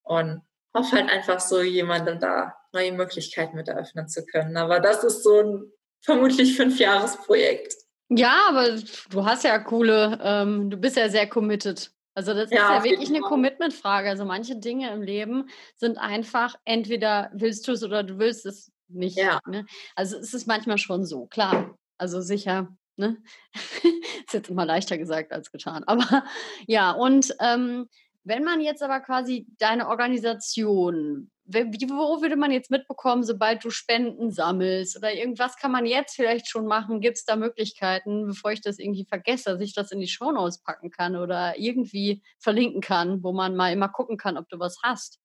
Und 0.02 0.42
hoffe 0.74 0.96
halt 0.96 1.10
einfach 1.10 1.40
so 1.40 1.60
jemandem 1.60 2.20
da 2.20 2.54
neue 2.72 2.92
Möglichkeiten 2.92 3.56
mit 3.56 3.68
eröffnen 3.68 4.08
zu 4.08 4.24
können. 4.24 4.56
Aber 4.56 4.80
das 4.80 5.04
ist 5.04 5.22
so 5.22 5.40
ein 5.40 5.72
vermutlich 6.00 6.56
fünf-Jahres-Projekt. 6.56 7.74
Ja, 8.10 8.46
aber 8.48 8.76
du 9.10 9.24
hast 9.24 9.44
ja 9.44 9.58
coole, 9.58 10.18
ähm, 10.22 10.70
du 10.70 10.76
bist 10.76 10.96
ja 10.96 11.08
sehr 11.08 11.28
committed. 11.28 11.90
Also 12.18 12.34
das 12.34 12.50
ja, 12.50 12.78
ist 12.78 12.84
ja 12.84 12.90
wirklich 12.90 13.10
eine 13.10 13.20
Commitment-Frage. 13.20 14.10
Also 14.10 14.24
manche 14.24 14.56
Dinge 14.56 14.90
im 14.90 15.02
Leben 15.02 15.48
sind 15.76 15.98
einfach, 15.98 16.56
entweder 16.64 17.30
willst 17.32 17.68
du 17.68 17.72
es 17.72 17.84
oder 17.84 18.02
du 18.02 18.18
willst 18.18 18.44
es 18.44 18.72
nicht. 18.88 19.16
Ja. 19.16 19.38
Ne? 19.46 19.66
Also 19.94 20.18
es 20.18 20.34
ist 20.34 20.48
manchmal 20.48 20.78
schon 20.78 21.06
so, 21.06 21.26
klar. 21.26 21.78
Also 21.96 22.20
sicher, 22.20 22.76
ne? 22.96 23.18
ist 23.54 24.32
jetzt 24.32 24.50
immer 24.50 24.64
leichter 24.64 24.98
gesagt 24.98 25.30
als 25.30 25.52
getan. 25.52 25.84
Aber 25.84 26.24
ja, 26.66 26.90
und 26.90 27.36
ähm, 27.38 27.88
wenn 28.24 28.42
man 28.42 28.60
jetzt 28.62 28.82
aber 28.82 28.98
quasi 28.98 29.46
deine 29.60 29.86
Organisation, 29.86 31.30
wo 31.48 32.20
würde 32.20 32.36
man 32.36 32.50
jetzt 32.50 32.70
mitbekommen, 32.70 33.24
sobald 33.24 33.64
du 33.64 33.70
Spenden 33.70 34.30
sammelst 34.30 34.96
oder 34.96 35.14
irgendwas 35.14 35.56
kann 35.56 35.72
man 35.72 35.86
jetzt 35.86 36.14
vielleicht 36.14 36.48
schon 36.48 36.66
machen? 36.66 37.00
Gibt 37.00 37.16
es 37.16 37.24
da 37.24 37.36
Möglichkeiten, 37.36 38.26
bevor 38.26 38.52
ich 38.52 38.60
das 38.60 38.78
irgendwie 38.78 39.06
vergesse, 39.06 39.52
dass 39.52 39.60
ich 39.60 39.74
das 39.74 39.90
in 39.90 40.00
die 40.00 40.08
Shownotes 40.08 40.62
packen 40.62 40.90
kann 40.90 41.16
oder 41.16 41.58
irgendwie 41.58 42.22
verlinken 42.38 42.82
kann, 42.82 43.22
wo 43.22 43.32
man 43.32 43.56
mal 43.56 43.72
immer 43.72 43.88
gucken 43.88 44.18
kann, 44.18 44.36
ob 44.36 44.48
du 44.48 44.58
was 44.58 44.78
hast? 44.82 45.20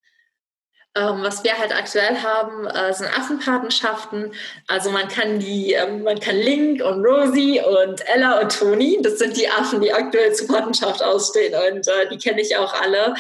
Ähm, 0.95 1.24
was 1.24 1.43
wir 1.43 1.57
halt 1.57 1.76
aktuell 1.76 2.21
haben, 2.21 2.67
äh, 2.67 2.93
sind 2.93 3.07
Affenpatenschaften. 3.17 4.32
Also 4.67 4.91
man 4.91 5.07
kann 5.07 5.39
die, 5.39 5.74
ähm, 5.74 6.03
man 6.03 6.19
kann 6.19 6.36
Link 6.36 6.84
und 6.84 7.03
Rosie 7.03 7.59
und 7.59 8.07
Ella 8.07 8.39
und 8.39 8.55
Toni, 8.55 8.99
das 9.01 9.17
sind 9.17 9.36
die 9.36 9.49
Affen, 9.49 9.82
die 9.82 9.91
aktuell 9.91 10.34
zur 10.34 10.47
Patenschaft 10.47 11.01
ausstehen 11.01 11.55
und 11.55 11.88
äh, 11.88 12.09
die 12.09 12.17
kenne 12.17 12.41
ich 12.41 12.55
auch 12.55 12.80
alle. 12.80 13.15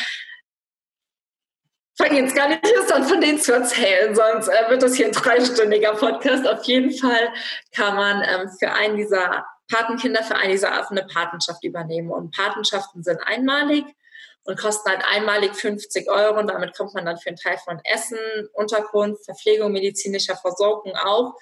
Fange 1.95 2.21
jetzt 2.21 2.35
gar 2.35 2.47
nicht 2.47 2.61
erst 2.67 2.91
an, 2.91 3.03
von 3.03 3.21
denen 3.21 3.39
zu 3.39 3.53
erzählen, 3.53 4.15
sonst 4.15 4.47
äh, 4.47 4.69
wird 4.69 4.81
das 4.81 4.95
hier 4.95 5.05
ein 5.05 5.11
dreistündiger 5.11 5.93
Podcast. 5.93 6.47
Auf 6.47 6.63
jeden 6.63 6.91
Fall 6.91 7.29
kann 7.75 7.95
man 7.95 8.23
ähm, 8.23 8.49
für 8.59 8.71
einen 8.71 8.97
dieser 8.97 9.45
Patenkinder, 9.71 10.23
für 10.23 10.35
einen 10.35 10.51
dieser 10.51 10.73
Affen 10.73 10.97
eine 10.97 11.07
Patenschaft 11.07 11.63
übernehmen. 11.63 12.09
Und 12.09 12.35
Patenschaften 12.35 13.03
sind 13.03 13.19
einmalig 13.25 13.85
und 14.43 14.59
kosten 14.59 14.89
halt 14.89 15.03
einmalig 15.09 15.55
50 15.55 16.09
Euro 16.09 16.39
und 16.39 16.47
damit 16.47 16.75
kommt 16.75 16.93
man 16.93 17.05
dann 17.05 17.17
für 17.17 17.29
einen 17.29 17.37
Teil 17.37 17.57
von 17.57 17.79
Essen, 17.83 18.17
Unterkunft, 18.53 19.25
Verpflegung, 19.25 19.71
medizinischer 19.71 20.35
Versorgung 20.35 20.93
auch. 20.95 21.35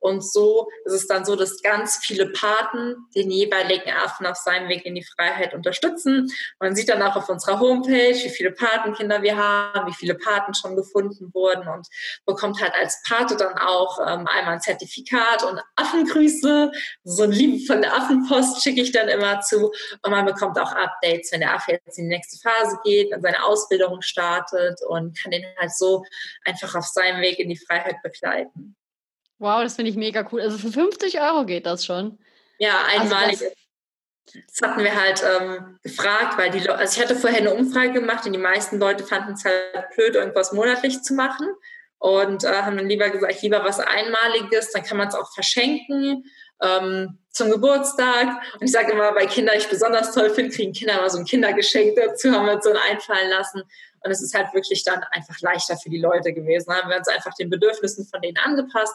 Und 0.00 0.24
so 0.24 0.68
ist 0.84 0.92
es 0.92 1.06
dann 1.06 1.24
so, 1.24 1.36
dass 1.36 1.62
ganz 1.62 1.98
viele 2.02 2.26
Paten 2.30 2.96
den 3.14 3.30
jeweiligen 3.30 3.90
Affen 3.90 4.26
auf 4.26 4.36
seinem 4.36 4.68
Weg 4.68 4.86
in 4.86 4.94
die 4.94 5.04
Freiheit 5.04 5.54
unterstützen. 5.54 6.30
Man 6.60 6.76
sieht 6.76 6.88
dann 6.88 7.02
auch 7.02 7.16
auf 7.16 7.28
unserer 7.28 7.60
Homepage, 7.60 8.14
wie 8.14 8.30
viele 8.30 8.52
Patenkinder 8.52 9.22
wir 9.22 9.36
haben, 9.36 9.88
wie 9.88 9.94
viele 9.94 10.14
Paten 10.14 10.54
schon 10.54 10.76
gefunden 10.76 11.32
wurden 11.34 11.68
und 11.68 11.86
bekommt 12.26 12.60
halt 12.60 12.74
als 12.74 13.02
Pate 13.08 13.36
dann 13.36 13.58
auch 13.58 13.98
ähm, 14.00 14.26
einmal 14.26 14.54
ein 14.54 14.60
Zertifikat 14.60 15.42
und 15.44 15.60
Affengrüße. 15.76 16.70
So 17.04 17.22
ein 17.24 17.32
liebevolle 17.32 17.92
Affenpost 17.92 18.62
schicke 18.62 18.80
ich 18.80 18.92
dann 18.92 19.08
immer 19.08 19.40
zu. 19.40 19.72
Und 20.02 20.10
man 20.10 20.26
bekommt 20.26 20.58
auch 20.58 20.72
Updates, 20.72 21.32
wenn 21.32 21.40
der 21.40 21.54
Affe 21.54 21.72
jetzt 21.72 21.98
in 21.98 22.04
die 22.04 22.16
nächste 22.16 22.38
Phase 22.38 22.78
geht, 22.84 23.10
wenn 23.10 23.22
seine 23.22 23.44
Ausbildung 23.44 24.00
startet 24.02 24.80
und 24.86 25.18
kann 25.20 25.32
den 25.32 25.44
halt 25.58 25.72
so 25.72 26.04
einfach 26.44 26.74
auf 26.74 26.86
seinem 26.86 27.20
Weg 27.20 27.38
in 27.38 27.48
die 27.48 27.56
Freiheit 27.56 27.96
begleiten. 28.02 28.77
Wow, 29.38 29.62
das 29.62 29.76
finde 29.76 29.90
ich 29.90 29.96
mega 29.96 30.26
cool. 30.32 30.40
Also 30.40 30.58
für 30.58 30.72
50 30.72 31.20
Euro 31.20 31.44
geht 31.44 31.66
das 31.66 31.84
schon. 31.84 32.18
Ja, 32.58 32.82
also 32.88 33.14
einmalig. 33.14 33.40
Also 33.40 33.46
das 34.34 34.60
hatten 34.68 34.84
wir 34.84 34.94
halt 34.94 35.22
ähm, 35.24 35.78
gefragt, 35.82 36.36
weil 36.36 36.50
die 36.50 36.58
Leute, 36.58 36.76
also 36.76 36.96
ich 36.96 37.02
hatte 37.02 37.16
vorher 37.16 37.38
eine 37.38 37.54
Umfrage 37.54 37.92
gemacht 37.92 38.26
und 38.26 38.32
die 38.32 38.38
meisten 38.38 38.78
Leute 38.78 39.04
fanden 39.04 39.32
es 39.32 39.44
halt 39.44 39.90
blöd, 39.94 40.16
irgendwas 40.16 40.52
monatlich 40.52 41.02
zu 41.02 41.14
machen 41.14 41.46
und 41.98 42.44
äh, 42.44 42.48
haben 42.48 42.76
dann 42.76 42.88
lieber 42.88 43.08
gesagt, 43.08 43.40
lieber 43.42 43.64
was 43.64 43.80
Einmaliges, 43.80 44.72
dann 44.72 44.82
kann 44.82 44.98
man 44.98 45.08
es 45.08 45.14
auch 45.14 45.32
verschenken 45.32 46.24
ähm, 46.62 47.18
zum 47.30 47.50
Geburtstag. 47.50 48.42
Und 48.54 48.66
ich 48.66 48.72
sage 48.72 48.92
immer, 48.92 49.12
bei 49.12 49.26
Kindern, 49.26 49.56
ich 49.56 49.68
besonders 49.68 50.12
toll 50.12 50.30
finde, 50.30 50.54
kriegen 50.54 50.72
Kinder 50.72 50.98
immer 50.98 51.10
so 51.10 51.18
ein 51.18 51.24
Kindergeschenk 51.24 51.96
dazu, 51.96 52.30
haben 52.30 52.46
wir 52.46 52.54
uns 52.54 52.64
so 52.64 52.72
einfallen 52.72 53.30
lassen. 53.30 53.62
Und 54.00 54.10
es 54.10 54.22
ist 54.22 54.34
halt 54.34 54.52
wirklich 54.54 54.84
dann 54.84 55.02
einfach 55.10 55.40
leichter 55.40 55.76
für 55.76 55.90
die 55.90 56.00
Leute 56.00 56.32
gewesen. 56.32 56.66
Da 56.68 56.82
haben 56.82 56.90
wir 56.90 56.98
uns 56.98 57.08
einfach 57.08 57.34
den 57.34 57.50
Bedürfnissen 57.50 58.06
von 58.06 58.20
denen 58.20 58.36
angepasst 58.36 58.94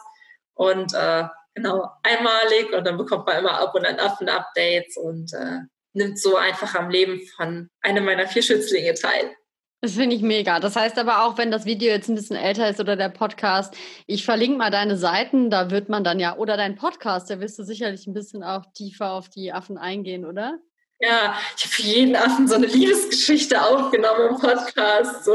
und 0.54 0.94
äh, 0.94 1.24
genau 1.54 1.90
einmalig 2.02 2.72
und 2.72 2.86
dann 2.86 2.96
bekommt 2.96 3.26
man 3.26 3.38
immer 3.38 3.60
ab 3.60 3.74
und 3.74 3.86
an 3.86 3.98
Affen-Updates 3.98 4.96
und 4.96 5.32
äh, 5.34 5.60
nimmt 5.92 6.18
so 6.18 6.36
einfach 6.36 6.74
am 6.74 6.90
Leben 6.90 7.20
von 7.36 7.68
einem 7.80 8.04
meiner 8.04 8.26
vier 8.26 8.42
Schützlinge 8.42 8.94
teil. 8.94 9.34
Das 9.80 9.92
finde 9.92 10.16
ich 10.16 10.22
mega. 10.22 10.60
Das 10.60 10.76
heißt 10.76 10.98
aber 10.98 11.24
auch, 11.24 11.36
wenn 11.36 11.50
das 11.50 11.66
Video 11.66 11.90
jetzt 11.90 12.08
ein 12.08 12.14
bisschen 12.14 12.36
älter 12.36 12.70
ist 12.70 12.80
oder 12.80 12.96
der 12.96 13.10
Podcast, 13.10 13.76
ich 14.06 14.24
verlinke 14.24 14.56
mal 14.56 14.70
deine 14.70 14.96
Seiten, 14.96 15.50
da 15.50 15.70
wird 15.70 15.90
man 15.90 16.02
dann 16.02 16.18
ja, 16.18 16.38
oder 16.38 16.56
dein 16.56 16.74
Podcast, 16.74 17.28
da 17.28 17.38
wirst 17.38 17.58
du 17.58 17.64
sicherlich 17.64 18.06
ein 18.06 18.14
bisschen 18.14 18.42
auch 18.42 18.64
tiefer 18.72 19.12
auf 19.12 19.28
die 19.28 19.52
Affen 19.52 19.76
eingehen, 19.76 20.24
oder? 20.24 20.58
Ja, 21.04 21.38
ich 21.56 21.64
habe 21.64 21.74
für 21.74 21.82
jeden 21.82 22.16
Affen 22.16 22.48
so 22.48 22.54
eine 22.54 22.66
Liebesgeschichte 22.66 23.60
aufgenommen 23.60 24.30
im 24.30 24.38
Podcast, 24.38 25.24
so, 25.24 25.34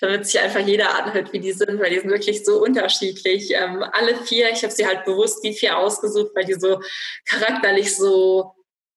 damit 0.00 0.26
sich 0.26 0.40
einfach 0.40 0.60
jeder 0.60 0.98
anhört, 0.98 1.32
wie 1.32 1.38
die 1.38 1.52
sind, 1.52 1.80
weil 1.80 1.90
die 1.90 2.00
sind 2.00 2.10
wirklich 2.10 2.44
so 2.44 2.60
unterschiedlich. 2.62 3.52
Ähm, 3.54 3.84
alle 3.92 4.16
vier, 4.16 4.50
ich 4.50 4.62
habe 4.64 4.72
sie 4.72 4.86
halt 4.86 5.04
bewusst 5.04 5.44
die 5.44 5.52
vier 5.52 5.78
ausgesucht, 5.78 6.32
weil 6.34 6.46
die 6.46 6.54
so 6.54 6.80
charakterlich 7.26 7.94
so 7.94 8.54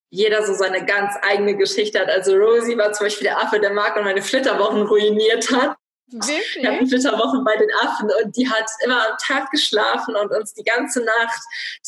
jeder 0.09 0.45
so 0.45 0.53
seine 0.53 0.85
ganz 0.85 1.13
eigene 1.21 1.55
Geschichte 1.55 1.99
hat. 1.99 2.09
Also 2.09 2.35
Rosie 2.35 2.77
war 2.77 2.93
zum 2.93 3.07
Beispiel 3.07 3.27
der 3.27 3.41
Affe, 3.41 3.59
der 3.59 3.73
Marc 3.73 3.97
und 3.97 4.05
meine 4.05 4.21
Flitterwochen 4.21 4.83
ruiniert 4.83 5.51
hat. 5.51 5.75
Wirklich? 6.09 6.63
Wir 6.63 6.71
hatten 6.71 6.87
Flitterwochen 6.87 7.43
bei 7.43 7.55
den 7.57 7.69
Affen 7.81 8.09
und 8.23 8.35
die 8.37 8.49
hat 8.49 8.65
immer 8.83 9.09
am 9.09 9.17
Tag 9.17 9.51
geschlafen 9.51 10.15
und 10.15 10.31
uns 10.31 10.53
die 10.53 10.63
ganze 10.63 11.03
Nacht, 11.03 11.41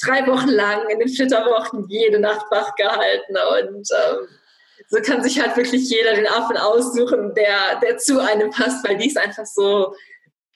drei 0.04 0.28
Wochen 0.28 0.50
lang 0.50 0.90
in 0.90 1.00
den 1.00 1.08
Flitterwochen 1.08 1.88
jede 1.88 2.20
Nacht 2.20 2.46
wach 2.52 2.76
gehalten. 2.76 3.38
Und 3.60 3.88
ähm, 3.92 4.28
so 4.90 5.02
kann 5.02 5.24
sich 5.24 5.40
halt 5.40 5.56
wirklich 5.56 5.90
jeder 5.90 6.16
den 6.16 6.28
Affen 6.28 6.58
aussuchen, 6.58 7.34
der, 7.34 7.80
der 7.82 7.98
zu 7.98 8.20
einem 8.20 8.50
passt, 8.50 8.88
weil 8.88 8.98
die 8.98 9.08
ist 9.08 9.18
einfach 9.18 9.46
so 9.46 9.96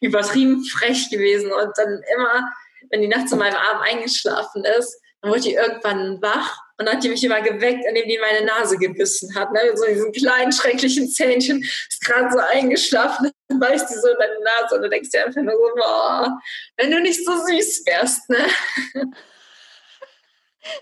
übertrieben 0.02 0.66
frech 0.66 1.10
gewesen. 1.10 1.52
Und 1.52 1.72
dann 1.78 2.02
immer, 2.16 2.52
wenn 2.90 3.02
die 3.02 3.08
nachts 3.08 3.32
in 3.32 3.40
meinem 3.40 3.56
Arm 3.56 3.82
eingeschlafen 3.82 4.66
ist, 4.78 5.00
dann 5.22 5.32
wurde 5.32 5.42
die 5.42 5.54
irgendwann 5.54 6.22
wach 6.22 6.58
und 6.78 6.88
dann 6.88 6.96
hat 6.98 7.04
die 7.04 7.10
mich 7.10 7.24
immer 7.24 7.42
geweckt, 7.42 7.86
indem 7.88 8.10
die 8.10 8.20
meine 8.20 8.46
Nase 8.46 8.78
gebissen 8.78 9.34
hat. 9.36 9.54
Ne? 9.54 9.60
So 9.76 9.86
diesen 9.86 10.12
kleinen, 10.12 10.52
schrecklichen 10.52 11.08
Zähnchen, 11.10 11.62
ist 11.62 12.04
gerade 12.04 12.30
so 12.34 12.40
eingeschlafen, 12.40 13.32
dann 13.48 13.60
beißt 13.60 13.90
die 13.90 13.96
so 13.96 14.08
in 14.10 14.18
deine 14.18 14.40
Nase 14.40 14.76
und 14.76 14.82
du 14.84 14.90
denkst 14.90 15.10
dir 15.10 15.26
einfach 15.26 15.42
nur 15.42 15.54
so, 15.54 15.76
boah, 15.76 16.40
wenn 16.78 16.92
du 16.92 17.02
nicht 17.02 17.24
so 17.26 17.32
süß 17.32 17.84
wärst, 17.86 18.30
ne? 18.30 18.46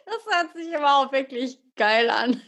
Das 0.06 0.24
hört 0.32 0.54
sich 0.54 0.78
aber 0.78 0.98
auch 0.98 1.12
wirklich 1.12 1.58
geil 1.76 2.12
an. 2.12 2.40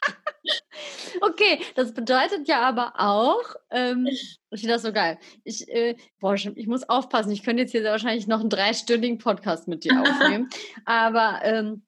okay, 1.20 1.60
das 1.74 1.92
bedeutet 1.92 2.46
ja 2.46 2.60
aber 2.60 2.92
auch, 2.96 3.42
ähm, 3.70 4.06
ich 4.06 4.38
finde 4.54 4.74
das 4.74 4.82
so 4.82 4.92
geil. 4.92 5.18
Ich, 5.42 5.68
äh, 5.68 5.96
boah, 6.20 6.34
ich 6.34 6.66
muss 6.68 6.88
aufpassen, 6.88 7.32
ich 7.32 7.42
könnte 7.42 7.62
jetzt 7.62 7.72
hier 7.72 7.82
wahrscheinlich 7.82 8.28
noch 8.28 8.40
einen 8.40 8.50
dreistündigen 8.50 9.18
Podcast 9.18 9.66
mit 9.66 9.82
dir 9.82 10.00
aufnehmen. 10.00 10.48
aber 10.84 11.40
ähm, 11.42 11.82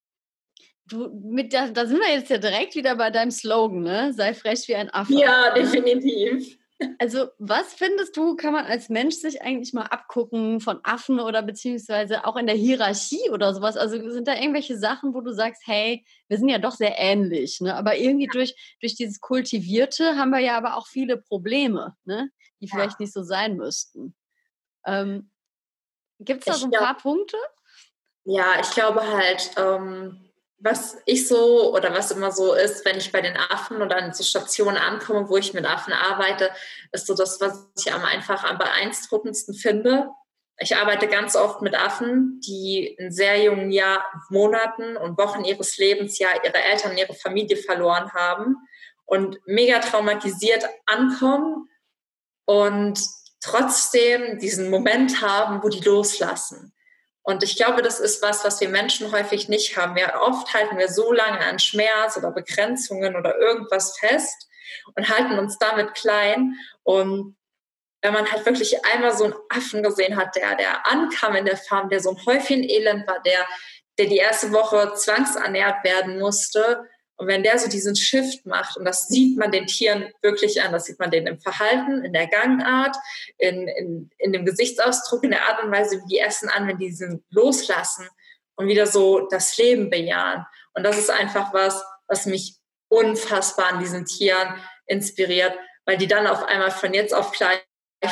Du, 0.86 1.08
mit 1.22 1.52
da, 1.52 1.68
da 1.68 1.86
sind 1.86 2.00
wir 2.00 2.12
jetzt 2.12 2.30
ja 2.30 2.38
direkt 2.38 2.74
wieder 2.74 2.96
bei 2.96 3.10
deinem 3.10 3.30
Slogan, 3.30 3.82
ne? 3.82 4.12
Sei 4.12 4.34
frech 4.34 4.66
wie 4.66 4.74
ein 4.74 4.90
Affe. 4.90 5.14
Ja, 5.14 5.54
definitiv. 5.54 6.58
Also, 6.98 7.28
was 7.38 7.74
findest 7.74 8.16
du, 8.16 8.36
kann 8.36 8.52
man 8.52 8.64
als 8.64 8.88
Mensch 8.88 9.16
sich 9.16 9.42
eigentlich 9.42 9.72
mal 9.72 9.84
abgucken 9.84 10.60
von 10.60 10.80
Affen 10.82 11.20
oder 11.20 11.42
beziehungsweise 11.42 12.26
auch 12.26 12.36
in 12.36 12.46
der 12.46 12.56
Hierarchie 12.56 13.30
oder 13.30 13.54
sowas? 13.54 13.76
Also, 13.76 14.10
sind 14.10 14.26
da 14.28 14.34
irgendwelche 14.34 14.78
Sachen, 14.78 15.14
wo 15.14 15.20
du 15.20 15.32
sagst, 15.32 15.62
hey, 15.66 16.04
wir 16.28 16.38
sind 16.38 16.48
ja 16.48 16.58
doch 16.58 16.72
sehr 16.72 16.98
ähnlich, 16.98 17.60
ne? 17.60 17.74
Aber 17.74 17.96
irgendwie 17.96 18.28
durch, 18.28 18.54
durch 18.80 18.94
dieses 18.94 19.20
Kultivierte 19.20 20.16
haben 20.16 20.30
wir 20.30 20.40
ja 20.40 20.56
aber 20.56 20.76
auch 20.76 20.86
viele 20.86 21.16
Probleme, 21.16 21.96
ne? 22.04 22.30
Die 22.60 22.68
vielleicht 22.68 22.98
ja. 23.00 23.04
nicht 23.04 23.12
so 23.12 23.22
sein 23.22 23.56
müssten. 23.56 24.14
Ähm, 24.86 25.30
Gibt 26.18 26.40
es 26.40 26.44
da 26.46 26.52
ich 26.52 26.58
so 26.58 26.66
ein 26.66 26.70
glaub, 26.70 26.84
paar 26.84 26.96
Punkte? 26.96 27.36
Ja, 28.24 28.60
ich 28.60 28.70
glaube 28.70 29.02
halt, 29.02 29.50
ähm, 29.56 30.29
was 30.60 30.98
ich 31.06 31.26
so 31.26 31.74
oder 31.74 31.94
was 31.94 32.10
immer 32.10 32.30
so 32.30 32.54
ist, 32.54 32.84
wenn 32.84 32.98
ich 32.98 33.10
bei 33.10 33.22
den 33.22 33.36
Affen 33.36 33.80
oder 33.80 33.96
an 33.96 34.12
so 34.12 34.22
Stationen 34.22 34.76
ankomme, 34.76 35.28
wo 35.28 35.38
ich 35.38 35.54
mit 35.54 35.64
Affen 35.64 35.92
arbeite, 35.92 36.50
ist 36.92 37.06
so 37.06 37.14
das, 37.14 37.40
was 37.40 37.66
ich 37.78 37.92
am 37.92 38.04
einfach 38.04 38.44
am 38.44 38.58
beeindruckendsten 38.58 39.54
finde. 39.54 40.10
Ich 40.58 40.76
arbeite 40.76 41.08
ganz 41.08 41.34
oft 41.34 41.62
mit 41.62 41.74
Affen, 41.74 42.40
die 42.46 42.86
in 42.98 43.10
sehr 43.10 43.42
jungen 43.42 43.70
Jahr, 43.70 44.04
Monaten 44.28 44.98
und 44.98 45.16
Wochen 45.16 45.44
ihres 45.44 45.78
Lebens 45.78 46.18
ja 46.18 46.28
ihre 46.44 46.62
Eltern, 46.62 46.98
ihre 46.98 47.14
Familie 47.14 47.56
verloren 47.56 48.12
haben 48.12 48.56
und 49.06 49.38
mega 49.46 49.78
traumatisiert 49.78 50.68
ankommen 50.84 51.70
und 52.44 53.00
trotzdem 53.40 54.38
diesen 54.38 54.68
Moment 54.68 55.22
haben, 55.22 55.62
wo 55.62 55.70
die 55.70 55.80
loslassen. 55.80 56.74
Und 57.22 57.42
ich 57.42 57.56
glaube, 57.56 57.82
das 57.82 58.00
ist 58.00 58.22
was, 58.22 58.44
was 58.44 58.60
wir 58.60 58.68
Menschen 58.68 59.12
häufig 59.12 59.48
nicht 59.48 59.76
haben. 59.76 59.94
Wir 59.94 60.20
oft 60.22 60.52
halten 60.54 60.78
wir 60.78 60.88
so 60.88 61.12
lange 61.12 61.40
an 61.40 61.58
Schmerz 61.58 62.16
oder 62.16 62.30
Begrenzungen 62.30 63.14
oder 63.14 63.36
irgendwas 63.38 63.98
fest 63.98 64.48
und 64.94 65.08
halten 65.08 65.38
uns 65.38 65.58
damit 65.58 65.94
klein. 65.94 66.56
Und 66.82 67.36
wenn 68.02 68.14
man 68.14 68.30
halt 68.30 68.46
wirklich 68.46 68.84
einmal 68.86 69.16
so 69.16 69.24
einen 69.24 69.34
Affen 69.50 69.82
gesehen 69.82 70.16
hat, 70.16 70.34
der, 70.34 70.56
der 70.56 70.86
ankam 70.86 71.36
in 71.36 71.44
der 71.44 71.58
Farm, 71.58 71.90
der 71.90 72.00
so 72.00 72.10
ein 72.10 72.26
Häufchen 72.26 72.62
Elend 72.62 73.06
war, 73.06 73.20
der, 73.22 73.46
der 73.98 74.06
die 74.06 74.16
erste 74.16 74.52
Woche 74.52 74.94
zwangsernährt 74.94 75.84
werden 75.84 76.18
musste, 76.18 76.88
und 77.20 77.26
wenn 77.26 77.42
der 77.42 77.58
so 77.58 77.68
diesen 77.68 77.94
Shift 77.94 78.46
macht, 78.46 78.78
und 78.78 78.86
das 78.86 79.06
sieht 79.06 79.36
man 79.36 79.52
den 79.52 79.66
Tieren 79.66 80.10
wirklich 80.22 80.62
an, 80.62 80.72
das 80.72 80.86
sieht 80.86 80.98
man 80.98 81.10
denen 81.10 81.26
im 81.26 81.38
Verhalten, 81.38 82.02
in 82.02 82.14
der 82.14 82.28
Gangart, 82.28 82.96
in, 83.36 83.68
in, 83.68 84.10
in 84.16 84.32
dem 84.32 84.46
Gesichtsausdruck, 84.46 85.22
in 85.24 85.32
der 85.32 85.46
Art 85.46 85.62
und 85.62 85.70
Weise, 85.70 86.00
wie 86.00 86.08
die 86.08 86.18
essen 86.18 86.48
an, 86.48 86.66
wenn 86.66 86.78
die 86.78 86.86
diesen 86.86 87.22
loslassen 87.28 88.08
und 88.56 88.68
wieder 88.68 88.86
so 88.86 89.28
das 89.28 89.58
Leben 89.58 89.90
bejahen. 89.90 90.46
Und 90.72 90.82
das 90.82 90.96
ist 90.96 91.10
einfach 91.10 91.52
was, 91.52 91.84
was 92.06 92.24
mich 92.24 92.56
unfassbar 92.88 93.74
an 93.74 93.80
diesen 93.80 94.06
Tieren 94.06 94.54
inspiriert, 94.86 95.52
weil 95.84 95.98
die 95.98 96.08
dann 96.08 96.26
auf 96.26 96.44
einmal 96.44 96.70
von 96.70 96.94
jetzt 96.94 97.12
auf 97.12 97.32
gleich 97.32 97.60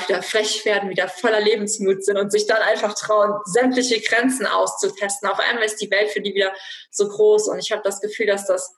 wieder 0.07 0.23
frech 0.23 0.67
werden, 0.67 0.91
wieder 0.91 1.09
voller 1.09 1.41
Lebensmut 1.41 2.05
sind 2.05 2.19
und 2.19 2.31
sich 2.31 2.47
dann 2.47 2.61
einfach 2.61 2.93
trauen, 2.93 3.41
sämtliche 3.47 4.03
Grenzen 4.03 4.47
auszutesten. 4.47 5.31
Auf 5.31 5.39
einmal 5.39 5.65
ist 5.65 5.81
die 5.81 5.91
Welt 5.91 6.11
für 6.11 6.21
die 6.21 6.35
wieder 6.35 6.53
so 6.91 7.09
groß 7.09 7.49
und 7.49 7.59
ich 7.59 7.73
habe 7.73 7.81
das 7.83 8.03
Gefühl, 8.03 8.27
dass 8.27 8.47
das 8.47 8.78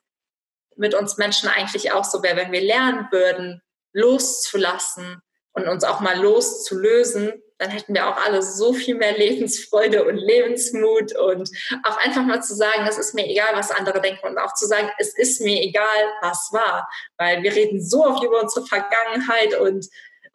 mit 0.81 0.95
uns 0.95 1.19
Menschen 1.19 1.49
eigentlich 1.49 1.93
auch 1.93 2.05
so 2.05 2.23
wäre, 2.23 2.37
wenn 2.37 2.53
wir 2.53 2.63
lernen 2.63 3.07
würden, 3.11 3.63
loszulassen 3.93 5.21
und 5.53 5.69
uns 5.69 5.85
auch 5.85 6.01
mal 6.01 6.19
loszulösen, 6.19 7.43
dann 7.59 7.69
hätten 7.69 7.93
wir 7.93 8.09
auch 8.09 8.17
alle 8.17 8.43
so 8.43 8.73
viel 8.73 8.95
mehr 8.95 9.17
Lebensfreude 9.17 10.05
und 10.05 10.17
Lebensmut 10.17 11.15
und 11.15 11.51
auch 11.85 11.99
einfach 11.99 12.25
mal 12.25 12.43
zu 12.43 12.55
sagen, 12.55 12.87
es 12.89 12.97
ist 12.97 13.15
mir 13.15 13.27
egal, 13.27 13.55
was 13.55 13.71
andere 13.71 14.01
denken 14.01 14.27
und 14.27 14.39
auch 14.39 14.55
zu 14.55 14.67
sagen, 14.67 14.89
es 14.99 15.17
ist 15.19 15.43
mir 15.43 15.61
egal, 15.61 15.85
was 16.23 16.49
war, 16.53 16.89
weil 17.19 17.43
wir 17.43 17.55
reden 17.55 17.85
so 17.85 18.07
oft 18.07 18.25
über 18.25 18.41
unsere 18.41 18.65
Vergangenheit 18.65 19.55
und 19.61 19.87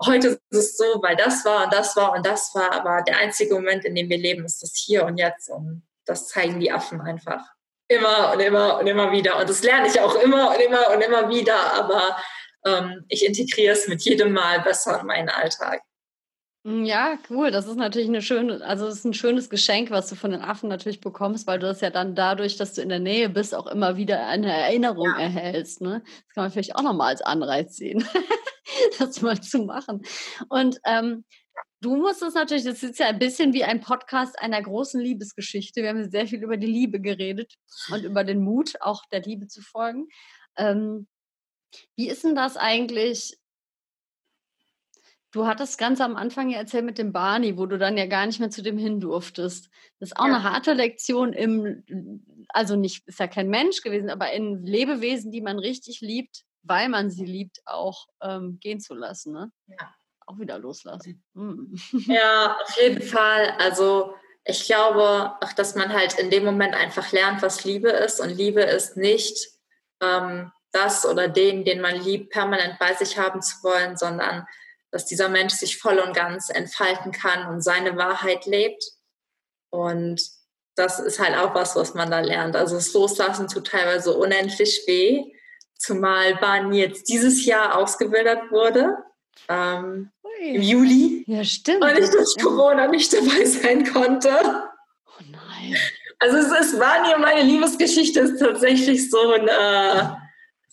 heute 0.06 0.39
ist 0.52 0.60
es 0.60 0.78
so, 0.78 1.02
weil 1.02 1.16
das 1.16 1.43
war 1.43 1.64
und 1.66 1.74
das 1.74 1.96
war 1.96 2.14
und 2.14 2.24
das 2.24 2.54
war, 2.54 2.72
aber 2.72 3.02
der 3.02 3.18
einzige 3.18 3.56
Moment, 3.56 3.84
in 3.86 3.96
dem 3.96 4.10
wir 4.10 4.20
leben, 4.20 4.46
ist 4.46 4.62
das 4.62 4.76
hier 4.76 5.06
und 5.06 5.18
jetzt 5.18 5.50
und 5.50 5.82
das 6.06 6.28
zeigen 6.28 6.60
die 6.60 6.72
Affen 6.72 7.02
einfach 7.02 7.55
immer 7.88 8.34
und 8.34 8.40
immer 8.40 8.80
und 8.80 8.88
immer 8.88 9.12
wieder. 9.12 9.40
Und 9.40 9.50
das 9.50 9.64
lerne 9.64 9.88
ich 9.88 10.00
auch 10.00 10.16
immer 10.16 10.52
und 10.52 10.60
immer 10.60 10.92
und 10.92 11.02
immer 11.02 11.30
wieder, 11.30 11.74
aber 11.74 12.18
ähm, 12.66 13.06
ich 13.10 13.26
integriere 13.26 13.74
es 13.74 13.88
mit 13.88 14.02
jedem 14.02 14.34
Mal 14.34 14.62
besser 14.62 15.00
in 15.00 15.08
meinen 15.08 15.30
Alltag. 15.30 15.82
Hm, 16.66 16.84
ja, 16.84 17.20
cool. 17.30 17.52
Das 17.52 17.68
ist 17.68 17.76
natürlich 17.76 18.08
eine 18.08 18.24
schöne, 18.24 18.66
also 18.66 18.88
es 18.88 18.96
ist 18.96 19.06
ein 19.06 19.14
schönes 19.14 19.52
Geschenk, 19.52 19.92
was 19.92 20.10
du 20.10 20.16
von 20.16 20.32
den 20.32 20.42
Affen 20.42 20.68
natürlich 20.68 21.00
bekommst, 21.00 21.46
weil 21.46 21.60
du 21.60 21.68
das 21.68 21.82
ja 21.82 21.92
dann 21.92 22.16
dadurch, 22.16 22.58
dass 22.58 22.74
du 22.74 22.82
in 22.82 22.90
der 22.90 23.00
Nähe 23.00 23.30
bist, 23.30 23.54
auch 23.54 23.68
immer 23.68 23.98
wieder 23.98 24.26
eine 24.26 24.52
Erinnerung 24.52 25.10
ja. 25.12 25.22
erhältst. 25.22 25.82
Ne? 25.82 26.02
Das 26.04 26.34
kann 26.34 26.44
man 26.44 26.52
vielleicht 26.52 26.76
auch 26.76 26.82
nochmal 26.82 27.10
als 27.10 27.22
Anreiz 27.22 27.76
sehen, 27.76 28.04
das 29.00 29.22
mal 29.22 29.40
zu 29.40 29.60
machen. 29.60 30.02
Und 30.50 30.80
ähm, 30.86 31.24
du 31.86 31.96
musst 31.96 32.24
es 32.24 32.34
natürlich, 32.34 32.64
das 32.64 32.82
ist 32.82 32.98
ja 32.98 33.08
ein 33.08 33.20
bisschen 33.20 33.54
wie 33.54 33.64
ein 33.64 33.80
Podcast 33.80 34.40
einer 34.40 34.60
großen 34.60 35.00
Liebesgeschichte. 35.00 35.84
Wir 35.84 35.90
haben 35.90 36.10
sehr 36.10 36.26
viel 36.26 36.42
über 36.42 36.58
die 36.58 36.66
Liebe 36.66 37.00
geredet 37.00 37.54
und 37.92 38.04
über 38.04 38.24
den 38.24 38.42
Mut, 38.42 38.82
auch 38.82 39.06
der 39.12 39.22
Liebe 39.22 39.48
zu 39.48 39.62
folgen. 39.62 40.08
Ähm, 40.58 41.08
wie 41.96 42.10
ist 42.10 42.24
denn 42.24 42.34
das 42.34 42.58
eigentlich? 42.58 43.38
Du 45.32 45.46
hattest 45.46 45.78
ganz 45.78 46.02
am 46.02 46.16
Anfang 46.16 46.50
ja 46.50 46.58
erzählt 46.58 46.86
mit 46.86 46.98
dem 46.98 47.12
Barney, 47.12 47.56
wo 47.56 47.68
du 47.68 47.78
dann 47.78 47.98
ja 47.98 48.08
gar 48.08 48.26
nicht 48.26 48.40
mehr 48.40 48.50
zu 48.50 48.64
dem 48.64 48.80
hin 48.80 49.00
durftest. 49.00 49.70
Das 50.00 50.10
ist 50.10 50.18
auch 50.18 50.26
ja. 50.26 50.36
eine 50.36 50.44
harte 50.44 50.74
Lektion 50.74 51.34
im, 51.34 52.26
also 52.50 52.76
nicht, 52.76 53.08
ist 53.08 53.20
ja 53.20 53.28
kein 53.28 53.50
Mensch 53.50 53.82
gewesen, 53.82 54.10
aber 54.10 54.32
in 54.32 54.66
Lebewesen, 54.66 55.32
die 55.32 55.42
man 55.42 55.60
richtig 55.60 56.02
liebt, 56.02 56.46
weil 56.64 56.90
man 56.90 57.12
sie 57.12 57.26
liebt, 57.26 57.60
auch 57.66 58.08
ähm, 58.22 58.58
gehen 58.60 58.80
zu 58.80 58.96
lassen. 58.96 59.34
Ne? 59.34 59.52
Ja. 59.68 59.94
Auch 60.26 60.39
wieder 60.39 60.57
loslassen. 60.57 61.23
Mhm. 61.34 61.76
Ja, 62.07 62.57
auf 62.61 62.78
jeden 62.82 63.01
Fall. 63.01 63.53
Also 63.59 64.15
ich 64.43 64.65
glaube 64.65 65.36
auch, 65.41 65.53
dass 65.53 65.76
man 65.76 65.91
halt 65.93 66.19
in 66.19 66.30
dem 66.30 66.45
Moment 66.45 66.76
einfach 66.76 67.11
lernt, 67.11 67.41
was 67.41 67.63
Liebe 67.63 67.89
ist. 67.89 68.19
Und 68.19 68.30
Liebe 68.30 68.61
ist 68.61 68.97
nicht 68.97 69.49
ähm, 70.01 70.51
das 70.71 71.05
oder 71.05 71.28
den, 71.28 71.63
den 71.63 71.82
man 71.82 71.95
liebt, 71.95 72.32
permanent 72.32 72.78
bei 72.80 72.93
sich 72.93 73.17
haben 73.17 73.41
zu 73.41 73.63
wollen, 73.63 73.97
sondern 73.97 74.45
dass 74.91 75.05
dieser 75.05 75.30
Mensch 75.30 75.53
sich 75.53 75.78
voll 75.78 75.99
und 75.99 76.15
ganz 76.15 76.49
entfalten 76.49 77.11
kann 77.11 77.47
und 77.47 77.61
seine 77.61 77.97
Wahrheit 77.97 78.45
lebt. 78.45 78.84
Und 79.69 80.21
das 80.76 80.99
ist 80.99 81.19
halt 81.19 81.38
auch 81.38 81.55
was, 81.55 81.76
was 81.76 81.93
man 81.93 82.11
da 82.11 82.19
lernt. 82.19 82.55
Also 82.55 82.76
das 82.76 82.93
Loslassen 82.93 83.47
tut 83.47 83.67
teilweise 83.67 84.13
unendlich 84.13 84.84
weh, 84.88 85.34
zumal 85.78 86.36
Barney 86.36 86.80
jetzt 86.80 87.09
dieses 87.09 87.45
Jahr 87.45 87.78
ausgebildet 87.78 88.51
wurde. 88.51 88.97
Ähm, 89.47 90.11
Im 90.42 90.62
Juli. 90.62 91.24
Ja, 91.28 91.44
stimmt. 91.44 91.84
Und 91.84 91.98
ich 91.98 92.10
durch 92.10 92.36
Corona 92.42 92.88
nicht 92.88 93.14
dabei 93.14 93.46
sein 93.46 93.92
konnte. 93.92 94.30
Oh 95.08 95.24
nein. 95.32 95.76
Also 96.20 96.38
es 96.38 96.68
ist 96.68 96.80
Barney 96.80 97.14
und 97.14 97.22
meine 97.22 97.44
Liebesgeschichte 97.44 98.22
ist 98.22 98.40
tatsächlich 98.40 99.10
so 99.10 99.32
ein 99.32 99.48
äh, 99.48 100.10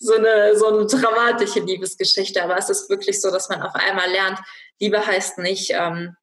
so 0.03 0.15
eine, 0.15 0.57
so 0.57 0.67
eine 0.67 0.85
dramatische 0.85 1.61
Liebesgeschichte, 1.61 2.43
aber 2.43 2.57
es 2.57 2.69
ist 2.69 2.89
wirklich 2.89 3.21
so, 3.21 3.31
dass 3.31 3.47
man 3.47 3.61
auf 3.61 3.73
einmal 3.73 4.09
lernt, 4.09 4.37
Liebe 4.79 5.05
heißt 5.05 5.37
nicht, 5.37 5.71
ähm, 5.71 6.15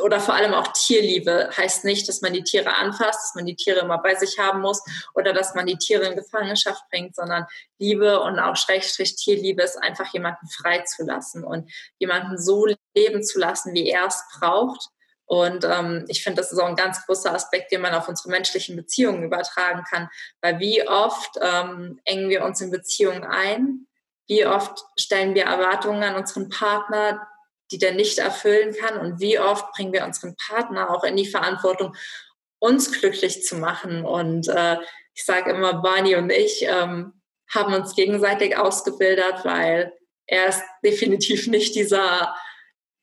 oder 0.00 0.20
vor 0.20 0.34
allem 0.34 0.54
auch 0.54 0.68
Tierliebe 0.72 1.50
heißt 1.56 1.84
nicht, 1.84 2.08
dass 2.08 2.20
man 2.20 2.32
die 2.32 2.42
Tiere 2.42 2.76
anfasst, 2.76 3.20
dass 3.22 3.34
man 3.34 3.46
die 3.46 3.56
Tiere 3.56 3.80
immer 3.80 3.98
bei 3.98 4.14
sich 4.14 4.38
haben 4.38 4.60
muss 4.60 4.82
oder 5.14 5.32
dass 5.32 5.54
man 5.54 5.66
die 5.66 5.78
Tiere 5.78 6.04
in 6.06 6.16
Gefangenschaft 6.16 6.82
bringt, 6.90 7.16
sondern 7.16 7.46
Liebe 7.78 8.20
und 8.20 8.38
auch 8.38 8.56
Schrägstrich 8.56 9.16
Tierliebe 9.16 9.62
ist 9.62 9.76
einfach 9.76 10.12
jemanden 10.12 10.46
freizulassen 10.48 11.42
und 11.42 11.70
jemanden 11.98 12.38
so 12.38 12.66
leben 12.94 13.24
zu 13.24 13.38
lassen, 13.38 13.74
wie 13.74 13.88
er 13.88 14.06
es 14.06 14.22
braucht 14.38 14.90
und 15.28 15.66
ähm, 15.66 16.06
ich 16.08 16.22
finde, 16.22 16.40
das 16.40 16.52
ist 16.52 16.58
auch 16.58 16.66
ein 16.66 16.74
ganz 16.74 17.04
großer 17.04 17.34
Aspekt, 17.34 17.70
den 17.70 17.82
man 17.82 17.92
auf 17.92 18.08
unsere 18.08 18.30
menschlichen 18.30 18.76
Beziehungen 18.76 19.22
übertragen 19.22 19.84
kann. 19.88 20.08
Weil 20.40 20.58
wie 20.58 20.88
oft 20.88 21.38
ähm, 21.42 22.00
engen 22.04 22.30
wir 22.30 22.42
uns 22.44 22.62
in 22.62 22.70
Beziehungen 22.70 23.24
ein? 23.24 23.86
Wie 24.26 24.46
oft 24.46 24.86
stellen 24.98 25.34
wir 25.34 25.44
Erwartungen 25.44 26.02
an 26.02 26.16
unseren 26.16 26.48
Partner, 26.48 27.28
die 27.70 27.78
der 27.78 27.92
nicht 27.92 28.18
erfüllen 28.18 28.74
kann? 28.74 28.98
Und 28.98 29.20
wie 29.20 29.38
oft 29.38 29.72
bringen 29.72 29.92
wir 29.92 30.04
unseren 30.04 30.36
Partner 30.36 30.90
auch 30.90 31.04
in 31.04 31.16
die 31.16 31.26
Verantwortung, 31.26 31.94
uns 32.58 32.92
glücklich 32.92 33.44
zu 33.44 33.56
machen? 33.56 34.04
Und 34.04 34.48
äh, 34.48 34.76
ich 35.14 35.24
sage 35.24 35.50
immer, 35.50 35.82
Barney 35.82 36.16
und 36.16 36.30
ich 36.30 36.62
ähm, 36.62 37.12
haben 37.52 37.74
uns 37.74 37.94
gegenseitig 37.94 38.56
ausgebildet, 38.56 39.44
weil 39.44 39.92
er 40.26 40.48
ist 40.48 40.62
definitiv 40.84 41.46
nicht 41.46 41.74
dieser 41.74 42.34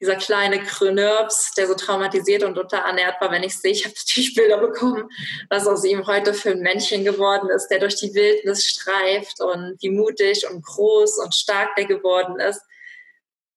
dieser 0.01 0.15
kleine 0.17 0.61
Krönörbs, 0.61 1.53
der 1.57 1.67
so 1.67 1.73
traumatisiert 1.73 2.43
und 2.43 2.57
unterernährt 2.57 3.19
war, 3.21 3.31
wenn 3.31 3.43
ich 3.43 3.57
sehe, 3.57 3.71
ich 3.71 3.85
habe 3.85 3.95
natürlich 4.07 4.35
Bilder 4.35 4.57
bekommen, 4.57 5.09
was 5.49 5.67
aus 5.67 5.83
ihm 5.83 6.05
heute 6.05 6.33
für 6.33 6.51
ein 6.51 6.59
Männchen 6.59 7.03
geworden 7.03 7.49
ist, 7.49 7.69
der 7.69 7.79
durch 7.79 7.95
die 7.95 8.13
Wildnis 8.13 8.65
streift 8.65 9.41
und 9.41 9.77
wie 9.81 9.89
mutig 9.89 10.47
und 10.49 10.63
groß 10.63 11.19
und 11.19 11.33
stark 11.33 11.75
der 11.75 11.85
geworden 11.85 12.39
ist, 12.39 12.61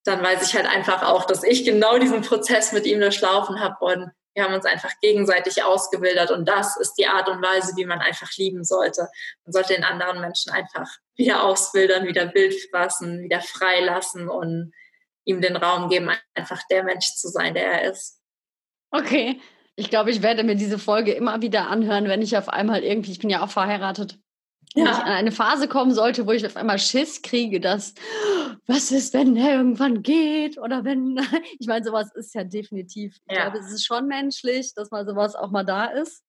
dann 0.03 0.23
weiß 0.23 0.47
ich 0.47 0.55
halt 0.55 0.65
einfach 0.65 1.03
auch, 1.03 1.25
dass 1.25 1.43
ich 1.43 1.65
genau 1.65 1.97
diesen 1.97 2.21
Prozess 2.21 2.71
mit 2.71 2.85
ihm 2.85 2.99
durchlaufen 2.99 3.59
habe 3.59 3.83
und 3.85 4.11
wir 4.35 4.43
haben 4.43 4.53
uns 4.53 4.65
einfach 4.65 4.91
gegenseitig 5.01 5.63
ausgebildet 5.63 6.31
und 6.31 6.47
das 6.47 6.77
ist 6.77 6.93
die 6.93 7.07
Art 7.07 7.27
und 7.27 7.41
Weise, 7.41 7.75
wie 7.75 7.85
man 7.85 7.99
einfach 7.99 8.31
lieben 8.37 8.63
sollte. 8.63 9.09
Man 9.43 9.51
sollte 9.51 9.73
den 9.73 9.83
anderen 9.83 10.21
Menschen 10.21 10.51
einfach 10.53 10.87
wieder 11.15 11.43
ausbildern, 11.43 12.07
wieder 12.07 12.33
wild 12.33 12.55
fassen, 12.71 13.21
wieder 13.21 13.41
freilassen 13.41 14.29
und 14.29 14.71
ihm 15.25 15.41
den 15.41 15.57
Raum 15.57 15.89
geben, 15.89 16.09
einfach 16.33 16.61
der 16.69 16.83
Mensch 16.83 17.15
zu 17.15 17.27
sein, 17.27 17.53
der 17.53 17.65
er 17.65 17.91
ist. 17.91 18.21
Okay. 18.91 19.41
Ich 19.75 19.89
glaube, 19.89 20.11
ich 20.11 20.21
werde 20.21 20.43
mir 20.43 20.55
diese 20.55 20.77
Folge 20.77 21.13
immer 21.13 21.41
wieder 21.41 21.69
anhören, 21.69 22.09
wenn 22.09 22.21
ich 22.21 22.37
auf 22.37 22.49
einmal 22.49 22.83
irgendwie, 22.83 23.11
ich 23.11 23.19
bin 23.19 23.29
ja 23.29 23.41
auch 23.41 23.49
verheiratet, 23.49 24.19
wenn 24.75 24.85
ja. 24.85 24.91
ich 24.91 24.97
an 24.97 25.11
eine 25.11 25.31
Phase 25.31 25.67
kommen 25.67 25.93
sollte, 25.93 26.27
wo 26.27 26.31
ich 26.31 26.45
auf 26.45 26.55
einmal 26.55 26.77
Schiss 26.77 27.21
kriege, 27.21 27.59
dass 27.59 27.93
was 28.67 28.91
ist, 28.91 29.13
wenn 29.13 29.35
er 29.35 29.55
irgendwann 29.55 30.03
geht 30.03 30.57
oder 30.59 30.83
wenn, 30.83 31.19
ich 31.59 31.67
meine, 31.67 31.83
sowas 31.83 32.11
ist 32.13 32.35
ja 32.35 32.43
definitiv, 32.43 33.17
ich 33.27 33.35
ja. 33.35 33.49
glaube, 33.49 33.57
es 33.57 33.71
ist 33.71 33.85
schon 33.85 34.07
menschlich, 34.07 34.73
dass 34.75 34.91
mal 34.91 35.05
sowas 35.05 35.35
auch 35.35 35.49
mal 35.49 35.65
da 35.65 35.85
ist. 35.85 36.23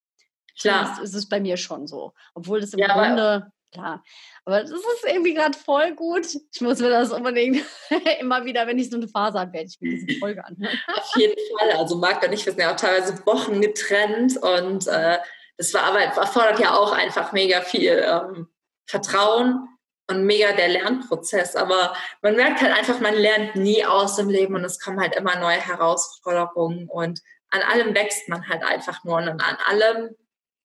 Klar. 0.59 0.97
Das 0.97 0.99
ist 1.05 1.15
es 1.15 1.29
bei 1.29 1.41
mir 1.41 1.57
schon 1.57 1.87
so. 1.87 2.13
Obwohl 2.35 2.61
das 2.61 2.73
im 2.73 2.81
ja, 2.81 2.93
Grunde 2.93 3.51
klar. 3.73 4.03
Aber 4.45 4.63
das 4.63 4.71
ist 4.71 5.05
irgendwie 5.07 5.35
gerade 5.35 5.57
voll 5.57 5.95
gut. 5.95 6.27
Ich 6.53 6.61
muss 6.61 6.81
mir 6.81 6.91
das 6.91 7.13
unbedingt 7.13 7.65
immer 8.21 8.45
wieder, 8.45 8.67
wenn 8.67 8.79
ich 8.79 8.91
so 8.91 8.97
eine 8.97 9.09
Phase 9.09 9.39
habe, 9.39 9.53
werde 9.53 9.69
ich 9.69 9.81
mir 9.81 9.91
diese 9.91 10.19
Folge 10.19 10.45
anhören. 10.45 10.79
Auf 10.95 11.13
jeden 11.17 11.37
Fall. 11.57 11.73
Also 11.79 11.97
Marc 11.97 12.27
und 12.27 12.33
ich, 12.33 12.45
wir 12.45 12.53
sind 12.53 12.63
ja 12.63 12.73
auch 12.73 12.77
teilweise 12.77 13.25
Wochen 13.27 13.61
getrennt 13.61 14.37
und 14.39 14.87
äh, 14.87 15.19
das 15.61 15.75
war 15.75 15.83
aber 15.83 16.01
erfordert 16.01 16.59
ja 16.59 16.75
auch 16.75 16.93
einfach 16.93 17.33
mega 17.33 17.61
viel 17.61 18.03
ähm, 18.03 18.49
Vertrauen 18.87 19.69
und 20.09 20.25
mega 20.25 20.53
der 20.53 20.69
Lernprozess. 20.69 21.55
Aber 21.55 21.95
man 22.23 22.35
merkt 22.35 22.63
halt 22.63 22.73
einfach, 22.73 22.99
man 23.01 23.15
lernt 23.15 23.57
nie 23.57 23.85
aus 23.85 24.19
im 24.19 24.31
Leben 24.31 24.55
und 24.55 24.65
es 24.65 24.81
kommen 24.81 24.99
halt 24.99 25.15
immer 25.17 25.37
neue 25.37 25.61
Herausforderungen 25.61 26.89
und 26.89 27.21
an 27.51 27.61
allem 27.61 27.95
wächst 27.95 28.27
man 28.31 28.49
halt 28.49 28.63
einfach 28.63 29.05
nur 29.05 29.17
und 29.17 29.29
an 29.29 29.59
allem 29.67 30.17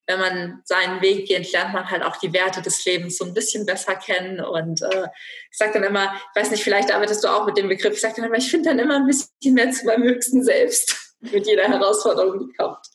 wenn 0.07 0.19
man 0.19 0.61
seinen 0.65 1.01
Weg 1.01 1.27
geht, 1.27 1.51
lernt 1.51 1.73
man 1.73 1.89
halt 1.89 2.03
auch 2.03 2.17
die 2.17 2.31
Werte 2.31 2.61
des 2.61 2.85
Lebens 2.85 3.17
so 3.17 3.25
ein 3.25 3.33
bisschen 3.33 3.65
besser 3.65 3.95
kennen. 3.95 4.39
Und 4.39 4.83
äh, 4.83 5.07
ich 5.51 5.57
sage 5.57 5.73
dann 5.73 5.83
immer, 5.83 6.13
ich 6.13 6.41
weiß 6.41 6.51
nicht, 6.51 6.63
vielleicht 6.63 6.93
arbeitest 6.93 7.23
du 7.23 7.27
auch 7.27 7.47
mit 7.47 7.57
dem 7.57 7.69
Begriff, 7.69 7.95
ich 7.95 8.01
sage 8.01 8.13
dann 8.17 8.25
immer, 8.25 8.37
ich 8.37 8.51
finde 8.51 8.69
dann 8.69 8.77
immer 8.77 8.97
ein 8.97 9.07
bisschen 9.07 9.55
mehr 9.55 9.71
zu 9.71 9.83
meinem 9.87 10.03
höchsten 10.03 10.43
Selbst 10.43 11.15
mit 11.19 11.47
jeder 11.47 11.63
Herausforderung, 11.63 12.37
die 12.37 12.53
kommt. 12.53 12.85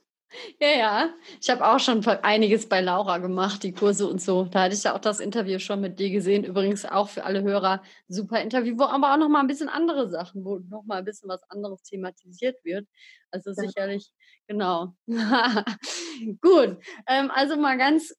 Ja, 0.61 0.69
ja. 0.69 1.15
Ich 1.41 1.51
habe 1.51 1.67
auch 1.67 1.79
schon 1.81 2.07
einiges 2.07 2.69
bei 2.69 2.81
Laura 2.81 3.19
gemacht, 3.19 3.63
die 3.63 3.73
Kurse 3.73 4.07
und 4.07 4.21
so. 4.21 4.45
Da 4.45 4.63
hatte 4.63 4.75
ich 4.75 4.85
ja 4.85 4.95
auch 4.95 5.01
das 5.01 5.21
Interview 5.21 5.59
schon 5.59 5.81
mit 5.81 5.99
dir 5.99 6.11
gesehen. 6.11 6.45
Übrigens 6.45 6.85
auch 6.85 7.09
für 7.09 7.25
alle 7.25 7.43
Hörer 7.43 7.83
super 8.09 8.41
Interview, 8.41 8.79
wo 8.79 8.85
aber 8.85 9.13
auch 9.13 9.17
noch 9.19 9.29
mal 9.29 9.41
ein 9.41 9.47
bisschen 9.47 9.69
andere 9.69 10.09
Sachen, 10.09 10.45
wo 10.45 10.59
noch 10.59 10.85
mal 10.85 10.99
ein 10.99 11.05
bisschen 11.05 11.29
was 11.29 11.43
anderes 11.51 11.83
thematisiert 11.83 12.57
wird. 12.65 12.87
Also 13.31 13.51
ja. 13.51 13.55
sicherlich, 13.55 14.11
genau. 14.47 14.95
Gut. 16.41 16.79
Ähm, 17.07 17.31
also 17.33 17.57
mal 17.57 17.77
ganz 17.77 18.15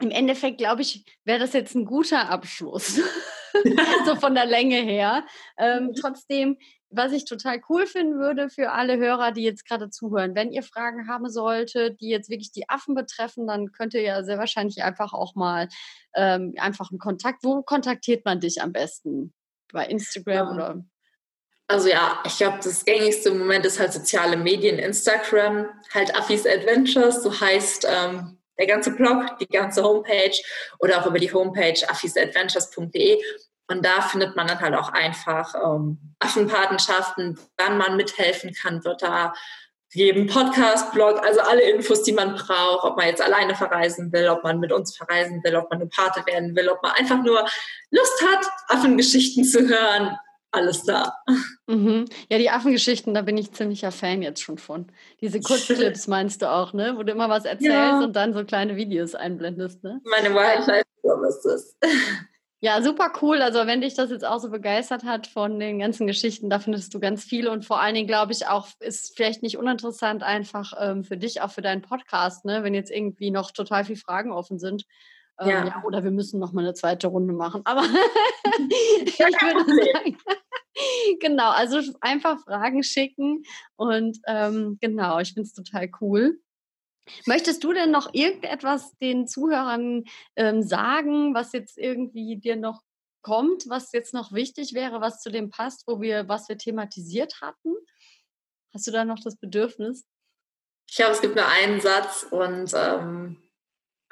im 0.00 0.10
Endeffekt, 0.10 0.58
glaube 0.58 0.82
ich, 0.82 1.04
wäre 1.24 1.38
das 1.38 1.52
jetzt 1.52 1.74
ein 1.74 1.84
guter 1.84 2.28
Abschluss. 2.28 3.00
so 4.06 4.16
von 4.16 4.34
der 4.34 4.46
Länge 4.46 4.76
her. 4.76 5.24
Ähm, 5.58 5.92
trotzdem 6.00 6.58
was 6.90 7.12
ich 7.12 7.24
total 7.24 7.60
cool 7.68 7.86
finden 7.86 8.18
würde 8.18 8.50
für 8.50 8.72
alle 8.72 8.96
Hörer, 8.96 9.32
die 9.32 9.44
jetzt 9.44 9.66
gerade 9.66 9.90
zuhören, 9.90 10.34
wenn 10.34 10.50
ihr 10.50 10.62
Fragen 10.62 11.08
haben 11.08 11.28
solltet, 11.30 12.00
die 12.00 12.08
jetzt 12.08 12.28
wirklich 12.28 12.50
die 12.52 12.68
Affen 12.68 12.94
betreffen, 12.94 13.46
dann 13.46 13.72
könnt 13.72 13.94
ihr 13.94 14.02
ja 14.02 14.22
sehr 14.24 14.38
wahrscheinlich 14.38 14.82
einfach 14.82 15.12
auch 15.12 15.34
mal 15.34 15.68
ähm, 16.14 16.54
einfach 16.58 16.90
einen 16.90 16.98
Kontakt. 16.98 17.44
Wo 17.44 17.62
kontaktiert 17.62 18.24
man 18.24 18.40
dich 18.40 18.60
am 18.60 18.72
besten? 18.72 19.32
Bei 19.72 19.86
Instagram 19.86 20.34
ja. 20.34 20.52
oder? 20.52 20.84
Also 21.68 21.88
ja, 21.88 22.20
ich 22.26 22.36
glaube, 22.36 22.58
das 22.62 22.84
gängigste 22.84 23.28
im 23.28 23.38
Moment 23.38 23.64
ist 23.64 23.78
halt 23.78 23.92
soziale 23.92 24.36
Medien, 24.36 24.80
Instagram, 24.80 25.66
halt 25.94 26.12
Affis 26.16 26.44
Adventures, 26.44 27.22
so 27.22 27.40
heißt 27.40 27.86
ähm, 27.88 28.38
der 28.58 28.66
ganze 28.66 28.90
Blog, 28.90 29.38
die 29.38 29.46
ganze 29.46 29.84
Homepage 29.84 30.36
oder 30.80 31.00
auch 31.00 31.06
über 31.06 31.20
die 31.20 31.32
Homepage 31.32 31.80
affisadventures.de. 31.88 33.22
Und 33.70 33.84
da 33.84 34.00
findet 34.00 34.34
man 34.34 34.48
dann 34.48 34.60
halt 34.60 34.74
auch 34.74 34.92
einfach 34.92 35.54
ähm, 35.54 35.98
Affenpatenschaften, 36.18 37.38
wann 37.56 37.78
man 37.78 37.96
mithelfen 37.96 38.52
kann, 38.52 38.84
wird 38.84 39.00
da 39.00 39.32
geben, 39.92 40.26
Podcast, 40.26 40.92
Blog, 40.92 41.24
also 41.24 41.40
alle 41.40 41.62
Infos, 41.62 42.02
die 42.02 42.12
man 42.12 42.34
braucht, 42.34 42.84
ob 42.84 42.96
man 42.96 43.06
jetzt 43.06 43.22
alleine 43.22 43.54
verreisen 43.54 44.12
will, 44.12 44.28
ob 44.28 44.42
man 44.44 44.60
mit 44.60 44.72
uns 44.72 44.96
verreisen 44.96 45.42
will, 45.42 45.56
ob 45.56 45.70
man 45.70 45.80
eine 45.80 45.88
Pate 45.88 46.24
werden 46.26 46.54
will, 46.54 46.68
ob 46.68 46.82
man 46.82 46.92
einfach 46.92 47.22
nur 47.22 47.44
Lust 47.90 48.24
hat, 48.28 48.46
Affengeschichten 48.68 49.44
zu 49.44 49.68
hören. 49.68 50.16
alles 50.52 50.82
da. 50.82 51.14
Mhm. 51.68 52.06
Ja, 52.28 52.38
die 52.38 52.50
Affengeschichten, 52.50 53.14
da 53.14 53.22
bin 53.22 53.38
ich 53.38 53.52
ziemlicher 53.52 53.92
Fan 53.92 54.22
jetzt 54.22 54.42
schon 54.42 54.58
von. 54.58 54.86
Diese 55.20 55.40
Kurzclips 55.40 56.08
meinst 56.08 56.42
du 56.42 56.50
auch, 56.50 56.72
ne? 56.72 56.94
Wo 56.96 57.04
du 57.04 57.12
immer 57.12 57.28
was 57.28 57.44
erzählst 57.44 57.72
ja. 57.72 58.00
und 58.00 58.16
dann 58.16 58.34
so 58.34 58.44
kleine 58.44 58.74
Videos 58.74 59.14
einblendest, 59.14 59.84
ne? 59.84 60.00
Meine 60.04 60.34
Wildlife 60.34 60.86
Services. 61.02 61.76
Ja, 62.62 62.82
super 62.82 63.10
cool. 63.22 63.40
Also 63.40 63.66
wenn 63.66 63.80
dich 63.80 63.94
das 63.94 64.10
jetzt 64.10 64.24
auch 64.24 64.38
so 64.38 64.50
begeistert 64.50 65.04
hat 65.04 65.26
von 65.26 65.58
den 65.58 65.78
ganzen 65.78 66.06
Geschichten, 66.06 66.50
da 66.50 66.58
findest 66.58 66.92
du 66.92 67.00
ganz 67.00 67.24
viel 67.24 67.48
und 67.48 67.64
vor 67.64 67.80
allen 67.80 67.94
Dingen 67.94 68.06
glaube 68.06 68.32
ich 68.32 68.46
auch, 68.48 68.68
ist 68.80 69.16
vielleicht 69.16 69.42
nicht 69.42 69.56
uninteressant 69.56 70.22
einfach 70.22 70.74
ähm, 70.78 71.02
für 71.02 71.16
dich, 71.16 71.40
auch 71.40 71.50
für 71.50 71.62
deinen 71.62 71.80
Podcast, 71.80 72.44
ne? 72.44 72.62
wenn 72.62 72.74
jetzt 72.74 72.90
irgendwie 72.90 73.30
noch 73.30 73.50
total 73.50 73.84
viele 73.86 73.98
Fragen 73.98 74.30
offen 74.30 74.58
sind. 74.58 74.84
Ähm, 75.40 75.48
ja. 75.48 75.66
ja. 75.68 75.82
Oder 75.86 76.04
wir 76.04 76.10
müssen 76.10 76.38
noch 76.38 76.52
mal 76.52 76.60
eine 76.60 76.74
zweite 76.74 77.06
Runde 77.06 77.32
machen. 77.32 77.62
Aber 77.64 77.80
ich 79.04 79.18
würde 79.18 79.64
sagen, 79.64 80.18
genau, 81.20 81.50
also 81.52 81.80
einfach 82.02 82.40
Fragen 82.40 82.82
schicken 82.82 83.42
und 83.76 84.18
ähm, 84.26 84.76
genau, 84.82 85.18
ich 85.18 85.32
finde 85.32 85.46
es 85.46 85.54
total 85.54 85.88
cool. 86.02 86.38
Möchtest 87.26 87.62
du 87.64 87.72
denn 87.72 87.90
noch 87.90 88.12
irgendetwas 88.12 88.96
den 88.98 89.26
Zuhörern 89.26 90.04
ähm, 90.36 90.62
sagen, 90.62 91.34
was 91.34 91.52
jetzt 91.52 91.78
irgendwie 91.78 92.36
dir 92.36 92.56
noch 92.56 92.82
kommt, 93.22 93.68
was 93.68 93.92
jetzt 93.92 94.14
noch 94.14 94.32
wichtig 94.32 94.74
wäre, 94.74 95.00
was 95.00 95.20
zu 95.20 95.30
dem 95.30 95.50
passt, 95.50 95.84
wo 95.86 96.00
wir, 96.00 96.28
was 96.28 96.48
wir 96.48 96.58
thematisiert 96.58 97.40
hatten? 97.40 97.74
Hast 98.72 98.86
du 98.86 98.92
da 98.92 99.04
noch 99.04 99.18
das 99.22 99.36
Bedürfnis? 99.36 100.06
Ich 100.88 100.96
glaube, 100.96 101.12
es 101.12 101.20
gibt 101.20 101.36
nur 101.36 101.46
einen 101.46 101.80
Satz 101.80 102.26
und 102.30 102.72
ähm, 102.74 103.36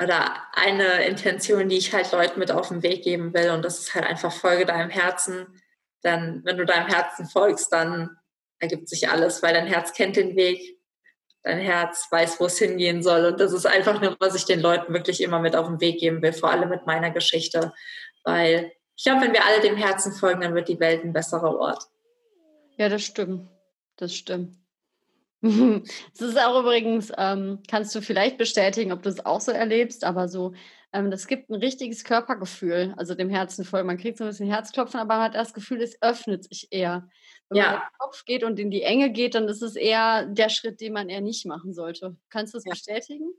oder 0.00 0.42
eine 0.52 1.06
Intention, 1.06 1.68
die 1.68 1.78
ich 1.78 1.92
halt 1.92 2.12
Leuten 2.12 2.38
mit 2.38 2.52
auf 2.52 2.68
den 2.68 2.82
Weg 2.82 3.02
geben 3.02 3.34
will, 3.34 3.50
und 3.50 3.64
das 3.64 3.80
ist 3.80 3.94
halt 3.94 4.06
einfach 4.06 4.32
Folge 4.32 4.64
deinem 4.64 4.90
Herzen. 4.90 5.60
Dann, 6.02 6.44
wenn 6.44 6.56
du 6.56 6.64
deinem 6.64 6.86
Herzen 6.86 7.26
folgst, 7.26 7.72
dann 7.72 8.16
ergibt 8.60 8.88
sich 8.88 9.08
alles, 9.08 9.42
weil 9.42 9.54
dein 9.54 9.66
Herz 9.66 9.92
kennt 9.92 10.16
den 10.16 10.36
Weg 10.36 10.77
dein 11.42 11.58
Herz 11.58 12.08
weiß, 12.10 12.40
wo 12.40 12.46
es 12.46 12.58
hingehen 12.58 13.02
soll. 13.02 13.26
Und 13.26 13.40
das 13.40 13.52
ist 13.52 13.66
einfach 13.66 14.00
nur, 14.00 14.16
was 14.20 14.34
ich 14.34 14.44
den 14.44 14.60
Leuten 14.60 14.92
wirklich 14.92 15.22
immer 15.22 15.40
mit 15.40 15.56
auf 15.56 15.66
den 15.66 15.80
Weg 15.80 16.00
geben 16.00 16.22
will, 16.22 16.32
vor 16.32 16.50
allem 16.50 16.68
mit 16.68 16.86
meiner 16.86 17.10
Geschichte. 17.10 17.72
Weil 18.24 18.72
ich 18.96 19.04
glaube, 19.04 19.22
wenn 19.22 19.32
wir 19.32 19.44
alle 19.44 19.60
dem 19.60 19.76
Herzen 19.76 20.12
folgen, 20.12 20.40
dann 20.40 20.54
wird 20.54 20.68
die 20.68 20.80
Welt 20.80 21.04
ein 21.04 21.12
besserer 21.12 21.56
Ort. 21.56 21.84
Ja, 22.76 22.88
das 22.88 23.02
stimmt. 23.02 23.48
Das 23.96 24.14
stimmt. 24.14 24.56
Es 25.42 26.20
ist 26.20 26.38
auch 26.38 26.60
übrigens, 26.60 27.12
ähm, 27.16 27.60
kannst 27.68 27.94
du 27.94 28.02
vielleicht 28.02 28.38
bestätigen, 28.38 28.90
ob 28.90 29.02
du 29.02 29.08
es 29.08 29.24
auch 29.24 29.40
so 29.40 29.52
erlebst, 29.52 30.02
aber 30.02 30.26
so, 30.26 30.52
ähm, 30.92 31.10
das 31.12 31.28
gibt 31.28 31.48
ein 31.48 31.54
richtiges 31.54 32.02
Körpergefühl, 32.02 32.94
also 32.96 33.14
dem 33.14 33.30
Herzen 33.30 33.64
voll. 33.64 33.84
Man 33.84 33.98
kriegt 33.98 34.18
so 34.18 34.24
ein 34.24 34.30
bisschen 34.30 34.50
Herzklopfen, 34.50 34.98
aber 34.98 35.14
man 35.14 35.24
hat 35.24 35.34
das 35.34 35.54
Gefühl, 35.54 35.80
es 35.80 36.00
öffnet 36.02 36.44
sich 36.44 36.68
eher. 36.72 37.08
Wenn 37.48 37.58
ja. 37.58 37.64
man 37.64 37.74
in 37.74 37.80
den 37.80 37.98
Kopf 37.98 38.24
geht 38.24 38.44
und 38.44 38.58
in 38.58 38.70
die 38.70 38.82
Enge 38.82 39.10
geht, 39.10 39.34
dann 39.34 39.48
ist 39.48 39.62
es 39.62 39.76
eher 39.76 40.26
der 40.26 40.48
Schritt, 40.48 40.80
den 40.80 40.92
man 40.92 41.08
eher 41.08 41.20
nicht 41.20 41.46
machen 41.46 41.72
sollte. 41.72 42.16
Kannst 42.30 42.54
du 42.54 42.58
das 42.58 42.64
ja. 42.64 42.70
bestätigen? 42.70 43.32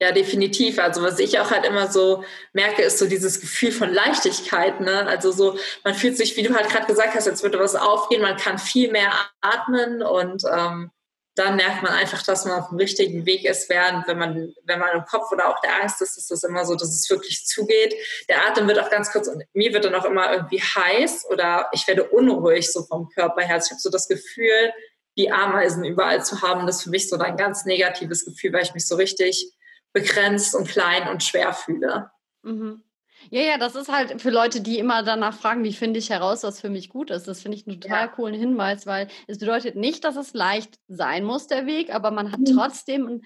Ja, 0.00 0.12
definitiv. 0.12 0.78
Also 0.78 1.02
was 1.02 1.18
ich 1.18 1.38
auch 1.38 1.50
halt 1.50 1.64
immer 1.64 1.88
so 1.90 2.24
merke, 2.52 2.82
ist 2.82 2.98
so 2.98 3.06
dieses 3.06 3.40
Gefühl 3.40 3.72
von 3.72 3.92
Leichtigkeit. 3.92 4.80
Ne? 4.80 5.06
Also 5.06 5.32
so, 5.32 5.58
man 5.84 5.94
fühlt 5.94 6.16
sich, 6.16 6.36
wie 6.36 6.42
du 6.42 6.54
halt 6.54 6.68
gerade 6.68 6.86
gesagt 6.86 7.14
hast, 7.14 7.28
als 7.28 7.42
würde 7.42 7.58
was 7.58 7.74
aufgehen, 7.74 8.22
man 8.22 8.36
kann 8.36 8.58
viel 8.58 8.90
mehr 8.90 9.12
atmen 9.40 10.02
und 10.02 10.44
ähm, 10.50 10.90
dann 11.36 11.56
merkt 11.56 11.82
man 11.82 11.92
einfach, 11.92 12.22
dass 12.22 12.46
man 12.46 12.58
auf 12.58 12.70
dem 12.70 12.78
richtigen 12.78 13.26
Weg 13.26 13.44
ist, 13.44 13.68
während 13.68 14.08
wenn 14.08 14.18
man, 14.18 14.54
wenn 14.64 14.78
man 14.78 14.96
im 14.96 15.04
Kopf 15.04 15.30
oder 15.30 15.48
auch 15.48 15.60
der 15.60 15.82
Angst 15.82 16.00
ist, 16.00 16.16
ist 16.16 16.30
das 16.30 16.42
immer 16.42 16.64
so, 16.64 16.74
dass 16.74 16.88
es 16.88 17.08
wirklich 17.10 17.46
zugeht. 17.46 17.94
Der 18.28 18.46
Atem 18.46 18.66
wird 18.66 18.78
auch 18.78 18.88
ganz 18.88 19.12
kurz 19.12 19.28
und 19.28 19.44
mir 19.52 19.72
wird 19.74 19.84
dann 19.84 19.94
auch 19.94 20.06
immer 20.06 20.32
irgendwie 20.32 20.60
heiß 20.60 21.26
oder 21.30 21.68
ich 21.72 21.86
werde 21.86 22.04
unruhig 22.04 22.72
so 22.72 22.84
vom 22.84 23.10
Körper 23.10 23.42
her. 23.42 23.56
Also 23.56 23.66
ich 23.66 23.72
habe 23.72 23.80
so 23.80 23.90
das 23.90 24.08
Gefühl, 24.08 24.72
die 25.18 25.30
Ameisen 25.30 25.84
überall 25.84 26.24
zu 26.24 26.40
haben. 26.40 26.66
Das 26.66 26.76
ist 26.76 26.82
für 26.84 26.90
mich 26.90 27.08
so 27.08 27.18
ein 27.18 27.36
ganz 27.36 27.66
negatives 27.66 28.24
Gefühl, 28.24 28.54
weil 28.54 28.62
ich 28.62 28.72
mich 28.72 28.88
so 28.88 28.96
richtig 28.96 29.52
begrenzt 29.92 30.54
und 30.54 30.68
klein 30.68 31.08
und 31.08 31.22
schwer 31.22 31.52
fühle. 31.52 32.10
Mhm. 32.42 32.82
Ja, 33.30 33.40
ja, 33.42 33.58
das 33.58 33.74
ist 33.74 33.90
halt 33.90 34.20
für 34.20 34.30
Leute, 34.30 34.60
die 34.60 34.78
immer 34.78 35.02
danach 35.02 35.34
fragen, 35.34 35.64
wie 35.64 35.72
finde 35.72 35.98
ich 35.98 36.10
heraus, 36.10 36.42
was 36.42 36.60
für 36.60 36.70
mich 36.70 36.88
gut 36.88 37.10
ist. 37.10 37.26
Das 37.26 37.42
finde 37.42 37.58
ich 37.58 37.66
einen 37.66 37.80
total 37.80 38.06
ja. 38.06 38.08
coolen 38.08 38.34
Hinweis, 38.34 38.86
weil 38.86 39.08
es 39.26 39.38
bedeutet 39.38 39.76
nicht, 39.76 40.04
dass 40.04 40.16
es 40.16 40.34
leicht 40.34 40.78
sein 40.88 41.24
muss, 41.24 41.46
der 41.46 41.66
Weg, 41.66 41.94
aber 41.94 42.10
man 42.10 42.32
hat 42.32 42.40
mhm. 42.40 42.56
trotzdem, 42.56 43.22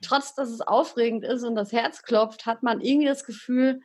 trotz 0.00 0.34
dass 0.34 0.50
es 0.50 0.60
aufregend 0.60 1.24
ist 1.24 1.44
und 1.44 1.54
das 1.54 1.72
Herz 1.72 2.02
klopft, 2.02 2.46
hat 2.46 2.62
man 2.62 2.80
irgendwie 2.80 3.08
das 3.08 3.24
Gefühl, 3.24 3.80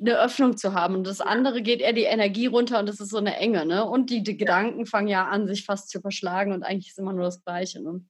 eine 0.00 0.18
Öffnung 0.18 0.56
zu 0.56 0.72
haben. 0.72 0.94
Und 0.94 1.06
das 1.06 1.20
andere 1.20 1.62
geht 1.62 1.80
eher 1.80 1.92
die 1.92 2.04
Energie 2.04 2.46
runter 2.46 2.80
und 2.80 2.88
das 2.88 3.00
ist 3.00 3.10
so 3.10 3.18
eine 3.18 3.36
Enge, 3.36 3.66
ne? 3.66 3.84
Und 3.84 4.10
die, 4.10 4.22
die 4.22 4.36
Gedanken 4.36 4.86
fangen 4.86 5.08
ja 5.08 5.28
an, 5.28 5.46
sich 5.46 5.64
fast 5.64 5.90
zu 5.90 6.00
verschlagen 6.00 6.52
und 6.52 6.62
eigentlich 6.62 6.88
ist 6.88 6.98
immer 6.98 7.12
nur 7.12 7.24
das 7.24 7.44
Gleiche. 7.44 7.82
Ne? 7.82 8.04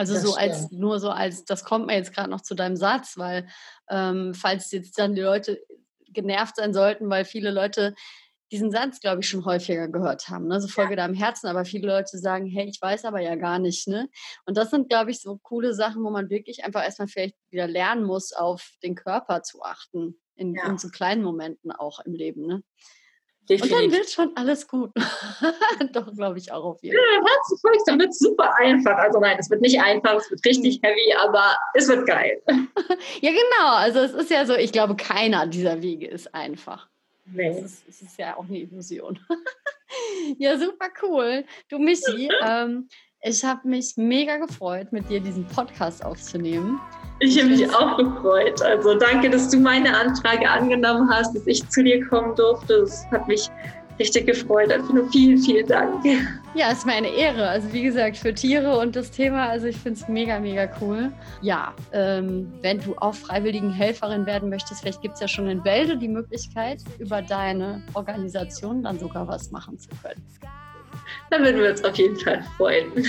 Also 0.00 0.14
das 0.14 0.22
so 0.22 0.32
stimmt. 0.32 0.50
als 0.50 0.70
nur 0.70 0.98
so 0.98 1.10
als, 1.10 1.44
das 1.44 1.62
kommt 1.62 1.86
mir 1.86 1.94
jetzt 1.94 2.14
gerade 2.14 2.30
noch 2.30 2.40
zu 2.40 2.54
deinem 2.54 2.76
Satz, 2.76 3.18
weil 3.18 3.48
ähm, 3.90 4.32
falls 4.34 4.70
jetzt 4.72 4.98
dann 4.98 5.14
die 5.14 5.20
Leute 5.20 5.60
genervt 6.08 6.56
sein 6.56 6.72
sollten, 6.72 7.10
weil 7.10 7.26
viele 7.26 7.50
Leute 7.50 7.94
diesen 8.50 8.70
Satz, 8.70 9.00
glaube 9.00 9.20
ich, 9.20 9.28
schon 9.28 9.44
häufiger 9.44 9.88
gehört 9.88 10.30
haben. 10.30 10.48
Ne? 10.48 10.58
So 10.58 10.68
Folge 10.68 10.92
ja. 10.92 10.96
deinem 10.96 11.14
Herzen, 11.14 11.48
aber 11.48 11.66
viele 11.66 11.86
Leute 11.86 12.18
sagen, 12.18 12.46
hey, 12.46 12.66
ich 12.66 12.80
weiß 12.80 13.04
aber 13.04 13.20
ja 13.20 13.36
gar 13.36 13.58
nicht. 13.58 13.86
Ne? 13.86 14.08
Und 14.46 14.56
das 14.56 14.70
sind, 14.70 14.88
glaube 14.88 15.10
ich, 15.10 15.20
so 15.20 15.38
coole 15.42 15.74
Sachen, 15.74 16.02
wo 16.02 16.10
man 16.10 16.30
wirklich 16.30 16.64
einfach 16.64 16.82
erstmal 16.82 17.08
vielleicht 17.08 17.36
wieder 17.50 17.68
lernen 17.68 18.04
muss, 18.04 18.32
auf 18.32 18.72
den 18.82 18.94
Körper 18.94 19.42
zu 19.42 19.62
achten. 19.62 20.18
In, 20.34 20.54
ja. 20.54 20.66
in 20.66 20.78
so 20.78 20.88
kleinen 20.88 21.22
Momenten 21.22 21.70
auch 21.70 22.00
im 22.00 22.14
Leben. 22.14 22.46
Ne? 22.46 22.62
Definitiv. 23.48 23.76
Und 23.76 23.82
dann 23.82 23.92
wird 23.92 24.10
schon 24.10 24.36
alles 24.36 24.68
gut. 24.68 24.92
Doch, 25.92 26.12
glaube 26.14 26.38
ich 26.38 26.52
auch 26.52 26.64
auf 26.64 26.82
jeden 26.82 26.96
Fall. 26.96 27.04
Ja, 27.04 27.28
Herzenvolk, 27.28 27.78
dann 27.86 27.98
wird 27.98 28.10
es 28.10 28.18
super 28.18 28.54
einfach. 28.58 28.96
Also 28.96 29.18
nein, 29.18 29.36
es 29.40 29.50
wird 29.50 29.60
nicht 29.60 29.80
einfach, 29.80 30.14
es 30.14 30.30
wird 30.30 30.44
richtig 30.44 30.80
mhm. 30.80 30.86
heavy, 30.86 31.14
aber 31.20 31.56
es 31.74 31.88
wird 31.88 32.06
geil. 32.06 32.40
ja, 33.20 33.30
genau. 33.30 33.74
Also 33.74 34.00
es 34.00 34.12
ist 34.12 34.30
ja 34.30 34.46
so, 34.46 34.54
ich 34.54 34.72
glaube, 34.72 34.94
keiner 34.94 35.46
dieser 35.46 35.82
Wege 35.82 36.06
ist 36.06 36.32
einfach. 36.34 36.88
Nee. 37.26 37.48
Es 37.48 37.64
ist, 37.64 37.88
es 37.88 38.02
ist 38.02 38.18
ja 38.18 38.36
auch 38.36 38.44
eine 38.44 38.58
Illusion. 38.58 39.18
ja, 40.38 40.58
super 40.58 40.88
cool. 41.02 41.44
Du, 41.68 41.78
Michi, 41.78 42.28
ähm, 42.42 42.88
ich 43.22 43.44
habe 43.44 43.68
mich 43.68 43.96
mega 43.96 44.38
gefreut, 44.38 44.92
mit 44.92 45.08
dir 45.10 45.20
diesen 45.20 45.44
Podcast 45.46 46.04
aufzunehmen. 46.04 46.80
Ich 47.18 47.38
habe 47.38 47.50
mich 47.50 47.68
auch 47.74 47.98
gefreut. 47.98 48.62
Also 48.62 48.94
danke, 48.94 49.28
dass 49.28 49.50
du 49.50 49.58
meine 49.58 49.94
Anfrage 49.94 50.48
angenommen 50.48 51.10
hast, 51.10 51.36
dass 51.36 51.46
ich 51.46 51.68
zu 51.68 51.84
dir 51.84 52.06
kommen 52.06 52.34
durfte. 52.34 52.80
Das 52.80 53.06
hat 53.10 53.28
mich 53.28 53.50
richtig 53.98 54.26
gefreut. 54.26 54.72
Also 54.72 54.94
nur 54.94 55.10
vielen, 55.10 55.36
vielen 55.36 55.66
Dank. 55.66 56.02
Ja, 56.54 56.70
es 56.70 56.78
ist 56.78 56.86
mir 56.86 56.94
eine 56.94 57.08
Ehre. 57.08 57.46
Also 57.46 57.70
wie 57.74 57.82
gesagt, 57.82 58.16
für 58.16 58.32
Tiere 58.32 58.78
und 58.78 58.96
das 58.96 59.10
Thema, 59.10 59.50
also 59.50 59.66
ich 59.66 59.76
finde 59.76 60.00
es 60.00 60.08
mega, 60.08 60.40
mega 60.40 60.70
cool. 60.80 61.12
Ja, 61.42 61.74
ähm, 61.92 62.50
wenn 62.62 62.80
du 62.80 62.96
auch 62.96 63.14
freiwilligen 63.14 63.70
Helferin 63.70 64.24
werden 64.24 64.48
möchtest, 64.48 64.80
vielleicht 64.80 65.02
gibt 65.02 65.14
es 65.14 65.20
ja 65.20 65.28
schon 65.28 65.46
in 65.46 65.62
Wälde 65.62 65.98
die 65.98 66.08
Möglichkeit, 66.08 66.78
über 66.98 67.20
deine 67.20 67.82
Organisation 67.92 68.82
dann 68.82 68.98
sogar 68.98 69.28
was 69.28 69.50
machen 69.50 69.78
zu 69.78 69.90
können. 70.02 70.24
Da 71.30 71.38
würden 71.38 71.60
wir 71.60 71.70
uns 71.70 71.84
auf 71.84 71.96
jeden 71.96 72.16
Fall 72.16 72.44
freuen. 72.56 73.04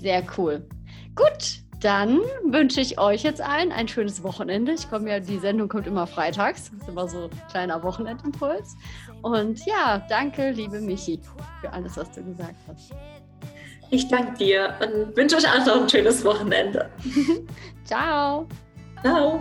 Sehr 0.00 0.22
cool. 0.36 0.66
Gut, 1.14 1.62
dann 1.80 2.20
wünsche 2.44 2.80
ich 2.80 2.98
euch 2.98 3.22
jetzt 3.22 3.40
allen 3.40 3.72
ein 3.72 3.88
schönes 3.88 4.22
Wochenende. 4.22 4.72
Ich 4.72 4.88
komme 4.88 5.10
ja, 5.10 5.20
die 5.20 5.38
Sendung 5.38 5.68
kommt 5.68 5.86
immer 5.86 6.06
freitags. 6.06 6.70
Das 6.70 6.82
ist 6.82 6.88
immer 6.88 7.08
so 7.08 7.24
ein 7.24 7.30
kleiner 7.50 7.82
Wochenendimpuls. 7.82 8.76
Und 9.22 9.64
ja, 9.66 10.04
danke, 10.08 10.50
liebe 10.50 10.80
Michi, 10.80 11.20
für 11.60 11.72
alles, 11.72 11.96
was 11.96 12.10
du 12.12 12.24
gesagt 12.24 12.56
hast. 12.68 12.92
Ich 13.90 14.08
danke 14.08 14.38
dir 14.38 14.74
und 14.80 15.16
wünsche 15.16 15.36
euch 15.36 15.48
allen 15.48 15.66
noch 15.66 15.82
ein 15.82 15.88
schönes 15.88 16.24
Wochenende. 16.24 16.88
Ciao. 17.84 18.46
Ciao. 19.02 19.40